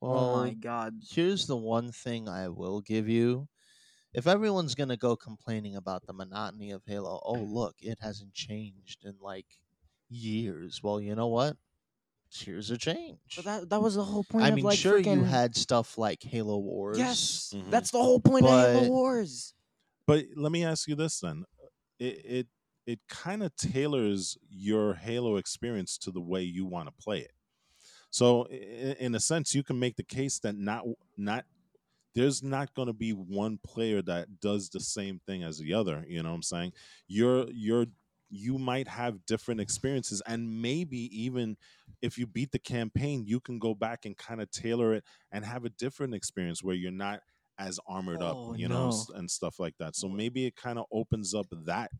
[0.09, 1.01] Well, oh my god.
[1.09, 3.47] here's the one thing I will give you.
[4.13, 9.05] If everyone's gonna go complaining about the monotony of Halo, oh look, it hasn't changed
[9.05, 9.47] in like
[10.09, 10.81] years.
[10.83, 11.57] Well, you know what?
[12.31, 13.35] Here's a change.
[13.35, 15.97] But that that was the whole point I of mean, like sure, you had stuff
[15.97, 16.97] like Halo Wars.
[16.97, 17.71] Yes, Mhm.
[17.71, 19.53] that's the whole point of Halo Wars.
[20.05, 21.45] But let me ask you this then:
[21.99, 22.47] it it,
[22.85, 27.31] it kind of tailors your Halo experience to the way you want to play it.
[28.13, 30.85] So, in a sense, you can make the case that not
[31.17, 31.45] not
[32.15, 36.05] there's not going to be one player that does the same thing as the other.
[36.07, 36.73] You know what I'm saying?
[37.07, 37.87] You're you're
[38.29, 41.57] you might have different experiences, and maybe even
[42.01, 45.45] if you beat the campaign, you can go back and kind of tailor it and
[45.45, 47.21] have a different experience where you're not
[47.59, 48.87] as armored Oh, up, you know, no.
[48.87, 49.95] s- and stuff like that.
[49.95, 51.91] So maybe it kind of opens up that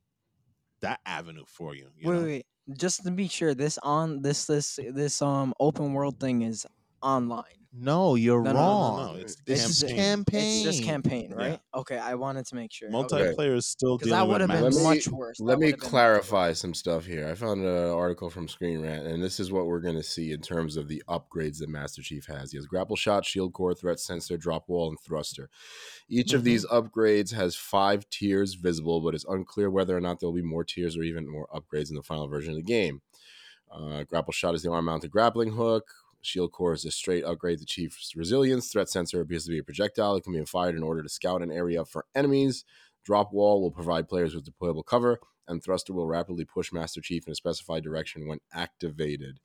[0.84, 1.90] that avenue for you.
[1.98, 2.24] you wait, know?
[2.24, 2.46] wait,
[2.78, 6.66] just to be sure, this on this this this um open world thing is
[7.02, 7.63] online.
[7.76, 9.14] No, you're No, no, no, no, wrong.
[9.16, 9.98] no, it's this is campaign.
[9.98, 10.68] campaign.
[10.68, 11.36] It's just campaign, Yeah.
[11.36, 11.60] right?
[11.74, 12.88] Okay, I wanted to make sure.
[12.88, 12.96] Okay.
[13.18, 15.40] Multiplayer is still Because dealing that would with have been me- much worse.
[15.40, 17.28] That Let me would've been clarify some stuff here.
[17.28, 20.32] I found an article from Screen Rant, and this is what we're going to see
[20.34, 22.52] in terms of the upgrades that Master Chief has.
[22.52, 25.50] He has grapple shot, shield core, threat sensor, drop wall, and thruster.
[26.08, 26.46] Each of Mm-hmm.
[26.46, 30.44] these upgrades has five tiers visible, but it's unclear whether or not there will be
[30.44, 33.02] more tiers or even more upgrades in the final version of the game.
[33.72, 35.88] Uh, grapple shot is the arm mounted grappling hook.
[36.26, 38.72] Shield core is a straight upgrade to Chief's resilience.
[38.72, 41.42] Threat sensor appears to be a projectile that can be fired in order to scout
[41.42, 42.66] an area for enemies.
[43.04, 47.28] Drop wall will provide players with deployable cover, and thruster will rapidly push Master Chief
[47.28, 49.40] in a specified direction when activated.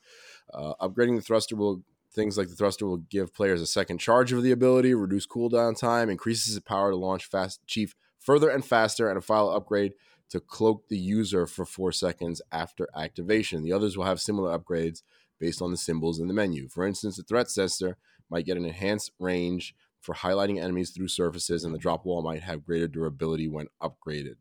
[0.52, 4.32] Uh, upgrading the thruster will things like the thruster will give players a second charge
[4.32, 8.64] of the ability, reduce cooldown time, increases the power to launch fast Chief further and
[8.64, 9.92] faster, and a file upgrade
[10.30, 13.62] to cloak the user for four seconds after activation.
[13.62, 15.02] The others will have similar upgrades
[15.38, 16.68] based on the symbols in the menu.
[16.68, 17.96] For instance, the threat sensor
[18.30, 22.42] might get an enhanced range for highlighting enemies through surfaces, and the drop wall might
[22.42, 24.36] have greater durability when upgraded.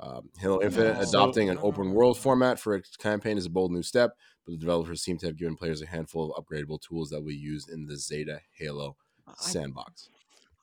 [0.00, 1.00] Um, Halo Infinite No.
[1.02, 4.16] adopting an No, no, open world format for its campaign is a bold new step,
[4.44, 7.28] but the developers seem to have given players a handful of upgradable tools that will
[7.28, 8.96] be used in the Zeta Halo
[9.36, 10.08] sandbox.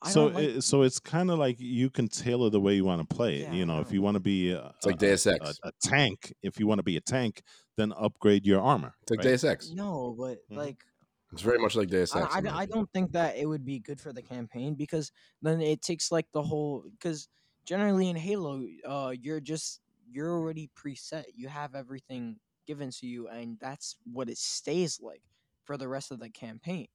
[0.02, 2.84] I so like- it, so it's kind of like you can tailor the way you
[2.84, 3.40] want to play it.
[3.48, 5.58] Yeah, you know, if you want to be a, It's like a- Deus a, Ex.
[5.62, 7.42] a tank, if you want to be a tank,
[7.76, 8.94] then upgrade your armor.
[9.02, 9.28] It's like right?
[9.28, 9.72] Deus Ex.
[9.74, 10.56] no, but Mhm.
[10.56, 10.84] like
[11.32, 12.34] It's very much like Deus I, Ex.
[12.34, 15.12] I, in my I don't think that it would be good for the campaign because
[15.42, 17.28] then it takes like the whole because
[17.64, 19.80] generally in Halo, uh, you're just
[20.10, 21.24] you're already preset.
[21.34, 25.22] You have everything given to you, and that's what it stays like
[25.64, 26.88] for the rest of the campaign.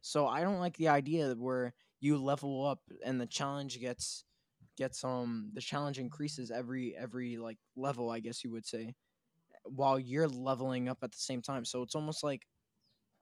[0.00, 4.24] So I don't like the idea where you level up and the challenge gets
[4.76, 8.94] gets um the challenge increases every every like level, I guess you would say,
[9.64, 11.64] while you're leveling up at the same time.
[11.64, 12.46] So it's almost like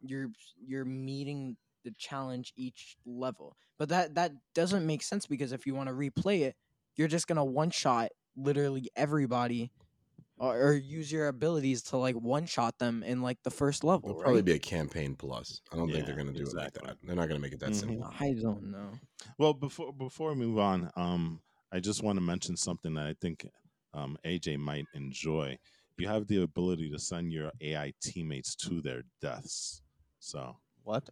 [0.00, 3.56] you're you're meeting the challenge each level.
[3.78, 6.56] But that that doesn't make sense because if you want to replay it,
[6.96, 9.72] you're just gonna one shot literally everybody,
[10.38, 14.10] or, or use your abilities to like one shot them in like the first level.
[14.10, 14.44] It'll probably right?
[14.46, 15.60] be a campaign plus.
[15.72, 16.96] I don't think they're going to do it like that.
[17.02, 17.80] They're not going to make it that Mhm.
[17.80, 18.14] simple.
[18.18, 18.98] I don't know.
[19.38, 21.42] Well, before before we move on, um,
[21.72, 23.46] I just want to mention something that I think
[23.92, 25.58] um, AJ might enjoy.
[25.98, 29.82] You have the ability to send your AI teammates to their deaths.
[30.18, 31.08] So What?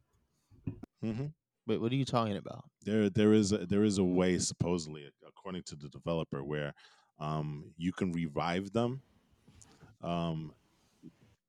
[1.03, 1.27] hmm
[1.67, 2.65] Wait, what are you talking about?
[2.85, 6.73] there there is a, there is a way supposedly, according to the developer, where
[7.19, 9.03] um, you can revive them
[10.03, 10.55] um,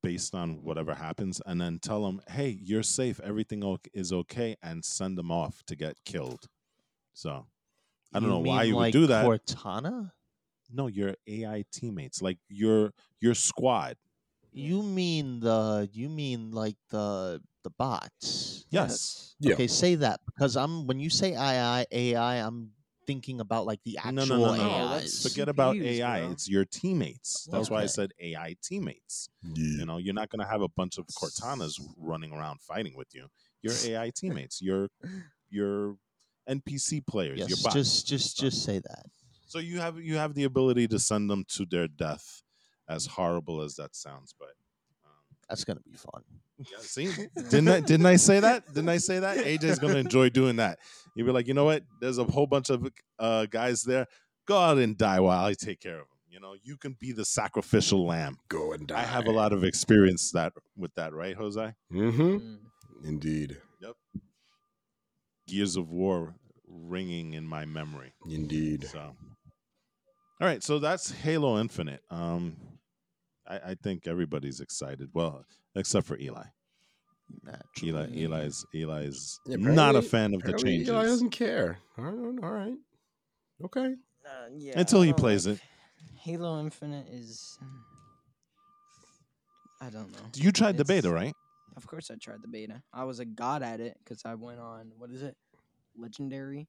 [0.03, 3.19] based on whatever happens, and then tell them, "Hey, you're safe.
[3.21, 6.47] Everything o- is okay," and send them off to get killed.
[7.13, 7.47] So
[8.13, 9.25] I don't know why you would do that.
[9.25, 10.11] Cortana?
[10.71, 13.95] No, your AI teammates, like your your squad.
[14.51, 18.65] You mean the you mean like the the bots?
[18.69, 19.35] Yes.
[19.39, 19.53] Yeah.
[19.53, 22.71] Okay, say that because I'm when you say AI AI, I'm
[23.07, 24.61] thinking about like the actual no, no, no, no.
[24.69, 24.89] AIs.
[24.91, 26.19] That's- Forget about CPUs, AI.
[26.21, 26.31] bro.
[26.31, 27.47] It's your teammates.
[27.51, 29.29] That's why I said AI teammates.
[29.43, 29.79] Yeah.
[29.79, 33.07] You know, you're not going to have a bunch of Cortanas running around fighting with
[33.15, 33.27] you.
[33.63, 34.89] Your AI teammates, your
[35.49, 35.95] your
[36.47, 37.73] NPC players, your bots.
[37.73, 39.05] just just just say that.
[39.49, 42.43] So you have you have the ability to send them to their death,
[42.87, 44.33] as horrible as that sounds.
[44.37, 44.49] But
[45.05, 45.11] um,
[45.49, 46.21] That's gonna be fun.
[46.59, 47.09] yeah, see,
[47.49, 48.67] didn't I didn't I say that?
[48.67, 49.37] Didn't I say that?
[49.37, 50.77] AJ's going to enjoy doing that.
[51.15, 51.83] You'd be like, you know what?
[51.99, 54.05] There's a whole bunch of uh, guys there.
[54.45, 56.17] Go out and die while I take care of them.
[56.29, 58.37] You know, you can be the sacrificial lamb.
[58.49, 58.99] Go and die.
[58.99, 61.73] I have a lot of experience that with that, right, Jose?
[61.91, 62.21] Mm-hmm.
[62.21, 62.57] Mm.
[63.03, 63.57] Indeed.
[65.47, 66.35] Gears of War
[66.67, 68.13] ringing in my memory.
[68.29, 68.85] Indeed.
[68.85, 69.15] So,
[70.41, 72.01] all right, so that's Halo Infinite.
[72.09, 72.55] Um,
[73.47, 75.09] I, I think everybody's excited.
[75.13, 75.43] Well,
[75.75, 76.43] except for Eli.
[77.83, 78.23] Eli, Naturally.
[78.23, 81.77] Eli's, Eli's Yeah, not a fan of the Apparently changes Eli doesn't care.
[81.97, 82.43] All right.
[82.43, 82.73] All right.
[83.65, 83.93] Okay.
[84.25, 85.61] Uh, yeah, until he plays like- it.
[86.21, 87.57] Halo Infinite is.
[89.81, 90.19] I don't know.
[90.35, 91.33] You tried the beta, right?
[91.77, 92.81] Of course, I tried the beta.
[92.93, 95.35] I was a god at it because I went on what is it,
[95.97, 96.67] legendary,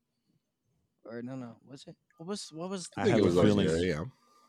[1.10, 1.96] or no, no, was it?
[2.18, 2.88] What was what was?
[2.96, 4.04] I I think have it was a feeling- legendary, yeah.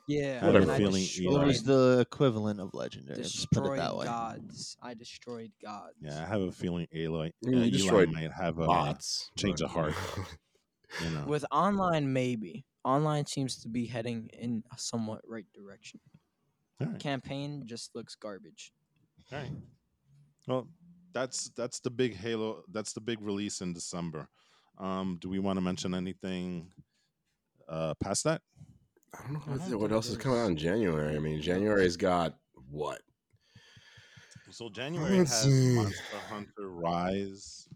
[0.07, 3.17] Yeah, I have a feeling destroyed, It was the equivalent of legendary.
[3.21, 4.05] Let's put it destroyed that way.
[4.05, 4.75] gods.
[4.81, 5.93] I destroyed gods.
[6.01, 9.29] Yeah, I have a feeling Eli, uh, You Eli destroyed might have a Bots.
[9.37, 9.93] change of heart.
[11.03, 11.23] you know.
[11.27, 15.99] With online, maybe online seems to be heading in a somewhat right direction.
[16.81, 16.99] All right.
[16.99, 18.73] Campaign just looks garbage.
[19.31, 19.51] All right.
[20.47, 20.67] Well,
[21.13, 22.63] that's that's the big Halo.
[22.71, 24.27] That's the big release in December.
[24.77, 26.71] Um, do we want to mention anything
[27.69, 28.41] uh, past that?
[29.13, 31.15] I don't know I what, don't what else is coming out in January.
[31.15, 32.35] I mean, January's got
[32.69, 33.01] what?
[34.49, 35.75] So January Let's has see.
[35.75, 37.69] Monster Hunter Rise.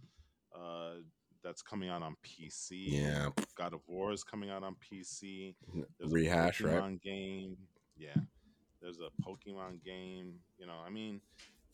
[0.53, 0.95] Uh,
[1.43, 2.85] that's coming out on PC.
[2.87, 3.29] Yeah.
[3.55, 5.55] God of War is coming out on PC.
[5.99, 6.75] There's Rehash, a right?
[6.75, 7.57] Pokemon game.
[7.95, 8.15] Yeah.
[8.81, 10.33] There's a Pokemon game.
[10.57, 11.21] You know, I mean,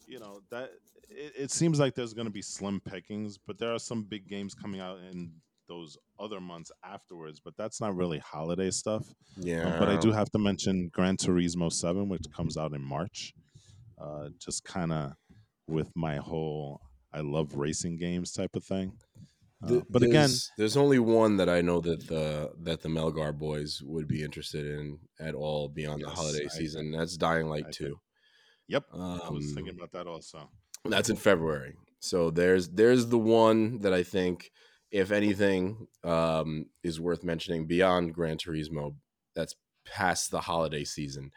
[0.08, 0.72] you know that
[1.10, 4.28] it, it seems like there's going to be slim pickings, but there are some big
[4.28, 5.32] games coming out in
[5.68, 7.40] those other months afterwards.
[7.44, 9.06] But that's not really holiday stuff.
[9.38, 9.64] Yeah.
[9.74, 13.34] Um, but I do have to mention Gran Turismo Seven, which comes out in March.
[14.00, 15.14] Uh, just kind of
[15.68, 16.82] with my whole
[17.14, 18.94] I love racing games type of thing.
[19.64, 23.38] Uh, but again, there's- there's only one that I know that the that the Melgar
[23.38, 26.92] boys would be interested in at all beyond the holiday I- season.
[26.92, 28.00] That's Dying Light I Two.
[28.68, 28.98] Yep, I
[29.30, 30.50] was Um, thinking about that also.
[30.86, 31.76] That's in February.
[32.00, 34.52] So there's there's the one that I think,
[34.92, 38.96] if anything, um, is worth mentioning beyond Gran Turismo.
[39.36, 39.56] That's
[39.86, 41.32] past the holiday season.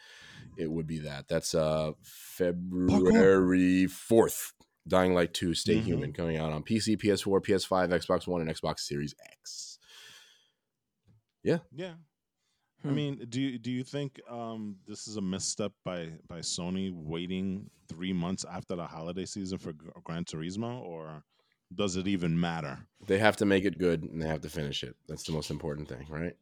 [0.57, 1.29] It would be that.
[1.29, 4.53] That's uh February fourth.
[4.87, 5.85] Dying Light Two: Stay Mhm.
[5.85, 9.79] Human coming out on PC, PS4, PS5, Xbox One, and Xbox Series X.
[11.43, 11.59] Yeah.
[11.75, 11.95] Yeah.
[12.85, 12.94] I Hmm.
[12.94, 17.70] mean, do you do you think um, this is a misstep by by Sony waiting
[17.89, 21.24] three months after the holiday season for Gr- Gran Turismo, or
[21.74, 22.78] does it even matter?
[23.06, 24.97] They have to make it good and they have to finish it.
[25.09, 26.36] That's the most important thing, right?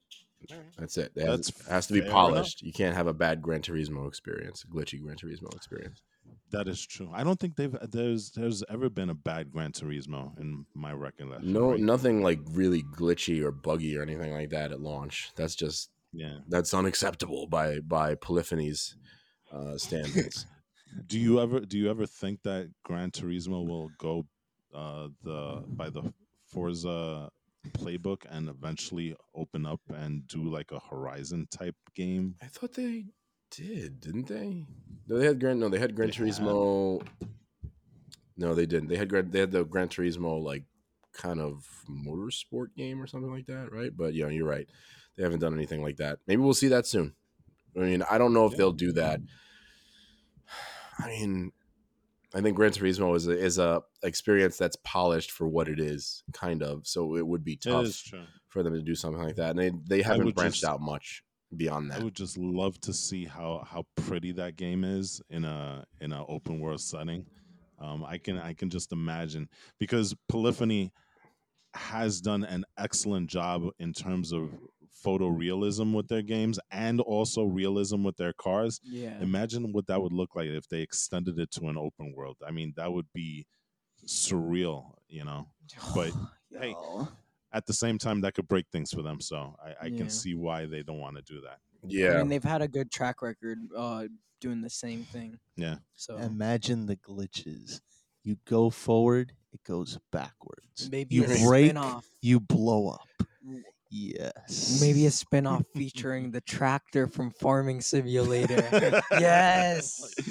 [0.77, 1.15] That's it.
[1.15, 2.15] They have- That's it has to be fair enough.
[2.17, 2.63] polished.
[2.63, 6.03] You can't have a bad Gran Turismo experience, a glitchy Gran Turismo experience.
[6.51, 7.11] That is true.
[7.15, 11.53] I don't think they've there's there's ever been a bad Gran Turismo in my recollection.
[11.53, 11.81] No, right?
[11.81, 15.31] nothing like really glitchy or buggy or anything like that at launch.
[15.37, 16.39] That's just Yeah.
[16.49, 18.97] that's unacceptable by by Polyphony's
[19.51, 20.47] uh, standards.
[21.07, 24.27] Do you ever do you ever think that Gran Turismo will go
[24.75, 26.13] uh, the by the
[26.47, 27.31] Forza
[27.71, 32.35] playbook and eventually open up and do like a Horizon type game?
[32.43, 33.07] I thought they
[33.51, 34.67] did, didn't they?
[35.09, 35.59] No, they had Gran.
[35.59, 36.29] No, they had Gran They had.
[36.29, 37.03] Turismo.
[38.37, 38.89] No, they didn't.
[38.89, 39.31] They had Gran.
[39.31, 40.65] They had the Gran Turismo like
[41.15, 43.97] kind of motorsport game or something like that, right?
[43.97, 44.69] But yeah, you're right.
[45.17, 46.19] They haven't done anything like that.
[46.27, 47.15] Maybe we'll see that soon.
[47.77, 48.59] I mean, I don't know if Yeah.
[48.59, 49.21] they'll do that.
[50.99, 51.53] I mean,
[52.35, 56.23] I think Gran Turismo is a, is a experience that's polished for what it is,
[56.33, 56.87] kind of.
[56.87, 57.95] So it would be tough
[58.49, 61.23] for them to do something like that, and they they haven't branched just- out much
[61.55, 62.01] beyond that.
[62.01, 66.13] I would just love to see how how pretty that game is in a in
[66.13, 67.27] an open world setting.
[67.79, 69.49] Um, I can I can just imagine
[69.79, 70.93] because Polyphony
[71.75, 74.51] has done an excellent job in terms of
[75.03, 78.81] photorealism with their games and also realism with their cars.
[78.85, 79.19] Yeah.
[79.21, 82.37] Imagine what that would look like if they extended it to an open world.
[82.47, 83.47] I mean, that would be
[84.07, 85.47] surreal, you know.
[85.95, 86.13] But,
[86.59, 86.75] hey,
[87.53, 89.21] At the same time, that could break things for them.
[89.21, 89.99] So I, I Yeah.
[89.99, 91.59] can see why they don't want to do that.
[91.87, 94.07] Yeah, I mean, they've had a good track record uh,
[94.41, 95.39] doing the same thing.
[95.57, 95.77] Yeah.
[95.97, 97.81] So Imagine the glitches.
[98.25, 100.89] You go forward, it goes backwards.
[100.91, 102.07] maybe you break, spin-off.
[102.21, 103.09] you blow up.
[103.95, 104.81] Yes.
[104.81, 109.03] Maybe a spin-off featuring the tractor from Farming Simulator.
[109.13, 110.15] yes.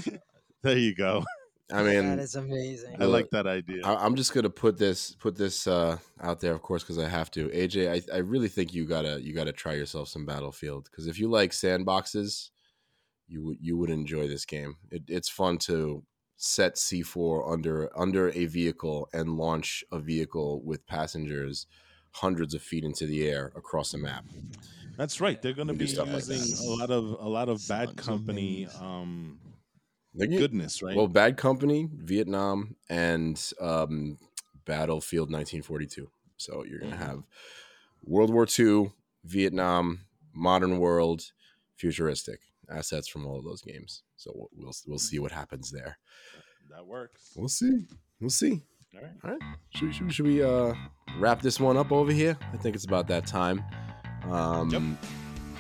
[0.64, 1.24] There you go.
[1.74, 2.98] I mean, that is amazing.
[3.00, 3.82] I like that idea.
[3.84, 7.10] I, I'm just gonna put this put this uh, out there, of course, because I
[7.10, 7.48] have to.
[7.50, 11.18] AJ, I, I really think you gotta you gotta try yourself some Battlefield because if
[11.18, 12.52] you like sandboxes,
[13.28, 14.76] you would you would enjoy this game.
[14.92, 16.04] It, it's fun to
[16.38, 21.66] set C4 under under a vehicle and launch a vehicle with passengers
[22.12, 24.26] hundreds of feet into the air across the map.
[24.98, 25.42] That's right.
[25.42, 26.60] They're going to be stuff like using that.
[26.62, 28.82] a lot of a lot of bad company amazing.
[28.82, 29.40] um,
[30.14, 30.96] They're goodness, right?
[30.96, 34.18] Well, Bad Company, Vietnam, and um,
[34.66, 36.10] Battlefield 1942.
[36.38, 37.00] So you're gonna Mhm.
[37.00, 37.24] have
[38.04, 38.92] World War II,
[39.24, 40.02] Vietnam,
[40.34, 41.32] modern world,
[41.78, 44.04] futuristic assets from all of those games.
[44.18, 45.98] So we'll we'll, we'll see what happens there.
[46.70, 47.32] that works.
[47.36, 47.86] We'll see.
[48.20, 48.62] We'll see.
[48.96, 49.12] All right.
[49.24, 49.42] All right.
[49.70, 50.74] Should, we- should, we- should we uh,
[51.20, 52.38] wrap this one up over here?
[52.54, 53.64] I think it's about that time.
[54.30, 54.82] Um, Yep.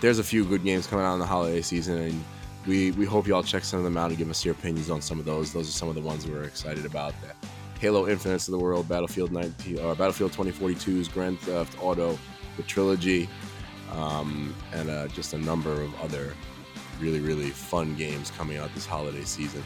[0.02, 2.24] There's a few good games coming out in the holiday season, and
[2.66, 5.00] we we hope y'all check some of them out and give us your opinions on
[5.00, 5.54] some of those.
[5.54, 7.14] Those are some of the ones we're excited about.
[7.22, 12.18] The Halo Infinites of the world, Battlefield 19, or Battlefield 2042's Grand Theft Auto,
[12.58, 13.30] the trilogy,
[13.92, 16.34] um, and uh, just a number of other
[17.00, 19.64] really really fun games coming out this holiday season.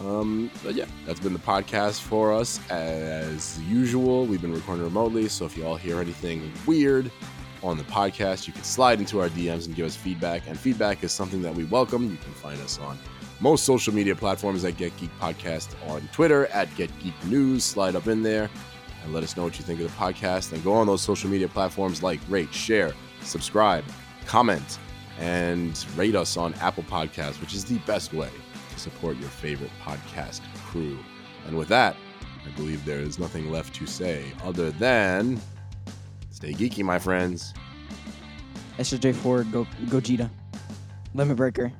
[0.00, 2.58] Um, but yeah, that's been the podcast for us.
[2.70, 7.10] As usual, we've been recording remotely, so if you all hear anything weird
[7.62, 10.48] on the podcast, you can slide into our DMs and give us feedback.
[10.48, 12.10] And feedback is something that we welcome.
[12.10, 12.98] You can find us on
[13.40, 17.64] most social media platforms at Get Geek Podcast, on Twitter at Get Geek News.
[17.64, 18.48] Slide up in there
[19.04, 20.52] and let us know what you think of the podcast.
[20.52, 23.84] And go on those social media platforms like rate, share, subscribe,
[24.26, 24.78] comment,
[25.18, 28.30] and rate us on Apple Podcasts, which is the best way
[28.80, 30.98] support your favorite podcast crew.
[31.46, 31.96] And with that,
[32.46, 35.40] I believe there is nothing left to say other than
[36.30, 37.52] stay geeky, my friends.
[38.78, 40.30] SJ4, go Gogeta.
[41.14, 41.72] Limit breaker.